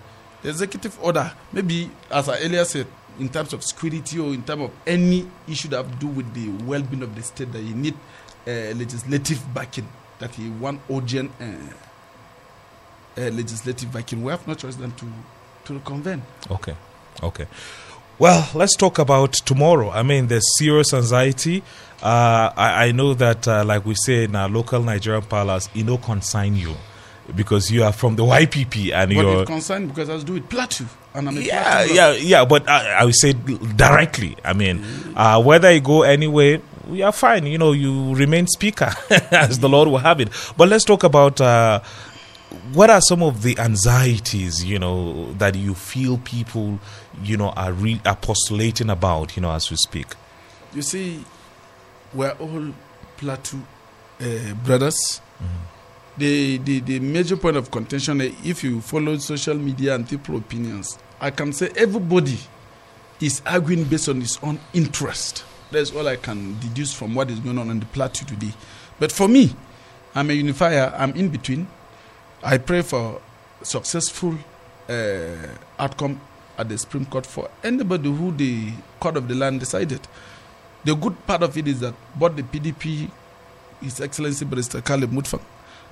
The 0.42 0.50
executive 0.50 0.96
order, 1.02 1.30
maybe 1.52 1.90
as 2.10 2.28
I 2.28 2.38
earlier 2.40 2.64
said, 2.64 2.86
in 3.18 3.28
terms 3.28 3.52
of 3.52 3.62
security 3.64 4.20
or 4.20 4.32
in 4.32 4.42
terms 4.44 4.62
of 4.62 4.70
any 4.86 5.28
issue 5.48 5.68
that 5.68 5.78
have 5.78 5.90
to 5.90 5.98
do 5.98 6.06
with 6.06 6.32
the 6.32 6.48
well-being 6.64 7.02
of 7.02 7.14
the 7.14 7.22
state, 7.22 7.52
that 7.52 7.60
you 7.60 7.74
need 7.74 7.94
uh, 8.46 8.72
legislative 8.76 9.42
backing, 9.52 9.88
that 10.20 10.38
you 10.38 10.52
want 10.52 10.80
urgent 10.88 11.32
uh, 11.40 11.44
uh, 13.18 13.30
legislative 13.30 13.92
backing. 13.92 14.22
We 14.22 14.30
have 14.30 14.46
no 14.46 14.54
choice 14.54 14.76
than 14.76 14.92
to 14.92 15.06
to 15.64 15.74
reconvene. 15.74 16.22
Okay, 16.48 16.76
okay. 17.22 17.46
Well, 18.18 18.48
let's 18.54 18.76
talk 18.76 19.00
about 19.00 19.32
tomorrow. 19.32 19.90
I 19.90 20.04
mean, 20.04 20.28
there's 20.28 20.46
serious 20.56 20.94
anxiety. 20.94 21.64
Uh, 22.00 22.52
I, 22.56 22.86
I 22.86 22.92
know 22.92 23.12
that, 23.14 23.48
uh, 23.48 23.64
like 23.64 23.84
we 23.84 23.94
say 23.96 24.24
in 24.24 24.36
our 24.36 24.48
local 24.48 24.82
Nigerian 24.82 25.24
palace, 25.24 25.68
it 25.74 25.84
no 25.84 25.98
consign 25.98 26.54
you 26.54 26.76
because 27.34 27.70
you 27.70 27.82
are 27.84 27.92
from 27.92 28.16
the 28.16 28.22
YPP 28.24 28.92
and 28.92 29.14
But 29.14 29.20
you're. 29.22 29.44
concerned 29.46 29.88
because 29.88 30.08
I 30.08 30.14
was 30.14 30.24
doing 30.24 30.42
Plateau, 30.44 30.84
and 31.14 31.28
I'm 31.28 31.36
yeah, 31.40 31.84
yeah, 31.84 32.12
yeah. 32.12 32.44
But 32.44 32.68
I, 32.68 33.00
I 33.00 33.04
would 33.04 33.14
say 33.16 33.32
directly. 33.32 34.36
I 34.44 34.52
mean, 34.52 34.84
uh, 35.16 35.42
whether 35.42 35.72
you 35.72 35.80
go 35.80 36.02
anyway, 36.02 36.60
we 36.88 37.02
are 37.02 37.12
fine. 37.12 37.46
You 37.46 37.58
know, 37.58 37.72
you 37.72 38.14
remain 38.14 38.46
speaker 38.46 38.90
as 39.30 39.58
the 39.58 39.68
Lord 39.68 39.88
will 39.88 39.98
have 39.98 40.20
it. 40.20 40.28
But 40.56 40.68
let's 40.68 40.84
talk 40.84 41.02
about 41.04 41.40
uh, 41.40 41.80
what 42.72 42.90
are 42.90 43.00
some 43.00 43.22
of 43.22 43.42
the 43.42 43.58
anxieties 43.58 44.64
you 44.64 44.78
know 44.78 45.32
that 45.34 45.54
you 45.56 45.74
feel 45.74 46.18
people 46.18 46.78
you 47.22 47.36
know 47.36 47.48
are 47.50 47.72
re- 47.72 48.00
are 48.06 48.16
postulating 48.16 48.88
about 48.90 49.36
you 49.36 49.42
know 49.42 49.50
as 49.50 49.70
we 49.70 49.76
speak. 49.76 50.06
You 50.74 50.82
see, 50.82 51.24
we're 52.14 52.32
all 52.32 52.72
Plateau 53.16 53.58
uh, 54.20 54.54
brothers. 54.64 55.20
The, 56.18 56.56
the 56.58 56.80
the 56.80 56.98
major 57.00 57.36
point 57.36 57.56
of 57.58 57.70
contention, 57.70 58.20
if 58.22 58.64
you 58.64 58.80
follow 58.80 59.18
social 59.18 59.54
media 59.54 59.94
and 59.94 60.08
people 60.08 60.36
opinions, 60.38 60.98
I 61.20 61.30
can 61.30 61.52
say 61.52 61.70
everybody 61.76 62.38
is 63.20 63.42
arguing 63.44 63.84
based 63.84 64.08
on 64.08 64.20
his 64.20 64.38
own 64.42 64.58
interest. 64.72 65.44
That's 65.70 65.92
all 65.92 66.08
I 66.08 66.16
can 66.16 66.58
deduce 66.60 66.92
from 66.94 67.14
what 67.14 67.30
is 67.30 67.40
going 67.40 67.58
on 67.58 67.68
in 67.70 67.80
the 67.80 67.86
Plateau 67.86 68.24
today. 68.24 68.52
But 68.98 69.12
for 69.12 69.28
me, 69.28 69.54
I'm 70.14 70.30
a 70.30 70.32
unifier. 70.32 70.94
I'm 70.96 71.12
in 71.16 71.28
between. 71.28 71.66
I 72.42 72.58
pray 72.58 72.80
for 72.82 73.20
successful 73.62 74.36
uh, 74.88 75.48
outcome 75.78 76.20
at 76.56 76.68
the 76.68 76.78
Supreme 76.78 77.04
Court 77.06 77.26
for 77.26 77.50
anybody 77.62 78.10
who 78.10 78.32
the 78.32 78.72
court 79.00 79.16
of 79.16 79.28
the 79.28 79.34
land 79.34 79.60
decided. 79.60 80.00
The 80.84 80.94
good 80.94 81.26
part 81.26 81.42
of 81.42 81.56
it 81.58 81.68
is 81.68 81.80
that 81.80 81.94
both 82.14 82.36
the 82.36 82.42
PDP, 82.42 83.10
His 83.82 84.00
Excellency 84.00 84.44
Barrister 84.44 84.80
Caleb 84.80 85.10
Mutfwang, 85.10 85.42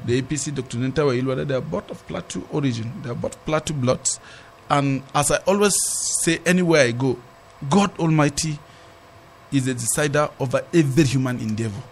the 0.05 0.21
APC, 0.21 0.55
Dr. 0.55 0.79
Nentawe 0.79 1.21
Yilwatda, 1.21 1.47
they 1.47 1.55
are 1.55 1.61
both 1.61 1.91
of 1.91 2.07
Plateau 2.07 2.43
origin. 2.53 2.93
They 3.03 3.11
are 3.11 3.15
both 3.15 3.43
Plateau 3.45 3.75
bloods. 3.75 4.21
And 4.69 5.03
as 5.15 5.31
I 5.31 5.37
always 5.47 5.75
say, 6.23 6.41
anywhere 6.45 6.87
I 6.87 6.91
go, 6.93 7.19
God 7.69 7.99
Almighty 7.99 8.59
is 9.53 9.67
the 9.67 9.75
decider 9.75 10.29
over 10.41 10.63
every 10.73 11.05
human 11.05 11.39
endeavor. 11.41 11.83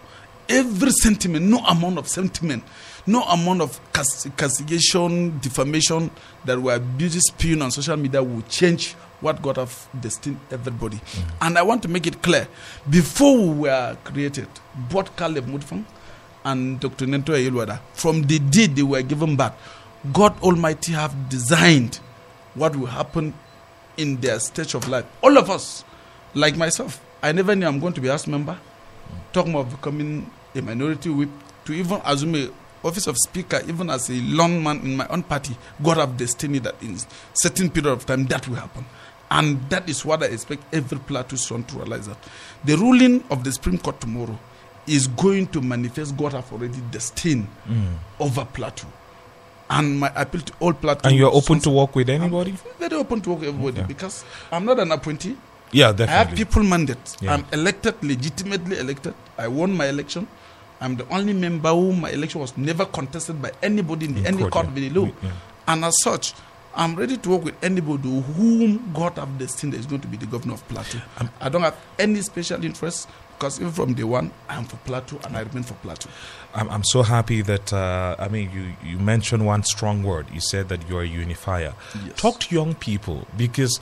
Every 0.49 0.91
sentiment, 0.91 1.45
no 1.45 1.59
amount 1.59 1.97
of 1.97 2.07
sentiment, 2.07 2.63
no 3.07 3.23
amount 3.23 3.61
of 3.61 3.79
cas- 3.93 4.27
castigation, 4.35 5.39
defamation 5.39 6.11
that 6.45 6.59
we 6.61 6.71
are 6.71 6.79
busy 6.79 7.19
spewing 7.19 7.61
on 7.61 7.71
social 7.71 7.95
media 7.97 8.21
will 8.21 8.41
change 8.43 8.93
what 9.21 9.41
God 9.41 9.57
have 9.57 9.87
destined 10.01 10.39
everybody. 10.51 10.97
Mm. 10.97 11.31
And 11.41 11.57
I 11.57 11.61
want 11.61 11.81
to 11.83 11.87
make 11.87 12.05
it 12.05 12.21
clear 12.21 12.47
before 12.89 13.37
we 13.37 13.59
were 13.69 13.97
created, 14.03 14.47
both 14.89 15.15
Caleb 15.15 15.45
Mutfwang 15.47 15.85
and 16.45 16.79
Dr. 16.79 17.05
Nentawe 17.05 17.49
Yilwatda, 17.49 17.79
from 17.93 18.23
the 18.23 18.39
day 18.39 18.67
they 18.67 18.83
were 18.83 19.01
given 19.01 19.35
birth, 19.35 19.53
God 20.11 20.39
Almighty 20.41 20.91
have 20.93 21.29
designed 21.29 21.99
what 22.55 22.75
will 22.75 22.87
happen 22.87 23.33
in 23.97 24.19
their 24.19 24.39
stage 24.39 24.73
of 24.73 24.87
life. 24.87 25.05
All 25.21 25.37
of 25.37 25.49
us, 25.49 25.83
like 26.33 26.57
myself, 26.57 27.01
I 27.21 27.31
never 27.31 27.55
knew 27.55 27.65
I'm 27.65 27.79
going 27.79 27.93
to 27.93 28.01
be 28.01 28.09
House 28.09 28.27
member. 28.27 28.57
Talking 29.31 29.53
about 29.53 29.71
becoming 29.71 30.29
a 30.53 30.61
minority 30.61 31.09
whip, 31.09 31.29
to 31.65 31.73
even 31.73 32.01
assume 32.05 32.35
a 32.35 32.49
office 32.83 33.07
of 33.07 33.15
speaker, 33.17 33.61
even 33.67 33.89
as 33.89 34.09
a 34.09 34.13
lone 34.13 34.61
man 34.61 34.79
in 34.81 34.97
my 34.97 35.07
own 35.07 35.23
party, 35.23 35.55
God 35.81 35.97
have 35.97 36.17
destiny 36.17 36.59
that 36.59 36.75
in 36.83 36.97
certain 37.33 37.69
period 37.69 37.91
of 37.93 38.05
time 38.05 38.25
that 38.25 38.47
will 38.47 38.55
happen. 38.57 38.85
And 39.31 39.67
that 39.69 39.89
is 39.89 40.03
what 40.05 40.21
I 40.21 40.27
expect 40.27 40.63
every 40.73 40.99
plateau 40.99 41.37
son 41.37 41.63
to 41.63 41.77
realize 41.77 42.07
that. 42.07 42.17
The 42.65 42.75
ruling 42.75 43.23
of 43.31 43.43
the 43.43 43.51
Supreme 43.51 43.77
Court 43.77 43.99
tomorrow 44.01 44.37
is 44.87 45.07
going 45.07 45.47
to 45.47 45.61
manifest 45.61 46.15
God 46.17 46.33
have 46.33 46.51
already 46.51 46.79
destined 46.91 47.47
mm. 47.67 47.95
over 48.19 48.45
plateau. 48.45 48.87
And 49.69 49.99
my 49.99 50.11
appeal 50.15 50.41
to 50.41 50.53
all 50.59 50.73
plateau 50.73 51.07
And 51.07 51.17
you're 51.17 51.33
open 51.33 51.59
to 51.61 51.69
work 51.69 51.95
with 51.95 52.09
anybody? 52.09 52.51
I'm 52.51 52.57
very 52.89 52.99
open 52.99 53.21
to 53.21 53.29
work 53.31 53.39
with 53.39 53.49
everybody 53.49 53.77
Yeah. 53.79 53.87
because 53.87 54.25
I'm 54.51 54.65
not 54.65 54.79
an 54.79 54.91
appointee. 54.91 55.37
Yeah, 55.71 55.91
definitely. 55.91 56.13
I 56.13 56.17
have 56.17 56.35
people 56.35 56.63
mandate. 56.63 57.17
Yeah. 57.21 57.33
I'm 57.33 57.45
elected, 57.51 57.95
legitimately 58.03 58.77
elected. 58.77 59.15
I 59.37 59.47
won 59.47 59.75
my 59.75 59.87
election. 59.87 60.27
I'm 60.79 60.97
the 60.97 61.07
only 61.09 61.33
member 61.33 61.69
who 61.69 61.93
my 61.93 62.09
election 62.11 62.41
was 62.41 62.55
never 62.57 62.85
contested 62.85 63.41
by 63.41 63.51
anybody 63.63 64.05
in, 64.05 64.17
In 64.17 64.27
any 64.27 64.37
court, 64.39 64.51
court 64.51 64.67
yeah. 64.75 64.89
law. 64.93 65.09
Yeah. 65.23 65.31
And 65.67 65.85
as 65.85 65.95
such, 66.03 66.33
I'm 66.75 66.95
ready 66.95 67.17
to 67.17 67.29
work 67.29 67.43
with 67.43 67.63
anybody 67.63 68.09
whom 68.21 68.91
God 68.93 69.17
have 69.17 69.37
destined 69.37 69.73
is 69.75 69.85
going 69.85 70.01
to 70.01 70.07
be 70.07 70.17
the 70.17 70.25
governor 70.25 70.55
of 70.55 70.67
Plateau. 70.67 70.99
I 71.39 71.49
don't 71.49 71.61
have 71.61 71.77
any 71.99 72.21
special 72.21 72.63
interest 72.63 73.07
because 73.33 73.59
even 73.59 73.71
from 73.73 73.93
day 73.93 74.03
one, 74.03 74.31
I'm 74.49 74.65
for 74.65 74.77
Plateau 74.77 75.19
and 75.23 75.37
I 75.37 75.41
remain 75.41 75.63
for 75.63 75.75
Plateau. 75.75 76.09
I'm, 76.55 76.69
I'm 76.69 76.83
so 76.83 77.03
happy 77.03 77.41
that 77.43 77.71
uh, 77.73 78.15
I 78.17 78.27
mean 78.27 78.49
you 78.51 78.89
you 78.89 78.97
mentioned 78.99 79.45
one 79.45 79.63
strong 79.63 80.01
word. 80.03 80.27
You 80.33 80.39
said 80.39 80.69
that 80.69 80.87
you're 80.89 81.03
a 81.03 81.07
unifier. 81.07 81.73
Yes. 82.05 82.15
Talk 82.15 82.39
to 82.41 82.55
young 82.55 82.73
people 82.73 83.27
because 83.37 83.79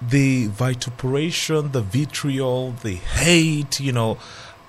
the 0.00 0.48
vituperation, 0.48 1.72
the 1.72 1.82
vitriol, 1.82 2.72
the 2.82 2.94
hate, 2.94 3.78
you 3.78 3.92
know, 3.92 4.18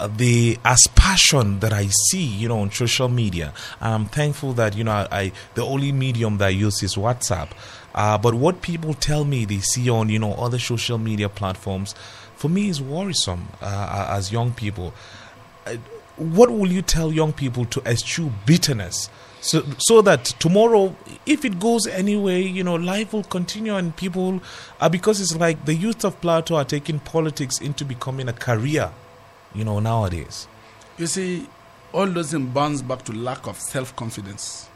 the 0.07 0.57
aspersion 0.65 1.59
that 1.59 1.73
I 1.73 1.87
see, 2.09 2.23
you 2.23 2.47
know, 2.47 2.59
on 2.59 2.71
social 2.71 3.09
media. 3.09 3.53
And 3.81 3.93
I'm 3.93 4.05
thankful 4.05 4.53
that 4.53 4.75
you 4.75 4.83
know 4.83 4.91
I, 4.91 5.07
I 5.11 5.31
the 5.55 5.65
only 5.65 5.91
medium 5.91 6.37
that 6.37 6.45
I 6.45 6.49
use 6.49 6.81
is 6.83 6.95
WhatsApp. 6.95 7.49
Uh, 7.95 8.17
but 8.17 8.33
what 8.33 8.61
people 8.61 8.93
tell 8.95 9.23
me 9.23 9.45
they 9.45 9.59
see 9.59 9.89
on 9.89 10.09
you 10.09 10.19
know 10.19 10.33
other 10.33 10.59
social 10.59 10.97
media 10.97 11.29
platforms, 11.29 11.95
for 12.35 12.49
me 12.49 12.69
is 12.69 12.81
worrisome 12.81 13.47
uh, 13.61 14.07
as 14.09 14.31
young 14.31 14.53
people 14.53 14.93
what 16.17 16.51
will 16.51 16.71
you 16.71 16.81
tell 16.81 17.11
young 17.11 17.33
people 17.33 17.65
to 17.65 17.81
eschew 17.87 18.31
bitterness 18.45 19.09
so 19.41 19.63
so 19.77 20.01
that 20.01 20.25
tomorrow 20.39 20.95
if 21.25 21.43
it 21.43 21.59
goes 21.59 21.87
anyway 21.87 22.41
you 22.41 22.63
know 22.63 22.75
life 22.75 23.13
will 23.13 23.23
continue 23.23 23.75
and 23.75 23.95
people 23.95 24.41
uh, 24.79 24.87
because 24.87 25.19
it's 25.19 25.35
like 25.35 25.65
the 25.65 25.73
youth 25.73 26.05
of 26.05 26.19
plateau 26.21 26.55
are 26.55 26.65
taking 26.65 26.99
politics 26.99 27.59
into 27.59 27.83
becoming 27.83 28.29
a 28.29 28.33
career 28.33 28.91
you 29.53 29.63
know 29.63 29.79
nowadays 29.79 30.47
You 30.97 31.07
see, 31.07 31.47
all 31.91 32.05
those 32.05 32.31
things 32.31 32.53
bounce 32.53 32.83
back 32.83 33.01
to 33.05 33.13
lack 33.13 33.47
of 33.47 33.59
self-confidence. 33.59 34.69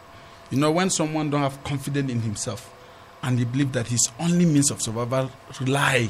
You 0.50 0.58
know, 0.58 0.72
when 0.72 0.90
someone 0.90 1.30
don't 1.30 1.42
have 1.42 1.64
confidence 1.64 2.12
in 2.12 2.22
himself 2.22 2.74
and 3.22 3.38
he 3.38 3.46
believe 3.46 3.72
that 3.74 3.88
his 3.88 4.10
only 4.20 4.46
means 4.46 4.72
of 4.72 4.82
survival 4.82 5.30
rely 5.62 6.10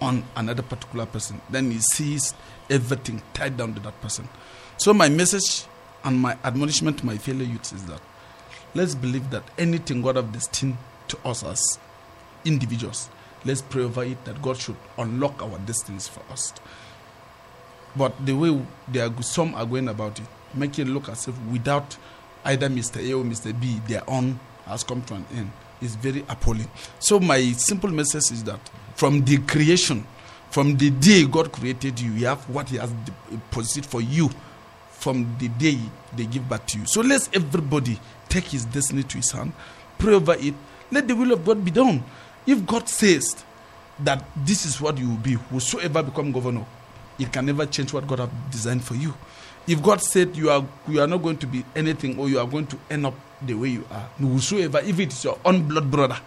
on 0.00 0.24
another 0.34 0.62
particular 0.62 1.06
person, 1.06 1.40
then 1.48 1.70
he 1.70 1.78
sees 1.78 2.34
everything 2.68 3.22
tied 3.34 3.56
down 3.56 3.74
to 3.74 3.80
that 3.80 4.00
person. 4.00 4.28
So 4.78 4.92
my 4.92 5.08
message 5.08 5.64
and 6.02 6.18
my 6.20 6.36
admonishment 6.42 6.98
to 6.98 7.06
my 7.06 7.18
fellow 7.18 7.44
youths 7.44 7.72
is 7.72 7.84
that 7.86 8.00
let's 8.74 8.96
believe 8.96 9.30
that 9.30 9.44
anything 9.58 10.02
God 10.02 10.16
have 10.16 10.32
destined 10.32 10.76
to 11.08 11.18
us 11.24 11.44
as 11.44 11.78
individuals, 12.44 13.08
let's 13.44 13.62
pray 13.62 13.84
over 13.84 14.02
it 14.02 14.24
that 14.24 14.42
God 14.42 14.56
should 14.56 14.76
unlock 14.98 15.40
our 15.40 15.58
destinies 15.60 16.08
for 16.08 16.22
us. 16.32 16.52
But 17.96 18.24
the 18.24 18.32
way 18.34 18.60
they 18.88 19.00
are, 19.00 19.22
some 19.22 19.54
are 19.54 19.64
going 19.64 19.88
about 19.88 20.18
it, 20.18 20.26
making 20.54 20.88
it 20.88 20.90
look 20.90 21.08
as 21.08 21.28
if 21.28 21.38
without 21.50 21.96
either 22.44 22.68
Mr. 22.68 23.00
A 23.06 23.12
or 23.14 23.24
Mr. 23.24 23.58
B, 23.58 23.80
their 23.86 24.08
own 24.08 24.38
has 24.66 24.82
come 24.84 25.02
to 25.02 25.14
an 25.14 25.24
end, 25.34 25.50
is 25.80 25.94
very 25.96 26.24
appalling. 26.28 26.68
So 26.98 27.18
my 27.20 27.40
simple 27.52 27.90
message 27.90 28.32
is 28.32 28.44
that 28.44 28.60
from 28.94 29.24
the 29.24 29.38
creation, 29.38 30.06
from 30.50 30.76
the 30.76 30.90
day 30.90 31.24
God 31.26 31.52
created 31.52 31.98
you, 32.00 32.12
you 32.12 32.26
have 32.26 32.48
what 32.48 32.68
He 32.68 32.76
has 32.76 32.92
deposited 33.30 33.86
for 33.86 34.00
you 34.00 34.30
from 35.06 35.36
the 35.38 35.48
day 35.48 35.78
they 36.16 36.24
give 36.24 36.48
back 36.48 36.66
to 36.66 36.78
you. 36.78 36.86
So 36.86 37.00
let's 37.00 37.28
everybody 37.32 37.98
take 38.28 38.44
his 38.44 38.64
destiny 38.64 39.02
to 39.04 39.18
his 39.18 39.30
hand, 39.30 39.52
pray 39.98 40.14
over 40.14 40.34
it, 40.34 40.54
let 40.90 41.06
the 41.06 41.14
will 41.14 41.32
of 41.32 41.44
God 41.44 41.64
be 41.64 41.70
done. 41.70 42.02
If 42.46 42.64
God 42.66 42.88
says 42.88 43.44
that 44.00 44.24
this 44.36 44.64
is 44.66 44.80
what 44.80 44.98
you 44.98 45.10
will 45.10 45.16
be, 45.16 45.34
whosoever 45.34 46.02
become 46.02 46.32
governor, 46.32 46.64
it 47.18 47.32
can 47.32 47.46
never 47.46 47.66
change 47.66 47.92
what 47.92 48.06
God 48.06 48.18
has 48.20 48.28
designed 48.50 48.84
for 48.84 48.94
you. 48.94 49.14
If 49.66 49.82
God 49.82 50.00
said 50.00 50.36
you 50.36 50.50
are 50.50 50.64
you 50.88 51.00
are 51.00 51.06
not 51.08 51.22
going 51.22 51.38
to 51.38 51.46
be 51.46 51.64
anything 51.74 52.18
or 52.18 52.28
you 52.28 52.38
are 52.38 52.46
going 52.46 52.66
to 52.68 52.78
end 52.90 53.06
up 53.06 53.14
the 53.44 53.54
way 53.54 53.68
you 53.70 53.84
are, 53.90 54.08
whosoever, 54.18 54.78
if 54.78 54.98
it 55.00 55.12
is 55.12 55.24
your 55.24 55.38
own 55.44 55.66
blood 55.68 55.90
brother 55.90 56.18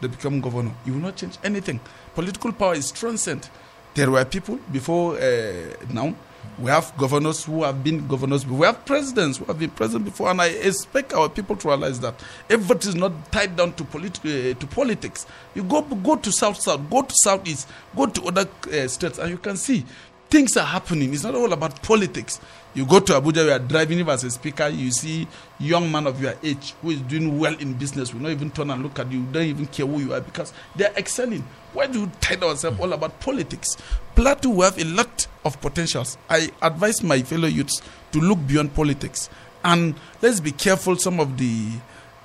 that 0.00 0.08
become 0.08 0.40
governor, 0.40 0.72
you 0.86 0.94
will 0.94 1.00
not 1.00 1.16
change 1.16 1.36
anything. 1.44 1.78
Political 2.14 2.52
power 2.52 2.74
is 2.74 2.90
transcend. 2.90 3.48
There 3.94 4.10
were 4.10 4.24
people 4.24 4.58
before 4.72 5.16
uh, 5.18 5.74
now. 5.92 6.14
We 6.58 6.70
have 6.70 6.96
governors 6.96 7.44
who 7.44 7.64
have 7.64 7.82
been 7.84 8.06
governors. 8.08 8.46
We 8.46 8.64
have 8.64 8.84
presidents 8.86 9.36
who 9.38 9.44
have 9.46 9.58
been 9.58 9.68
president 9.70 10.04
before, 10.06 10.30
and 10.30 10.40
I 10.40 10.46
expect 10.46 11.12
our 11.12 11.28
people 11.28 11.56
to 11.56 11.68
realize 11.68 12.00
that 12.00 12.14
everything 12.48 12.90
is 12.90 12.94
not 12.94 13.12
tied 13.32 13.56
down 13.56 13.74
to, 13.74 13.84
polit- 13.84 14.20
uh, 14.24 14.54
to 14.58 14.66
politics. 14.70 15.26
You 15.54 15.64
go 15.64 15.82
go 15.82 16.16
to 16.16 16.32
south 16.32 16.58
south, 16.62 16.88
go 16.88 17.02
to 17.02 17.14
southeast, 17.24 17.68
go 17.94 18.06
to 18.06 18.22
other 18.26 18.48
uh, 18.72 18.88
states, 18.88 19.18
and 19.18 19.28
you 19.30 19.38
can 19.38 19.56
see 19.56 19.84
things 20.28 20.56
are 20.56 20.66
happening. 20.66 21.12
It's 21.12 21.22
not 21.24 21.34
all 21.34 21.52
about 21.52 21.82
politics. 21.82 22.40
You 22.74 22.84
go 22.84 23.00
to 23.00 23.14
Abuja, 23.14 23.44
you 23.46 23.52
are 23.52 23.58
driving 23.58 24.00
if 24.00 24.08
as 24.08 24.24
a 24.24 24.30
speaker, 24.30 24.68
you 24.68 24.90
see 24.90 25.26
young 25.58 25.90
man 25.90 26.06
of 26.06 26.20
your 26.20 26.34
age 26.42 26.74
who 26.82 26.90
is 26.90 27.00
doing 27.02 27.38
well 27.38 27.54
in 27.56 27.72
business, 27.74 28.12
will 28.12 28.20
not 28.20 28.32
even 28.32 28.50
turn 28.50 28.70
and 28.70 28.82
look 28.82 28.98
at 28.98 29.10
you, 29.10 29.22
don't 29.32 29.44
even 29.46 29.66
care 29.66 29.86
who 29.86 29.98
you 30.00 30.12
are 30.12 30.20
because 30.20 30.52
they 30.74 30.84
are 30.84 30.92
excelling. 30.96 31.42
Why 31.72 31.86
do 31.86 32.04
we 32.04 32.10
tie 32.20 32.36
ourselves 32.36 32.78
all 32.78 32.92
about 32.92 33.18
politics? 33.20 33.76
Plateau 34.14 34.50
we 34.50 34.64
have 34.64 34.78
a 34.78 34.84
lot 34.84 35.26
of 35.44 35.60
potentials. 35.60 36.18
I 36.28 36.50
advise 36.60 37.02
my 37.02 37.22
fellow 37.22 37.48
youths 37.48 37.80
to 38.12 38.20
look 38.20 38.38
beyond 38.46 38.74
politics 38.74 39.30
and 39.64 39.94
let's 40.20 40.40
be 40.40 40.52
careful 40.52 40.96
some 40.96 41.18
of 41.18 41.38
the 41.38 41.70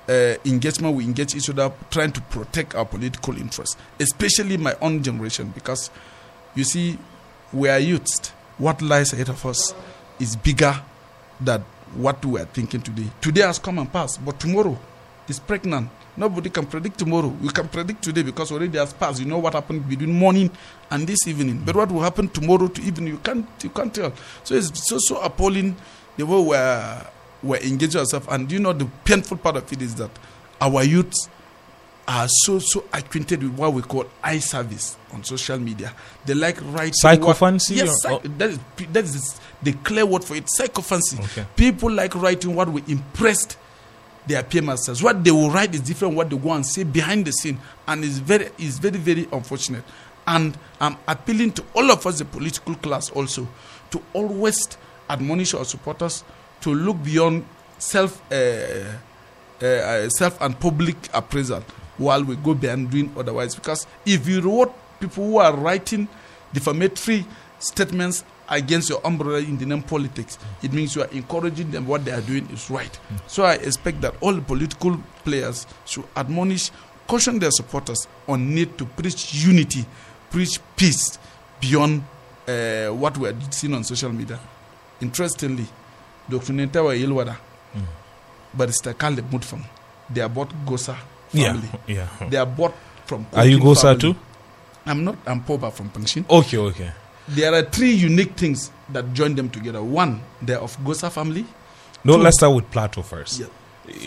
uh, 0.08 0.34
engagement 0.44 0.96
we 0.96 1.04
engage 1.04 1.34
each 1.34 1.48
other 1.48 1.72
trying 1.90 2.12
to 2.12 2.20
protect 2.22 2.74
our 2.74 2.84
political 2.84 3.36
interests, 3.38 3.76
especially 3.98 4.56
my 4.56 4.76
own 4.82 5.02
generation 5.02 5.48
because 5.54 5.90
you 6.54 6.64
see 6.64 6.98
we 7.52 7.68
are 7.68 7.78
youths. 7.78 8.30
What 8.58 8.80
lies 8.82 9.12
ahead 9.12 9.28
of 9.28 9.44
us 9.46 9.74
is 10.18 10.36
bigger 10.36 10.74
than 11.40 11.64
what 11.94 12.24
we 12.24 12.40
are 12.40 12.44
thinking 12.46 12.80
today. 12.80 13.06
Today 13.20 13.42
has 13.42 13.58
come 13.58 13.78
and 13.78 13.92
passed, 13.92 14.24
but 14.24 14.38
tomorrow 14.40 14.78
is 15.28 15.38
pregnant. 15.38 15.90
Nobody 16.16 16.50
can 16.50 16.66
predict 16.66 16.98
tomorrow. 16.98 17.28
We 17.28 17.48
can 17.48 17.68
predict 17.68 18.02
today 18.02 18.22
because 18.22 18.52
already 18.52 18.76
has 18.78 18.92
passed. 18.92 19.20
You 19.20 19.26
know 19.26 19.38
what 19.38 19.54
happened 19.54 19.88
between 19.88 20.12
morning 20.12 20.50
and 20.90 21.06
this 21.06 21.26
evening. 21.26 21.62
But 21.64 21.74
what 21.76 21.90
will 21.90 22.02
happen 22.02 22.28
tomorrow 22.28 22.68
to 22.68 22.82
evening, 22.82 23.14
you 23.14 23.18
can't 23.18 23.46
you 23.62 23.70
can't 23.70 23.94
tell. 23.94 24.12
So 24.44 24.54
it's 24.54 24.88
so 24.88 24.98
so 24.98 25.20
appalling 25.20 25.74
the 26.16 26.26
way 26.26 26.40
we're 26.40 27.06
we're 27.42 27.60
engaging 27.60 28.00
ourselves. 28.00 28.26
And 28.30 28.50
you 28.52 28.58
know 28.58 28.74
the 28.74 28.86
painful 29.04 29.38
part 29.38 29.56
of 29.56 29.72
it 29.72 29.80
is 29.80 29.94
that 29.96 30.10
our 30.60 30.84
youths 30.84 31.28
are 32.08 32.26
so 32.28 32.58
so 32.58 32.84
acquainted 32.92 33.42
with 33.42 33.52
what 33.52 33.72
we 33.72 33.82
call 33.82 34.04
eye 34.22 34.38
service 34.38 34.96
on 35.12 35.22
social 35.22 35.58
media. 35.58 35.92
They 36.24 36.34
like 36.34 36.58
writing 36.72 36.94
Psychophancy 36.94 37.74
What, 37.76 37.84
yes, 37.86 38.04
or- 38.04 38.10
psych- 38.22 38.38
that 38.38 38.50
is 38.50 38.58
that 38.92 39.04
is 39.04 39.40
the 39.62 39.72
clear 39.72 40.04
word 40.04 40.24
for 40.24 40.34
it. 40.36 40.48
Psychophancy. 40.50 41.18
Okay. 41.22 41.46
People 41.56 41.90
like 41.92 42.14
writing 42.14 42.54
what 42.54 42.68
we 42.68 42.82
impressed 42.88 43.56
their 44.26 44.42
peer 44.42 44.62
masters. 44.62 45.02
What 45.02 45.22
they 45.22 45.30
will 45.30 45.50
write 45.50 45.74
is 45.74 45.80
different. 45.80 46.14
What 46.14 46.30
they 46.30 46.36
go 46.36 46.52
and 46.52 46.66
say 46.66 46.82
behind 46.84 47.24
the 47.24 47.32
scene, 47.32 47.58
and 47.86 48.04
it's 48.04 48.18
very 48.18 48.50
is 48.58 48.78
very 48.78 48.98
very 48.98 49.28
unfortunate. 49.32 49.84
And 50.26 50.56
I'm 50.80 50.96
appealing 51.08 51.52
to 51.52 51.64
all 51.74 51.90
of 51.90 52.06
us, 52.06 52.18
the 52.18 52.24
political 52.24 52.74
class, 52.76 53.10
also 53.10 53.46
to 53.90 54.02
always 54.12 54.76
admonish 55.10 55.54
our 55.54 55.64
supporters 55.64 56.24
to 56.62 56.74
look 56.74 57.02
beyond 57.02 57.44
self. 57.78 58.20
Uh, 58.32 58.84
uh, 59.62 59.66
uh, 59.66 60.08
self 60.08 60.40
and 60.40 60.58
public 60.58 60.96
appraisal 61.14 61.62
while 62.02 62.22
we 62.24 62.36
go 62.36 62.54
beyond 62.54 62.90
doing 62.90 63.12
otherwise. 63.16 63.54
Because 63.54 63.86
if 64.04 64.26
you 64.28 64.40
reward 64.40 64.70
people 65.00 65.24
who 65.24 65.38
are 65.38 65.54
writing 65.56 66.08
defamatory 66.52 67.24
statements 67.58 68.24
against 68.48 68.90
your 68.90 69.00
umbrella 69.06 69.38
in 69.38 69.56
the 69.56 69.64
name 69.66 69.82
politics, 69.82 70.38
it 70.62 70.72
means 70.72 70.94
you 70.94 71.02
are 71.02 71.08
encouraging 71.12 71.70
them 71.70 71.86
what 71.86 72.04
they 72.04 72.12
are 72.12 72.20
doing 72.20 72.46
is 72.50 72.68
right. 72.70 72.98
So 73.26 73.44
I 73.44 73.54
expect 73.54 74.00
that 74.02 74.14
all 74.20 74.32
the 74.32 74.42
political 74.42 74.98
players 75.24 75.66
should 75.86 76.04
admonish, 76.16 76.70
caution 77.06 77.38
their 77.38 77.50
supporters 77.50 78.06
on 78.28 78.54
need 78.54 78.76
to 78.78 78.84
preach 78.84 79.34
unity, 79.34 79.84
preach 80.30 80.58
peace 80.76 81.18
beyond 81.60 82.02
uh, 82.48 82.88
what 82.88 83.16
we 83.16 83.28
are 83.28 83.36
seeing 83.50 83.74
on 83.74 83.84
social 83.84 84.12
media. 84.12 84.38
Interestingly, 85.00 85.66
Dr. 86.28 86.52
Nentawe 86.52 86.98
Yilwatda, 86.98 87.36
Barrister 88.54 88.92
Caleb 88.94 89.30
Mutfwang, 89.30 89.64
they 90.10 90.20
are 90.20 90.28
both 90.28 90.52
Gosa 90.66 90.96
family. 91.32 91.68
yeah. 91.86 92.08
They 92.28 92.36
are 92.36 92.46
bought 92.46 92.74
from. 93.06 93.26
Are 93.34 93.46
you 93.46 93.58
Gosa 93.58 93.98
too? 93.98 94.14
I'm 94.86 95.04
not. 95.04 95.16
I'm 95.26 95.42
Poba 95.42 95.72
from 95.72 95.90
Pankshin. 95.90 96.28
Okay, 96.28 96.58
okay. 96.58 96.92
There 97.28 97.54
are 97.54 97.62
three 97.62 97.92
unique 97.92 98.32
things 98.32 98.70
that 98.90 99.12
join 99.14 99.34
them 99.34 99.48
together. 99.48 99.82
One, 99.82 100.20
they're 100.40 100.58
of 100.58 100.76
Gosa 100.78 101.10
family. 101.10 101.44
No, 102.04 102.16
Two- 102.16 102.22
let's 102.22 102.36
start 102.38 102.54
with 102.54 102.70
Plateau 102.70 103.02
first. 103.02 103.40
Yeah. 103.40 103.46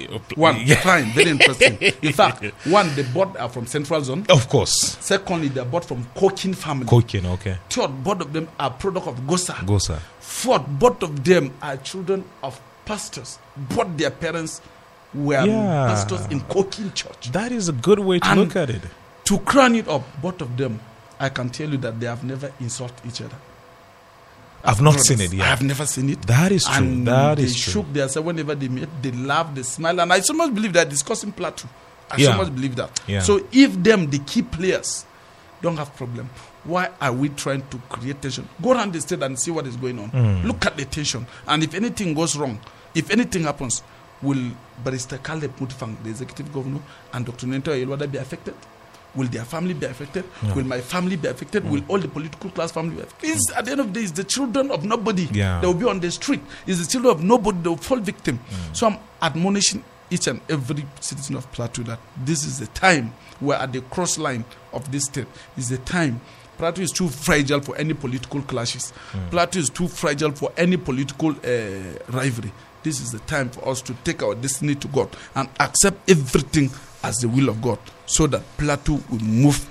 Uh, 0.10 0.20
One, 0.36 0.56
yeah. 0.64 0.76
fine, 0.82 1.12
very 1.12 1.32
interesting. 1.32 1.78
In 2.02 2.14
fact, 2.22 2.44
one, 2.66 2.94
they 2.96 3.04
bought 3.04 3.36
are 3.38 3.50
from 3.50 3.66
Central 3.68 4.02
Zone. 4.02 4.26
Of 4.30 4.48
course. 4.48 4.98
Secondly, 5.02 5.50
they're 5.50 5.66
bought 5.66 5.84
from 5.84 6.06
COCIN 6.16 6.56
family. 6.56 6.86
COCIN, 6.88 7.26
okay. 7.34 7.58
Third, 7.70 8.02
both 8.04 8.22
of 8.22 8.32
them 8.32 8.48
are 8.58 8.70
product 8.72 9.08
of 9.08 9.16
Gosa. 9.28 9.54
Gosa. 9.66 10.00
Fourth, 10.20 10.66
both 10.68 11.04
of 11.04 11.22
them 11.26 11.54
are 11.62 11.76
children 11.78 12.24
of 12.42 12.60
pastors. 12.86 13.38
Both 13.58 13.98
their 13.98 14.12
parents 14.12 14.62
were 15.16 15.46
Yeah. 15.46 15.88
pastors 15.88 16.26
in 16.28 16.42
COCIN 16.42 16.94
church. 16.94 17.32
That 17.32 17.52
is 17.52 17.70
a 17.70 17.74
good 17.74 18.00
way 18.00 18.20
to 18.20 18.28
And 18.28 18.40
look 18.42 18.56
at 18.56 18.70
it. 18.70 18.82
To 19.26 19.40
crown 19.40 19.76
it 19.76 19.88
up, 19.88 20.04
both 20.22 20.42
of 20.42 20.56
them, 20.58 20.80
I 21.20 21.30
can 21.30 21.50
tell 21.50 21.70
you 21.70 21.78
that 21.78 22.00
they 22.00 22.06
have 22.08 22.24
never 22.24 22.52
insulted 22.60 23.06
each 23.08 23.22
other. 23.22 23.38
I've 24.64 24.82
not 24.82 24.94
Brothers. 24.94 25.08
seen 25.08 25.22
it 25.22 25.34
yet. 25.34 25.46
I 25.46 25.50
have 25.50 25.62
never 25.62 25.86
seen 25.86 26.10
it. 26.10 26.22
That 26.24 26.52
is 26.52 26.64
true. 26.66 26.74
And 26.76 27.08
That 27.08 27.38
they 27.38 27.44
is 27.44 27.56
true. 27.56 27.74
shook 27.74 27.94
themselves 27.94 28.26
whenever 28.26 28.56
they 28.56 28.68
meet. 28.68 28.90
They 29.02 29.12
laugh, 29.12 29.54
they 29.54 29.62
smile, 29.64 30.00
and 30.02 30.12
I 30.12 30.22
so 30.22 30.34
much 30.34 30.54
believe 30.54 30.74
they're 30.74 30.86
discussing 30.86 31.32
plateau. 31.32 31.68
I 32.10 32.18
Yeah. 32.18 32.32
so 32.32 32.38
much 32.38 32.54
believe 32.56 32.76
that. 32.76 33.00
Yeah. 33.08 33.22
So 33.22 33.42
if 33.52 33.82
them, 33.82 34.10
the 34.10 34.20
key 34.20 34.42
players, 34.42 35.06
don't 35.62 35.78
have 35.78 35.96
problem, 35.96 36.30
why 36.64 36.90
are 37.00 37.12
we 37.14 37.30
trying 37.30 37.62
to 37.70 37.78
create 37.90 38.22
tension? 38.22 38.48
Go 38.62 38.74
around 38.74 38.94
the 38.94 39.02
state 39.02 39.22
and 39.22 39.40
see 39.40 39.52
what 39.52 39.68
is 39.68 39.76
going 39.76 40.00
on. 40.00 40.10
Hmm. 40.10 40.48
Look 40.48 40.66
at 40.66 40.76
the 40.78 40.86
tension, 40.86 41.28
and 41.48 41.64
if 41.64 41.74
anything 41.76 42.16
goes 42.16 42.36
wrong, 42.36 42.60
if 42.96 43.12
anything 43.12 43.44
happens, 43.44 43.84
will 44.26 44.52
Barrister 44.84 45.18
Caleb 45.20 45.56
Mutfwang, 45.60 45.96
the 46.04 46.10
executive 46.10 46.52
governor, 46.54 46.80
and 47.14 47.26
Dr. 47.26 47.48
Nentawe 47.48 47.78
Yilwatda 47.86 48.12
be 48.12 48.18
affected? 48.18 48.54
Will 49.16 49.28
their 49.28 49.46
family 49.46 49.74
be 49.74 49.86
affected? 49.86 50.26
Will 50.56 50.66
my 50.66 50.82
family 50.82 51.16
be 51.16 51.30
affected? 51.30 51.64
Will 51.70 51.82
all 51.88 52.00
the 52.00 52.08
political 52.10 52.50
class 52.50 52.74
family 52.74 52.96
be 52.98 53.02
affected? 53.04 53.30
It's, 53.30 53.54
at 53.56 53.64
the 53.64 53.72
end 53.72 53.80
of 53.80 53.88
the 53.94 54.00
day, 54.00 54.04
it's 54.04 54.12
the 54.12 54.26
children 54.26 54.72
of 54.72 54.84
nobody 54.84 55.30
Yeah. 55.32 55.62
that 55.62 55.68
will 55.68 55.74
be 55.74 55.86
on 55.86 56.02
the 56.02 56.12
street. 56.12 56.42
It's 56.68 56.80
the 56.86 56.92
children 56.92 57.14
of 57.16 57.24
nobody 57.24 57.60
that 57.60 57.70
will 57.70 57.78
fall 57.78 58.00
victim. 58.00 58.42
So 58.74 58.88
I'm 58.88 58.98
admonishing 59.22 59.86
each 60.10 60.28
and 60.28 60.42
every 60.50 60.86
citizen 61.00 61.38
of 61.38 61.50
Plateau 61.54 61.84
that 61.84 62.00
this 62.26 62.44
is 62.46 62.60
the 62.60 62.68
time 62.68 63.14
where 63.40 63.58
at 63.58 63.72
the 63.72 63.82
cross 63.82 64.18
line 64.18 64.44
of 64.74 64.92
this 64.92 65.06
state 65.06 65.28
is 65.58 65.70
the 65.70 65.78
time. 65.78 66.20
Plateau 66.58 66.82
is 66.82 66.92
too 66.92 67.08
fragile 67.08 67.62
for 67.62 67.76
any 67.78 67.94
political 67.94 68.42
clashes. 68.42 68.92
Plateau 69.32 69.60
is 69.60 69.70
too 69.70 69.88
fragile 69.88 70.32
for 70.32 70.52
any 70.58 70.76
political 70.78 71.30
uh, 71.32 72.00
rivalry. 72.10 72.52
This 72.86 73.02
is 73.02 73.12
the 73.12 73.18
time 73.22 73.50
for 73.50 73.68
us 73.68 73.82
to 73.82 73.96
take 74.04 74.22
our 74.22 74.36
destiny 74.36 74.76
to 74.76 74.88
God 74.90 75.10
and 75.34 75.50
accept 75.60 76.08
everything 76.08 76.70
as 77.02 77.18
the 77.18 77.28
will 77.28 77.50
of 77.50 77.60
God 77.60 77.80
so 78.06 78.28
that 78.28 78.44
Plateau 78.60 79.02
will 79.10 79.24
move 79.24 79.68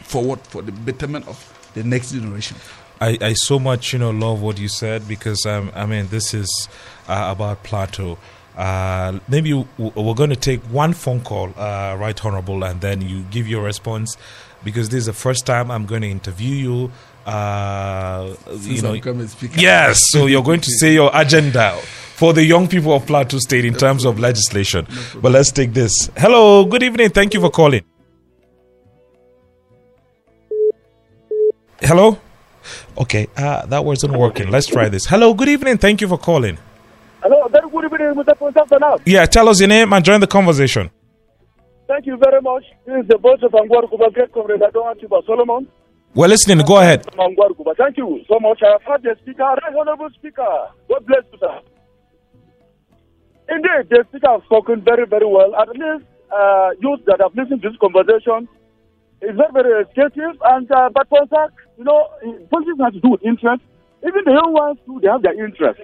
forward 0.00 0.40
for 0.40 0.62
the 0.62 0.72
betterment 0.72 1.28
of 1.28 1.70
the 1.74 1.84
next 1.84 2.12
generation. 2.12 2.56
I, 3.02 3.18
I 3.20 3.32
so 3.34 3.58
much 3.58 3.92
you 3.92 3.98
know 3.98 4.12
love 4.12 4.40
what 4.40 4.58
you 4.58 4.68
said 4.68 5.06
because 5.06 5.44
um, 5.44 5.70
I 5.74 5.84
mean 5.84 6.08
this 6.08 6.32
is 6.32 6.68
uh, 7.06 7.28
about 7.36 7.62
Plateau. 7.64 8.16
Uh, 8.56 9.18
maybe 9.28 9.52
we're 9.76 10.14
going 10.14 10.30
to 10.30 10.36
take 10.36 10.62
one 10.62 10.94
phone 10.94 11.20
call, 11.20 11.52
uh, 11.58 11.94
right, 12.00 12.24
honorable, 12.24 12.64
and 12.64 12.80
then 12.80 13.02
you 13.02 13.24
give 13.24 13.46
your 13.46 13.62
response 13.62 14.16
because 14.64 14.88
this 14.88 15.00
is 15.00 15.06
the 15.06 15.12
first 15.12 15.44
time 15.44 15.70
I'm 15.70 15.84
going 15.84 16.00
to 16.00 16.08
interview 16.08 16.54
you. 16.54 16.92
Uh, 17.26 18.34
you 18.60 18.80
know, 18.80 18.88
I'm 18.88 18.94
becoming 18.94 19.28
speaker. 19.28 19.60
yes. 19.60 20.00
So 20.08 20.24
you're 20.24 20.42
going 20.42 20.62
to 20.62 20.70
say 20.70 20.94
your 20.94 21.10
agenda 21.12 21.78
for 22.16 22.32
the 22.32 22.42
young 22.42 22.66
people 22.66 22.94
of 22.94 23.04
Plateau 23.06 23.38
State 23.38 23.66
in 23.66 23.74
terms 23.74 24.06
of 24.06 24.18
legislation. 24.18 24.86
But 25.20 25.32
let's 25.32 25.52
take 25.52 25.74
this. 25.74 25.92
Hello, 26.16 26.64
good 26.64 26.82
evening. 26.82 27.10
Thank 27.10 27.34
you 27.34 27.40
for 27.40 27.50
calling. 27.50 27.84
Hello. 31.80 32.18
Okay, 32.96 33.28
uh, 33.36 33.66
that 33.66 33.84
wasn't 33.84 34.16
working. 34.16 34.50
Let's 34.50 34.66
try 34.66 34.88
this. 34.88 35.04
Hello, 35.04 35.34
good 35.34 35.50
evening. 35.50 35.76
Thank 35.76 36.00
you 36.00 36.08
for 36.08 36.16
calling. 36.16 36.56
Hello, 37.22 37.46
very 37.48 37.68
good 37.68 37.84
evening, 37.84 38.14
Mr. 38.24 38.34
Ponsafana. 38.38 38.98
Yeah, 39.04 39.26
tell 39.26 39.46
us 39.50 39.60
your 39.60 39.68
name 39.68 39.92
and 39.92 40.02
join 40.02 40.20
the 40.20 40.26
conversation. 40.26 40.90
Thank 41.86 42.06
you 42.06 42.16
very 42.16 42.40
much. 42.40 42.64
This 42.86 43.02
is 43.02 43.08
the 43.08 43.18
voice 43.18 43.42
of 43.42 43.52
Angwar 43.52 43.88
Kuba, 43.90 44.10
great 44.10 44.32
comrade. 44.32 44.62
I 44.62 44.70
don't 44.70 44.84
want 44.84 45.00
to 45.00 45.22
Solomon. 45.26 45.68
We're 46.14 46.28
listening. 46.28 46.64
Go 46.66 46.78
ahead. 46.78 47.04
Thank 47.76 47.98
you 47.98 48.24
so 48.26 48.40
much. 48.40 48.62
I 48.62 48.72
have 48.72 48.82
heard 48.82 49.02
the 49.02 49.14
speaker, 49.20 49.42
right 49.42 49.74
honorable 49.78 50.08
speaker. 50.14 50.48
God 50.88 51.04
bless 51.06 51.22
you, 51.30 51.38
sir. 51.38 51.60
Indeed, 53.48 53.90
the 53.90 54.04
speaker 54.08 54.30
has 54.32 54.42
spoken 54.44 54.82
very, 54.82 55.06
very 55.06 55.26
well. 55.26 55.54
At 55.54 55.68
least 55.68 56.04
uh, 56.34 56.70
youth 56.80 57.00
that 57.06 57.20
have 57.20 57.34
listened 57.34 57.62
to 57.62 57.70
this 57.70 57.78
conversation 57.78 58.48
is 59.22 59.36
very, 59.36 59.52
very 59.52 59.72
educative. 59.86 60.34
And 60.44 60.70
uh, 60.70 60.90
but 60.92 61.08
Ponsah, 61.08 61.48
you 61.78 61.84
know, 61.84 62.10
politics 62.50 62.78
has 62.82 62.92
to 62.94 63.00
do 63.00 63.10
with 63.10 63.22
interest. 63.22 63.62
Even 64.02 64.22
the 64.24 64.32
young 64.32 64.52
ones 64.52 64.78
too, 64.84 64.98
they 65.00 65.08
have 65.08 65.22
their 65.22 65.38
interest. 65.38 65.80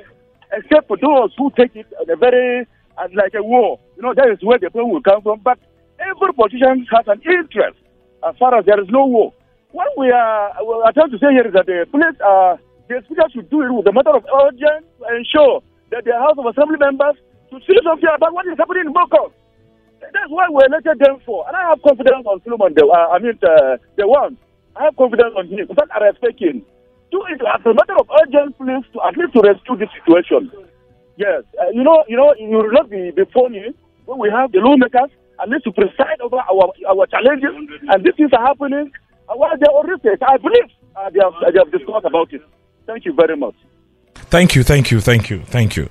Except 0.52 0.88
for 0.88 0.98
those 0.98 1.32
who 1.38 1.50
take 1.56 1.74
it 1.76 1.86
at 2.00 2.10
a 2.10 2.16
very 2.16 2.66
uh, 2.98 3.08
like 3.14 3.34
a 3.34 3.42
war. 3.42 3.78
You 3.96 4.02
know, 4.02 4.14
that 4.14 4.28
is 4.28 4.38
where 4.42 4.58
the 4.58 4.68
problem 4.70 4.92
will 4.92 5.02
come 5.02 5.22
from. 5.22 5.40
But 5.40 5.58
every 6.02 6.34
politician 6.34 6.86
has 6.90 7.06
an 7.06 7.22
interest 7.22 7.78
as 8.26 8.34
far 8.38 8.58
as 8.58 8.66
there 8.66 8.80
is 8.80 8.88
no 8.90 9.06
war. 9.06 9.32
What 9.70 9.88
we 9.96 10.10
are, 10.10 10.52
what 10.60 10.84
are 10.84 10.92
trying 10.92 11.10
to 11.10 11.18
say 11.18 11.32
here 11.32 11.46
is 11.46 11.54
that 11.54 11.66
the 11.66 11.86
police, 11.90 12.18
uh, 12.20 12.56
the 12.88 13.00
speaker 13.06 13.24
should 13.32 13.48
do 13.48 13.62
it 13.62 13.72
with 13.72 13.86
a 13.86 13.92
matter 13.92 14.12
of 14.12 14.26
urgency 14.44 14.84
to 14.98 15.16
ensure 15.16 15.62
that 15.90 16.04
the 16.04 16.12
House 16.12 16.36
of 16.36 16.44
Assembly 16.44 16.76
members 16.76 17.16
to 17.52 17.60
see 17.68 17.76
something 17.84 18.08
about 18.08 18.32
what 18.32 18.48
is 18.48 18.56
happening 18.56 18.88
in 18.88 18.94
Bokos. 18.96 19.32
That's 20.00 20.32
why 20.32 20.48
we 20.50 20.64
elected 20.64 20.98
them 20.98 21.20
for. 21.24 21.46
And 21.46 21.54
I 21.54 21.70
have 21.70 21.80
confidence 21.84 22.26
on 22.26 22.42
Solomon, 22.42 22.74
the, 22.74 22.88
uh, 22.88 23.14
I 23.14 23.20
mean, 23.20 23.38
the, 23.40 23.78
the 23.96 24.08
one. 24.08 24.36
I 24.74 24.88
have 24.88 24.96
confidence 24.96 25.36
on 25.36 25.46
him. 25.46 25.68
In 25.68 25.76
I 25.92 25.98
respect 26.10 26.40
him. 26.40 26.64
Do 27.12 27.20
it 27.28 27.40
as 27.44 27.60
a 27.64 27.74
matter 27.76 27.96
of 28.00 28.08
urgent, 28.08 28.56
please, 28.56 28.84
to 28.96 28.98
at 29.04 29.14
least 29.20 29.36
to 29.36 29.40
rescue 29.44 29.76
this 29.76 29.92
situation. 30.00 30.50
Yes, 31.20 31.44
uh, 31.60 31.68
you 31.76 31.84
know, 31.84 32.02
you 32.08 32.16
know, 32.16 32.34
you 32.40 32.56
will 32.56 32.72
not 32.72 32.88
be, 32.88 33.12
be 33.12 33.22
phony 33.32 33.76
when 34.06 34.18
we 34.18 34.30
have 34.32 34.50
the 34.50 34.58
lawmakers 34.58 35.12
at 35.42 35.48
least 35.48 35.64
to 35.64 35.72
preside 35.72 36.20
over 36.20 36.36
our 36.36 36.72
our 36.88 37.06
challenges, 37.06 37.52
and 37.88 38.04
these 38.04 38.14
things 38.16 38.30
are 38.32 38.46
happening. 38.46 38.90
Uh, 39.28 39.34
while 39.34 39.52
they 39.58 39.66
are 39.66 39.76
on 39.76 39.86
research, 39.88 40.20
I 40.26 40.38
believe 40.38 40.72
uh, 40.96 41.10
they 41.10 41.20
have 41.20 41.34
they 41.52 41.58
have 41.58 41.70
discussed 41.70 42.06
about 42.06 42.32
it. 42.32 42.40
Thank 42.86 43.04
you 43.04 43.12
very 43.12 43.36
much. 43.36 43.54
Thank 44.14 44.54
you, 44.54 44.62
thank 44.62 44.90
you, 44.90 45.00
thank 45.00 45.28
you, 45.28 45.42
thank 45.44 45.76
you. 45.76 45.90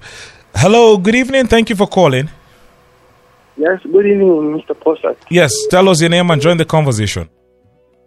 Hello, 0.55 0.97
good 0.97 1.15
evening. 1.15 1.47
Thank 1.47 1.69
you 1.69 1.75
for 1.75 1.87
calling. 1.87 2.29
Yes, 3.57 3.79
good 3.83 4.05
evening, 4.05 4.61
Mr. 4.61 4.75
Posat. 4.75 5.17
Yes, 5.29 5.51
tell 5.69 5.87
us 5.89 6.01
your 6.01 6.09
name 6.09 6.29
and 6.31 6.41
join 6.41 6.57
the 6.57 6.65
conversation. 6.65 7.29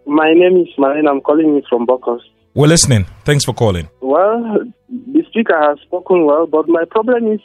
My 0.05 0.33
name 0.33 0.57
is 0.57 0.67
Marine. 0.77 1.07
I'm 1.07 1.21
calling 1.21 1.55
you 1.55 1.63
from 1.69 1.85
Bokos. 1.87 2.21
We're 2.53 2.67
listening. 2.67 3.05
Thanks 3.23 3.43
for 3.43 3.53
calling. 3.53 3.89
Well, 4.01 4.61
the 4.89 5.23
speaker 5.29 5.59
has 5.61 5.79
spoken 5.81 6.25
well, 6.25 6.47
but 6.47 6.67
my 6.69 6.85
problem 6.89 7.31
is 7.33 7.39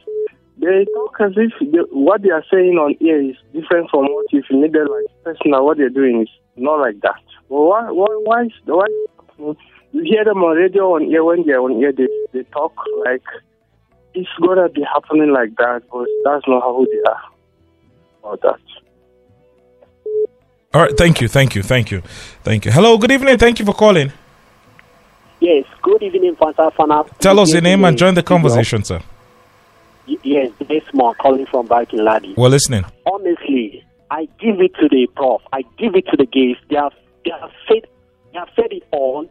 they 0.59 0.86
talk 0.94 1.16
as 1.20 1.32
if 1.36 1.53
the, 1.72 1.86
what 1.90 2.22
they 2.22 2.30
are 2.30 2.44
saying 2.53 2.74
on 2.78 2.94
air 3.01 3.20
is 3.22 3.36
different 3.53 3.90
from 3.90 4.05
what 4.05 4.26
if 4.30 4.44
you 4.51 4.61
needed 4.61 4.86
like 4.88 5.07
personal. 5.24 5.64
What 5.64 5.78
they're 5.78 5.88
doing 5.88 6.22
is 6.22 6.28
not 6.57 6.80
like 6.80 7.01
that. 7.01 7.22
Well, 7.48 7.68
why? 7.68 7.90
Why? 7.90 8.07
Why? 8.24 8.48
why 8.66 9.55
you 9.92 10.03
hear 10.05 10.24
them 10.24 10.38
on 10.38 10.57
radio 10.57 10.94
on 10.94 11.12
air 11.12 11.24
when 11.24 11.44
they're 11.46 11.61
on 11.61 11.82
air, 11.82 11.92
they 11.92 12.07
they 12.32 12.44
talk 12.53 12.74
like 13.05 13.24
it's 14.14 14.28
gonna 14.40 14.68
be 14.68 14.82
happening 14.92 15.32
like 15.32 15.54
that, 15.56 15.82
but 15.92 16.06
that's 16.24 16.46
not 16.48 16.62
how 16.62 16.84
they 16.84 17.11
are. 17.11 17.20
About 18.34 18.40
that. 18.42 18.61
All 20.72 20.82
right, 20.82 20.96
thank 20.96 21.20
you, 21.20 21.28
thank 21.28 21.54
you, 21.56 21.62
thank 21.62 21.90
you, 21.90 22.00
thank 22.44 22.64
you. 22.64 22.70
Hello, 22.70 22.96
good 22.96 23.11
evening. 23.11 23.38
Thank 23.38 23.58
you 23.58 23.64
for 23.64 23.74
calling. 23.74 24.12
Yes, 25.40 25.64
good 25.82 26.02
evening, 26.02 26.36
Fanta 26.36 26.72
Fana. 26.74 27.08
Tell 27.18 27.40
us 27.40 27.52
your 27.52 27.62
name 27.62 27.84
and 27.84 27.96
join 27.98 28.14
the 28.14 28.22
conversation, 28.22 28.84
sir. 28.84 29.00
Y- 30.06 30.16
Yes, 30.22 30.50
this 30.68 30.82
small 30.90 31.14
calling 31.14 31.46
from 31.46 31.66
Barkin 31.66 32.04
Ladi. 32.04 32.34
We're 32.36 32.48
listening. 32.48 32.84
Honestly, 33.06 33.84
I 34.11 34.26
give 34.38 34.61
it 34.61 34.74
to 34.80 34.88
the 34.88 35.08
prof. 35.16 35.40
I 35.52 35.62
give 35.78 35.94
it 35.94 36.06
to 36.08 36.16
the 36.16 36.26
gays. 36.26 36.56
They 36.68 36.76
have 36.76 36.92
they 37.24 37.30
have 37.40 37.50
said 37.68 37.86
they 38.32 38.38
have 38.38 38.48
said 38.54 38.70
it 38.72 38.82
all 38.92 39.28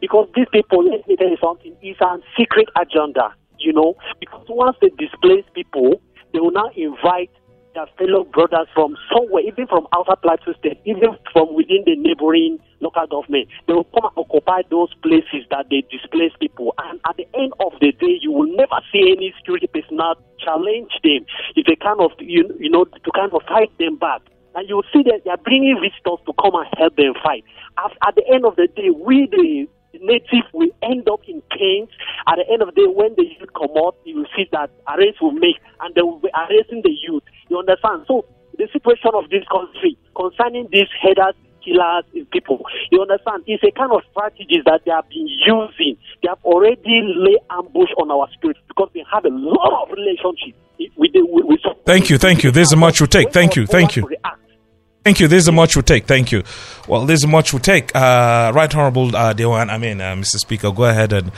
because 0.00 0.28
these 0.34 0.46
people. 0.52 0.84
Let 0.84 1.06
me 1.08 1.16
tell 1.16 1.28
you 1.28 1.36
something. 1.42 1.74
It's 1.82 2.00
a 2.00 2.18
secret 2.38 2.68
agenda. 2.80 3.34
You 3.58 3.72
know, 3.72 3.96
because 4.20 4.46
once 4.48 4.76
they 4.80 4.90
displace 4.98 5.44
people, 5.54 6.00
they 6.32 6.40
will 6.40 6.52
now 6.52 6.70
invite 6.76 7.30
their 7.74 7.86
fellow 7.98 8.24
brothers 8.24 8.66
from 8.74 8.96
somewhere, 9.12 9.42
even 9.46 9.66
from 9.66 9.86
outside 9.94 10.20
Plateau 10.22 10.52
State, 10.58 10.80
even 10.84 11.16
from 11.32 11.54
within 11.54 11.82
the 11.86 11.96
neighboring 11.96 12.58
local 12.80 13.06
government. 13.06 13.48
They 13.66 13.74
will 13.74 13.88
come 13.94 14.10
and 14.10 14.16
occupy 14.16 14.62
those 14.70 14.92
places 15.02 15.46
that 15.50 15.66
they 15.70 15.82
displace 15.90 16.32
people. 16.40 16.74
And 16.78 17.00
at 17.08 17.16
the 17.16 17.26
end 17.34 17.52
of 17.60 17.72
the 17.80 17.92
day, 17.92 18.18
you 18.20 18.32
will 18.32 18.50
never 18.56 18.80
see 18.92 19.14
any 19.14 19.34
security 19.38 19.66
personnel 19.66 20.16
challenge 20.38 20.92
them. 21.02 21.26
If 21.56 21.66
they 21.66 21.76
kind 21.76 22.00
of, 22.00 22.12
you, 22.20 22.48
you 22.58 22.70
know, 22.70 22.84
to 22.84 23.10
kind 23.14 23.32
of 23.32 23.42
fight 23.48 23.70
them 23.78 23.96
back. 23.96 24.22
And 24.54 24.68
you 24.68 24.76
will 24.76 24.90
see 24.92 25.02
that 25.04 25.22
they 25.24 25.30
are 25.30 25.38
bringing 25.38 25.78
visitors 25.78 26.18
to 26.26 26.32
come 26.40 26.54
and 26.54 26.66
help 26.76 26.96
them 26.96 27.14
fight. 27.22 27.44
At, 27.78 27.92
at 28.08 28.14
the 28.16 28.26
end 28.32 28.44
of 28.44 28.56
the 28.56 28.66
day, 28.66 28.90
we, 28.90 29.28
the 29.30 29.68
native, 29.94 30.44
will 30.52 30.70
end 30.82 31.08
up 31.08 31.20
in 31.26 31.42
pain. 31.50 31.88
At 32.26 32.36
the 32.36 32.46
end 32.52 32.62
of 32.62 32.74
the 32.74 32.82
day, 32.82 32.88
when 32.88 33.14
the 33.16 33.24
youth 33.24 33.50
come 33.56 33.72
out, 33.78 33.96
you 34.04 34.16
will 34.16 34.30
see 34.36 34.46
that 34.52 34.70
arrests 34.88 35.20
will 35.20 35.32
make, 35.32 35.56
and 35.80 35.94
they 35.94 36.02
will 36.02 36.20
be 36.20 36.28
arresting 36.34 36.82
the 36.84 36.92
youth. 36.92 37.22
You 37.48 37.58
understand? 37.58 38.04
So, 38.06 38.24
the 38.58 38.68
situation 38.72 39.14
of 39.14 39.30
this 39.30 39.44
country 39.50 39.96
concerning 40.14 40.68
these 40.72 40.90
headers, 41.00 41.34
killers, 41.64 42.04
is 42.12 42.26
people, 42.32 42.64
you 42.90 43.00
understand? 43.00 43.44
It's 43.46 43.62
a 43.62 43.70
kind 43.70 43.92
of 43.92 44.02
strategies 44.10 44.64
that 44.66 44.82
they 44.84 44.90
have 44.90 45.08
been 45.08 45.28
using. 45.28 45.96
They 46.22 46.28
have 46.28 46.42
already 46.44 47.14
laid 47.16 47.38
ambush 47.50 47.90
on 47.96 48.10
our 48.10 48.28
spirit 48.34 48.58
because 48.66 48.90
they 48.94 49.04
have 49.10 49.24
a 49.24 49.32
lot 49.32 49.86
of 49.86 49.96
relationship 49.96 50.58
with 50.96 51.12
the 51.12 51.22
with, 51.22 51.46
with 51.46 51.60
Thank 51.86 52.10
you, 52.10 52.18
thank 52.18 52.44
you. 52.44 52.50
There's 52.50 52.72
a 52.72 52.76
much 52.76 53.00
we 53.00 53.06
take. 53.06 53.32
Thank 53.32 53.56
you, 53.56 53.66
thank 53.66 53.96
you. 53.96 54.08
Thank 55.04 55.20
you. 55.20 55.28
This 55.28 55.44
is 55.44 55.52
much 55.52 55.76
we 55.76 55.82
take. 55.82 56.06
Thank 56.06 56.32
you. 56.32 56.42
Well, 56.86 57.06
this 57.06 57.20
is 57.20 57.26
much 57.26 57.52
we 57.52 57.60
take. 57.60 57.94
Uh, 57.94 58.52
right 58.54 58.74
Honorable 58.74 59.14
uh, 59.16 59.32
Dewan, 59.32 59.70
I 59.70 59.78
mean, 59.78 60.00
uh, 60.00 60.14
Mr. 60.14 60.36
Speaker, 60.36 60.70
go 60.70 60.84
ahead 60.84 61.12
and 61.12 61.32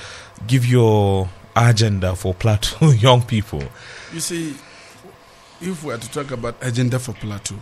give 0.47 0.67
your 0.67 1.29
agenda 1.55 2.17
for 2.17 2.35
Plateau 2.35 2.91
young 2.91 3.23
people. 3.23 3.63
You 4.13 4.21
see, 4.21 4.55
if 5.61 5.85
we 5.85 5.93
are 5.93 5.99
to 5.99 6.11
talk 6.11 6.31
about 6.31 6.57
agenda 6.63 6.99
for 6.99 7.13
Plateau, 7.13 7.57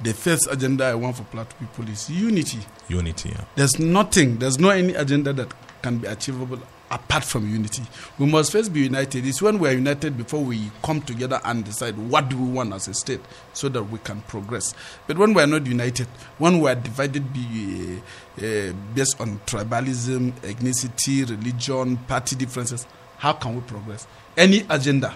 the 0.00 0.14
first 0.14 0.48
agenda 0.50 0.84
I 0.86 0.94
want 0.94 1.16
for 1.16 1.24
Plateau 1.24 1.54
people 1.58 1.88
is 1.88 2.08
unity. 2.10 2.60
Unity, 2.88 3.28
yeah. 3.30 3.44
There's 3.54 3.78
nothing, 3.78 4.38
there's 4.38 4.58
no 4.58 4.70
any 4.70 4.94
agenda 4.94 5.32
that 5.34 5.52
can 5.82 5.98
be 5.98 6.08
achievable 6.08 6.58
apart 6.90 7.24
from 7.24 7.48
unity. 7.48 7.82
We 8.18 8.26
must 8.26 8.52
first 8.52 8.72
be 8.72 8.80
united. 8.80 9.26
It's 9.26 9.40
when 9.40 9.58
we 9.58 9.68
are 9.68 9.72
united 9.72 10.16
before 10.16 10.42
we 10.42 10.70
come 10.82 11.00
together 11.00 11.40
and 11.44 11.64
decide 11.64 11.96
what 11.96 12.28
do 12.28 12.36
we 12.36 12.50
want 12.50 12.72
as 12.72 12.88
a 12.88 12.94
state 12.94 13.20
so 13.52 13.68
that 13.68 13.82
we 13.84 13.98
can 14.00 14.20
progress. 14.22 14.74
But 15.06 15.16
when 15.18 15.32
we 15.34 15.42
are 15.42 15.46
not 15.46 15.66
united, 15.66 16.08
when 16.38 16.60
we 16.60 16.68
are 16.68 16.74
divided 16.74 17.32
be, 17.32 18.00
uh, 18.38 18.44
uh, 18.44 18.72
based 18.94 19.20
on 19.20 19.38
tribalism, 19.46 20.32
ethnicity, 20.40 21.28
religion, 21.28 21.96
party 21.96 22.34
differences, 22.36 22.86
how 23.18 23.34
can 23.34 23.54
we 23.54 23.60
progress? 23.62 24.06
Any 24.36 24.64
agenda 24.68 25.14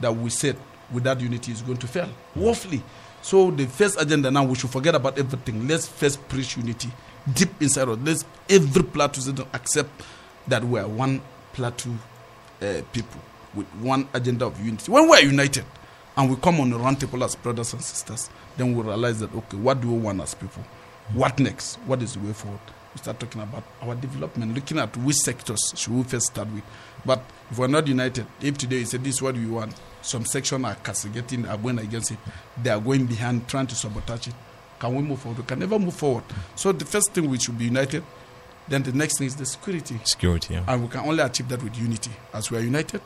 that 0.00 0.14
we 0.14 0.30
set 0.30 0.56
without 0.92 1.20
unity 1.20 1.52
is 1.52 1.62
going 1.62 1.78
to 1.78 1.86
fail 1.88 2.08
woefully. 2.34 2.82
So 3.22 3.50
the 3.50 3.66
first 3.66 4.00
agenda 4.00 4.30
now 4.30 4.44
we 4.44 4.54
should 4.54 4.70
forget 4.70 4.94
about 4.94 5.18
everything. 5.18 5.66
Let's 5.66 5.88
first 5.88 6.26
preach 6.28 6.56
unity 6.56 6.90
deep 7.32 7.50
inside 7.60 7.88
us. 7.88 7.98
Let's 8.02 8.24
every 8.48 8.84
citizen 8.84 9.44
accept 9.52 9.90
that 10.48 10.64
we 10.64 10.78
are 10.78 10.88
one 10.88 11.20
plateau 11.52 11.90
uh, 12.62 12.82
people 12.92 13.20
with 13.54 13.66
one 13.80 14.08
agenda 14.14 14.46
of 14.46 14.58
unity. 14.64 14.90
When 14.90 15.08
we 15.08 15.16
are 15.16 15.22
united 15.22 15.64
and 16.16 16.30
we 16.30 16.36
come 16.36 16.60
on 16.60 16.72
a 16.72 16.78
round 16.78 17.00
table 17.00 17.22
as 17.24 17.34
brothers 17.34 17.72
and 17.72 17.82
sisters, 17.82 18.30
then 18.56 18.74
we 18.74 18.82
realize 18.82 19.20
that 19.20 19.34
okay, 19.34 19.56
what 19.56 19.80
do 19.80 19.90
we 19.92 19.98
want 19.98 20.20
as 20.20 20.34
people? 20.34 20.62
What 21.12 21.38
next? 21.38 21.76
What 21.86 22.02
is 22.02 22.14
the 22.14 22.20
way 22.20 22.32
forward? 22.32 22.60
We 22.94 22.98
start 22.98 23.20
talking 23.20 23.42
about 23.42 23.62
our 23.82 23.94
development, 23.94 24.54
looking 24.54 24.78
at 24.78 24.96
which 24.96 25.16
sectors 25.16 25.60
should 25.76 25.92
we 25.92 26.02
first 26.02 26.26
start 26.28 26.48
with. 26.52 26.64
But 27.04 27.22
if 27.50 27.58
we're 27.58 27.66
not 27.66 27.86
united, 27.86 28.26
if 28.40 28.56
today 28.58 28.78
you 28.78 28.84
say 28.86 28.98
this 28.98 29.16
is 29.16 29.22
what 29.22 29.34
we 29.36 29.46
want, 29.46 29.74
some 30.02 30.24
section 30.24 30.64
are 30.64 30.74
castigating, 30.76 31.46
are 31.46 31.58
going 31.58 31.78
against 31.78 32.12
it, 32.12 32.18
they 32.62 32.70
are 32.70 32.80
going 32.80 33.06
behind, 33.06 33.46
trying 33.48 33.66
to 33.66 33.74
sabotage 33.74 34.28
it. 34.28 34.34
Can 34.78 34.94
we 34.94 35.02
move 35.02 35.20
forward? 35.20 35.38
We 35.38 35.44
can 35.44 35.58
never 35.58 35.78
move 35.78 35.94
forward. 35.94 36.24
So 36.54 36.72
the 36.72 36.84
first 36.84 37.12
thing 37.12 37.28
we 37.30 37.38
should 37.38 37.58
be 37.58 37.66
united. 37.66 38.02
Then 38.68 38.82
the 38.82 38.92
next 38.92 39.18
thing 39.18 39.26
is 39.26 39.36
the 39.36 39.46
security. 39.46 39.98
Security, 40.04 40.54
yeah. 40.54 40.64
And 40.66 40.82
we 40.82 40.88
can 40.88 41.00
only 41.00 41.22
achieve 41.22 41.48
that 41.48 41.62
with 41.62 41.76
unity. 41.78 42.10
As 42.32 42.50
we 42.50 42.58
are 42.58 42.62
united, 42.62 43.00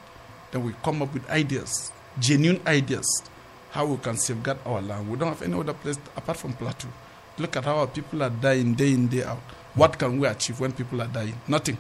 then 0.51 0.65
we 0.65 0.75
come 0.83 1.03
up 1.03 1.13
with 1.13 1.29
ideas, 1.29 1.93
genuine 2.19 2.61
ideas, 2.67 3.23
how 3.71 3.87
we 3.87 3.97
can 3.99 4.17
safeguard 4.17 4.59
our 4.65 4.81
land. 4.81 5.09
We 5.11 5.19
don't 5.19 5.29
have 5.29 5.43
any 5.43 5.55
other 5.59 5.75
place 5.75 5.99
apart 6.17 6.39
from 6.39 6.55
Plateau. 6.55 6.89
Look 7.39 7.57
at 7.57 7.65
how 7.65 7.77
our 7.79 7.87
people 7.87 8.23
are 8.23 8.31
dying 8.31 8.75
day 8.75 8.93
in, 8.93 9.09
day 9.09 9.23
out. 9.25 9.39
What 9.75 9.99
can 9.99 10.19
we 10.19 10.27
achieve 10.27 10.59
when 10.61 10.73
people 10.73 11.01
are 11.03 11.07
dying? 11.07 11.35
Nothing. 11.47 11.77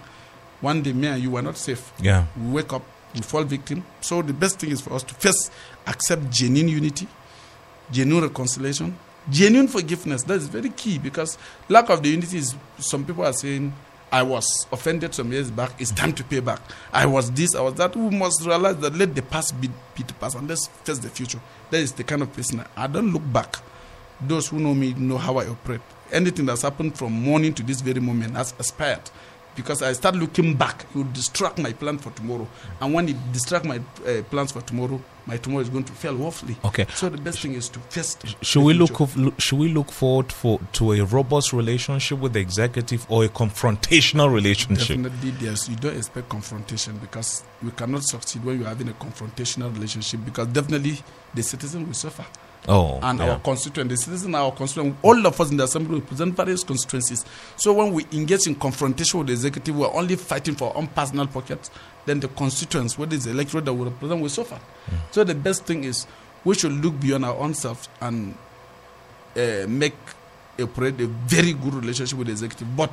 One 0.61 0.83
day, 0.83 0.93
me 0.93 1.09
and 1.09 1.22
you 1.22 1.35
are 1.37 1.43
not 1.43 1.57
safe. 1.57 1.93
Yeah. 2.01 2.26
We 2.39 2.53
wake 2.53 2.72
up, 2.72 2.83
we 3.14 3.22
fall 3.22 3.45
victim. 3.45 3.85
So 4.01 4.22
the 4.22 4.33
best 4.33 4.59
thing 4.61 4.70
is 4.70 4.81
for 4.81 4.93
us 4.93 5.03
to 5.05 5.14
first 5.14 5.51
accept 5.87 6.31
genuine 6.31 6.68
unity, 6.68 7.09
genuine 7.91 8.24
reconciliation, 8.24 8.97
genuine 9.31 9.68
forgiveness. 9.68 10.22
That 10.24 10.35
is 10.35 10.49
very 10.49 10.70
key 10.70 10.99
because 10.99 11.39
lack 11.68 11.89
of 11.91 12.03
the 12.03 12.11
unity 12.11 12.39
is 12.39 12.55
some 12.78 13.05
people 13.05 13.24
are 13.24 13.33
saying, 13.33 13.72
I 14.12 14.22
was 14.24 14.66
offended 14.72 15.14
some 15.14 15.31
years 15.33 15.51
back, 15.51 15.72
it's 15.81 15.93
time 15.93 16.12
to 16.14 16.24
pay 16.24 16.41
back. 16.41 16.61
I 16.93 17.07
was 17.07 17.31
this, 17.31 17.55
I 17.55 17.61
was 17.61 17.74
that. 17.74 17.95
We 17.95 18.11
must 18.11 18.45
realize 18.45 18.76
that 18.78 18.95
let 18.97 19.14
the 19.14 19.22
past 19.22 19.61
be, 19.61 19.68
be 19.95 20.03
the 20.03 20.14
past 20.14 20.37
and 20.37 20.49
let's 20.49 20.66
face 20.66 20.99
the 20.99 21.09
future. 21.09 21.41
That 21.70 21.78
is 21.78 21.93
the 21.93 22.03
kind 22.03 22.22
of 22.22 22.33
person 22.33 22.64
I, 22.76 22.87
don't 22.89 23.12
look 23.12 23.22
back. 23.33 23.57
Those 24.20 24.49
who 24.49 24.59
know 24.59 24.74
me 24.74 24.95
know 24.95 25.16
how 25.16 25.39
I 25.39 25.47
operate. 25.47 25.81
Anything 26.12 26.47
that's 26.47 26.62
happened 26.62 26.99
from 26.99 27.12
morning 27.12 27.55
to 27.55 27.62
this 27.62 27.81
very 27.81 28.01
moment 28.01 28.35
has 28.35 28.53
aspired. 28.59 29.09
Because 29.57 29.82
I 29.82 29.92
start 29.92 30.14
looking 30.14 30.55
back, 30.57 30.86
it 30.90 30.96
will 30.96 31.12
distract 31.12 31.59
my 31.59 31.72
plan 31.72 31.98
for 31.98 32.11
tomorrow. 32.11 32.48
And 32.80 32.94
when 32.94 33.09
it 33.09 33.32
distract 33.32 33.64
my 33.64 33.80
uh, 34.07 34.22
plans 34.30 34.53
for 34.53 34.61
tomorrow, 34.62 35.01
my 35.26 35.36
tomorrow 35.36 35.62
is 35.62 35.68
going 35.68 35.84
to 35.84 35.92
fail 35.92 36.16
woefully. 36.16 36.57
Okay. 36.64 36.86
So 36.94 37.09
the 37.09 37.18
best 37.18 37.40
thing 37.40 37.55
is 37.55 37.68
to 37.70 37.78
first. 37.80 38.24
Should 38.42 38.62
we 38.62 38.74
look, 38.74 39.01
of, 39.01 39.16
look 39.16 39.40
should 39.40 39.59
we 39.59 39.68
look 39.68 39.90
forward 39.90 40.32
for 40.32 40.61
to 40.72 40.92
a 40.92 41.05
robust 41.05 41.53
relationship 41.53 42.18
with 42.18 42.32
the 42.32 42.40
executive 42.40 43.07
or 43.11 43.24
a 43.24 43.28
confrontational 43.28 44.32
relationship? 44.32 44.96
Definitely, 44.96 45.34
yes. 45.40 45.68
You 45.68 45.76
don't 45.76 45.96
expect 45.96 46.28
confrontation 46.28 46.98
because 46.98 47.44
you 47.62 47.70
cannot 47.70 48.05
succeed 48.05 48.44
when 48.44 48.59
you're 48.59 48.68
having 48.68 48.88
a 48.88 48.92
confrontational 48.92 49.72
relationship 49.74 50.20
because 50.24 50.48
definitely 50.48 50.98
the 51.34 51.42
citizen 51.42 51.86
will 51.86 51.94
suffer. 51.94 52.24
Oh, 52.69 53.01
and 53.03 53.19
yeah. 53.19 53.31
our 53.31 53.39
constituent, 53.41 53.89
the 53.91 53.97
citizen, 53.97 54.35
our 54.35 54.53
constituent, 54.53 54.97
all 55.03 55.27
of 55.27 55.41
us 55.41 55.51
in 55.51 55.57
the 55.57 55.65
assembly 55.65 56.01
represent 56.01 56.37
various 56.37 56.63
constituencies. 56.63 57.25
So 57.57 57.73
when 57.73 57.93
we 57.93 58.07
engage 58.13 58.47
in 58.47 58.55
confrontation 58.55 59.19
with 59.19 59.29
the 59.29 59.33
executive, 59.33 59.77
we're 59.77 59.93
only 59.93 60.17
fighting 60.17 60.55
for 60.55 60.71
our 60.71 60.77
own 60.77 60.87
personal 60.89 61.27
pockets. 61.27 61.71
Then 62.05 62.21
the 62.21 62.29
constituents, 62.29 62.99
what 62.99 63.13
is 63.13 63.25
the 63.25 63.31
electorate 63.31 63.65
that 63.65 63.73
we 63.73 63.85
represent, 63.85 64.21
will 64.21 64.29
suffer. 64.29 64.61
So 65.11 65.25
the 65.25 65.35
best 65.35 65.65
thing 65.65 65.85
is 65.85 66.07
we 66.45 66.55
should 66.55 66.73
look 66.73 67.01
beyond 67.01 67.25
our 67.25 67.37
own 67.37 67.55
selves 67.55 67.89
and 68.01 68.35
uh, 69.37 69.67
make 69.67 69.95
a, 70.59 70.65
a 70.65 70.67
very 70.67 71.55
good 71.55 71.75
relationship 71.75 72.19
with 72.19 72.27
the 72.27 72.33
executive, 72.33 72.77
but 72.77 72.93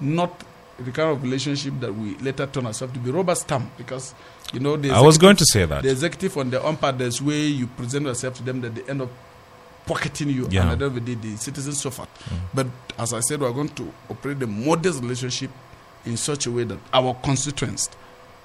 not 0.00 0.42
the 0.78 0.90
kind 0.92 1.10
of 1.10 1.22
relationship 1.22 1.74
that 1.80 1.94
we 1.94 2.16
later 2.18 2.46
turn 2.46 2.66
ourselves 2.66 2.92
to 2.92 2.98
be 3.00 3.10
rubber 3.10 3.34
stamp 3.34 3.70
because 3.78 4.14
you 4.52 4.60
know 4.60 4.76
the 4.76 4.90
I 4.90 5.00
was 5.00 5.16
going 5.18 5.36
to 5.36 5.44
say 5.46 5.64
that. 5.64 5.82
the 5.82 5.90
executive 5.90 6.36
on 6.36 6.50
their 6.50 6.62
own 6.62 6.76
part 6.76 6.98
there's 6.98 7.22
way 7.22 7.46
you 7.46 7.66
present 7.66 8.04
yourself 8.06 8.34
to 8.34 8.42
them 8.42 8.60
that 8.60 8.74
they 8.74 8.82
end 8.90 9.00
up 9.02 9.08
pocketing 9.86 10.28
you 10.30 10.46
Yeah. 10.50 10.62
and 10.62 10.70
at 10.72 10.78
the 10.80 10.84
end 10.86 10.96
of 10.98 11.06
the 11.06 11.14
day 11.14 11.30
the 11.30 11.36
citizens 11.38 11.80
suffer 11.80 12.06
but 12.52 12.66
as 12.98 13.12
I 13.14 13.20
said 13.20 13.40
we're 13.40 13.52
going 13.52 13.68
to 13.70 13.92
operate 14.10 14.42
a 14.42 14.46
modest 14.46 15.00
relationship 15.02 15.50
in 16.04 16.16
such 16.16 16.46
a 16.46 16.50
way 16.50 16.64
that 16.64 16.78
our 16.92 17.14
constituents 17.22 17.88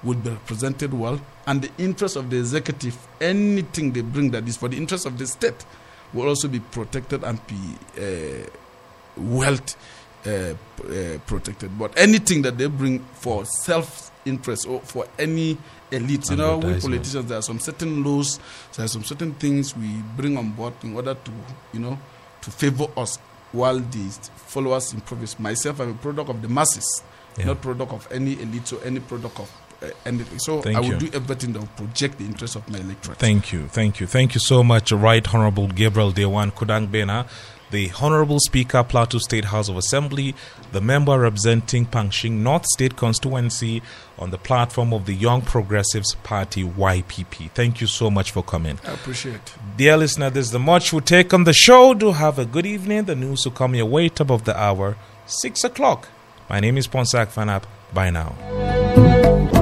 would 0.02 0.22
be 0.24 0.30
represented 0.30 0.94
well 0.94 1.20
and 1.46 1.62
the 1.62 1.70
interest 1.82 2.16
of 2.16 2.30
the 2.30 2.38
executive 2.38 2.96
anything 3.20 3.92
they 3.92 4.00
bring 4.00 4.30
that 4.30 4.48
is 4.48 4.56
for 4.56 4.68
the 4.68 4.76
interest 4.76 5.04
of 5.06 5.18
the 5.18 5.26
state 5.26 5.64
will 6.14 6.28
also 6.28 6.48
be 6.48 6.60
protected 6.60 7.22
and 7.24 7.38
be 7.46 7.56
uh, 7.98 8.46
wealth 9.16 9.76
uh, 10.26 10.30
uh, 10.30 11.18
protected. 11.26 11.76
But 11.78 11.98
anything 11.98 12.42
that 12.42 12.58
they 12.58 12.66
bring 12.66 13.00
for 13.14 13.44
self 13.44 14.10
interest 14.24 14.66
or 14.68 14.80
for 14.80 15.06
any 15.18 15.58
elite, 15.90 16.30
you 16.30 16.36
know, 16.36 16.58
we 16.58 16.78
politicians, 16.80 17.26
there 17.26 17.38
are 17.38 17.42
some 17.42 17.58
certain 17.58 18.02
laws, 18.04 18.38
there 18.76 18.84
are 18.84 18.88
some 18.88 19.04
certain 19.04 19.34
things 19.34 19.76
we 19.76 19.88
bring 20.16 20.36
on 20.36 20.50
board 20.52 20.74
in 20.82 20.94
order 20.94 21.14
to, 21.14 21.30
you 21.72 21.80
know, 21.80 21.98
to 22.40 22.50
favor 22.50 22.86
us 22.96 23.18
while 23.52 23.78
the 23.78 24.08
followers 24.36 24.92
improve. 24.94 25.38
Myself, 25.40 25.80
I'm 25.80 25.90
a 25.90 25.94
product 25.94 26.30
of 26.30 26.40
the 26.40 26.48
masses, 26.48 27.02
Yeah. 27.36 27.46
not 27.46 27.60
product 27.62 27.92
of 27.92 28.08
any 28.12 28.40
elite 28.40 28.72
or 28.72 28.82
any 28.84 29.00
product 29.00 29.40
of 29.40 29.50
uh, 29.82 29.88
anything. 30.06 30.38
So 30.38 30.62
Thank 30.62 30.76
I 30.76 30.80
will 30.80 30.88
you. 30.92 30.98
do 30.98 31.10
everything 31.12 31.52
that 31.54 31.58
will 31.60 31.66
project 31.68 32.18
the 32.18 32.24
interest 32.24 32.54
of 32.56 32.68
my 32.70 32.78
electorate. 32.78 33.18
Thank 33.18 33.52
you, 33.52 33.66
thank 33.68 33.98
you, 34.00 34.06
thank 34.06 34.34
you 34.34 34.40
so 34.40 34.62
much, 34.62 34.92
Right 34.92 35.34
Honorable 35.34 35.66
Gabriel 35.66 36.12
Dewan 36.12 36.52
Kutdangbena, 36.52 37.26
the 37.72 37.90
Honorable 38.00 38.38
Speaker, 38.38 38.84
Plateau 38.84 39.18
State 39.18 39.46
House 39.46 39.68
of 39.68 39.76
Assembly, 39.76 40.34
the 40.70 40.80
member 40.80 41.18
representing 41.18 41.86
Pankshin 41.86 42.42
North 42.42 42.66
State 42.66 42.96
Constituency 42.96 43.82
on 44.18 44.30
the 44.30 44.38
platform 44.38 44.92
of 44.92 45.06
the 45.06 45.14
Young 45.14 45.42
Progressives 45.42 46.14
Party, 46.22 46.62
YPP. 46.62 47.50
Thank 47.50 47.80
you 47.80 47.88
so 47.88 48.10
much 48.10 48.30
for 48.30 48.44
coming. 48.44 48.78
I 48.86 48.92
appreciate 48.92 49.34
it. 49.34 49.54
Dear 49.76 49.96
listener, 49.96 50.30
this 50.30 50.46
is 50.46 50.52
the 50.52 50.60
much 50.60 50.92
we 50.92 51.00
take 51.00 51.34
on 51.34 51.42
the 51.44 51.52
show. 51.52 51.94
Do 51.94 52.12
have 52.12 52.38
a 52.38 52.44
good 52.44 52.66
evening. 52.66 53.04
The 53.04 53.16
news 53.16 53.44
will 53.44 53.52
come 53.52 53.74
your 53.74 53.86
way 53.86 54.08
top 54.08 54.30
of 54.30 54.44
the 54.44 54.56
hour, 54.56 54.96
6 55.26 55.64
o'clock. 55.64 56.08
My 56.48 56.60
name 56.60 56.78
is 56.78 56.86
Ponsah 56.86 57.26
Fanap. 57.26 57.64
Bye 57.92 58.10
now. 58.10 59.61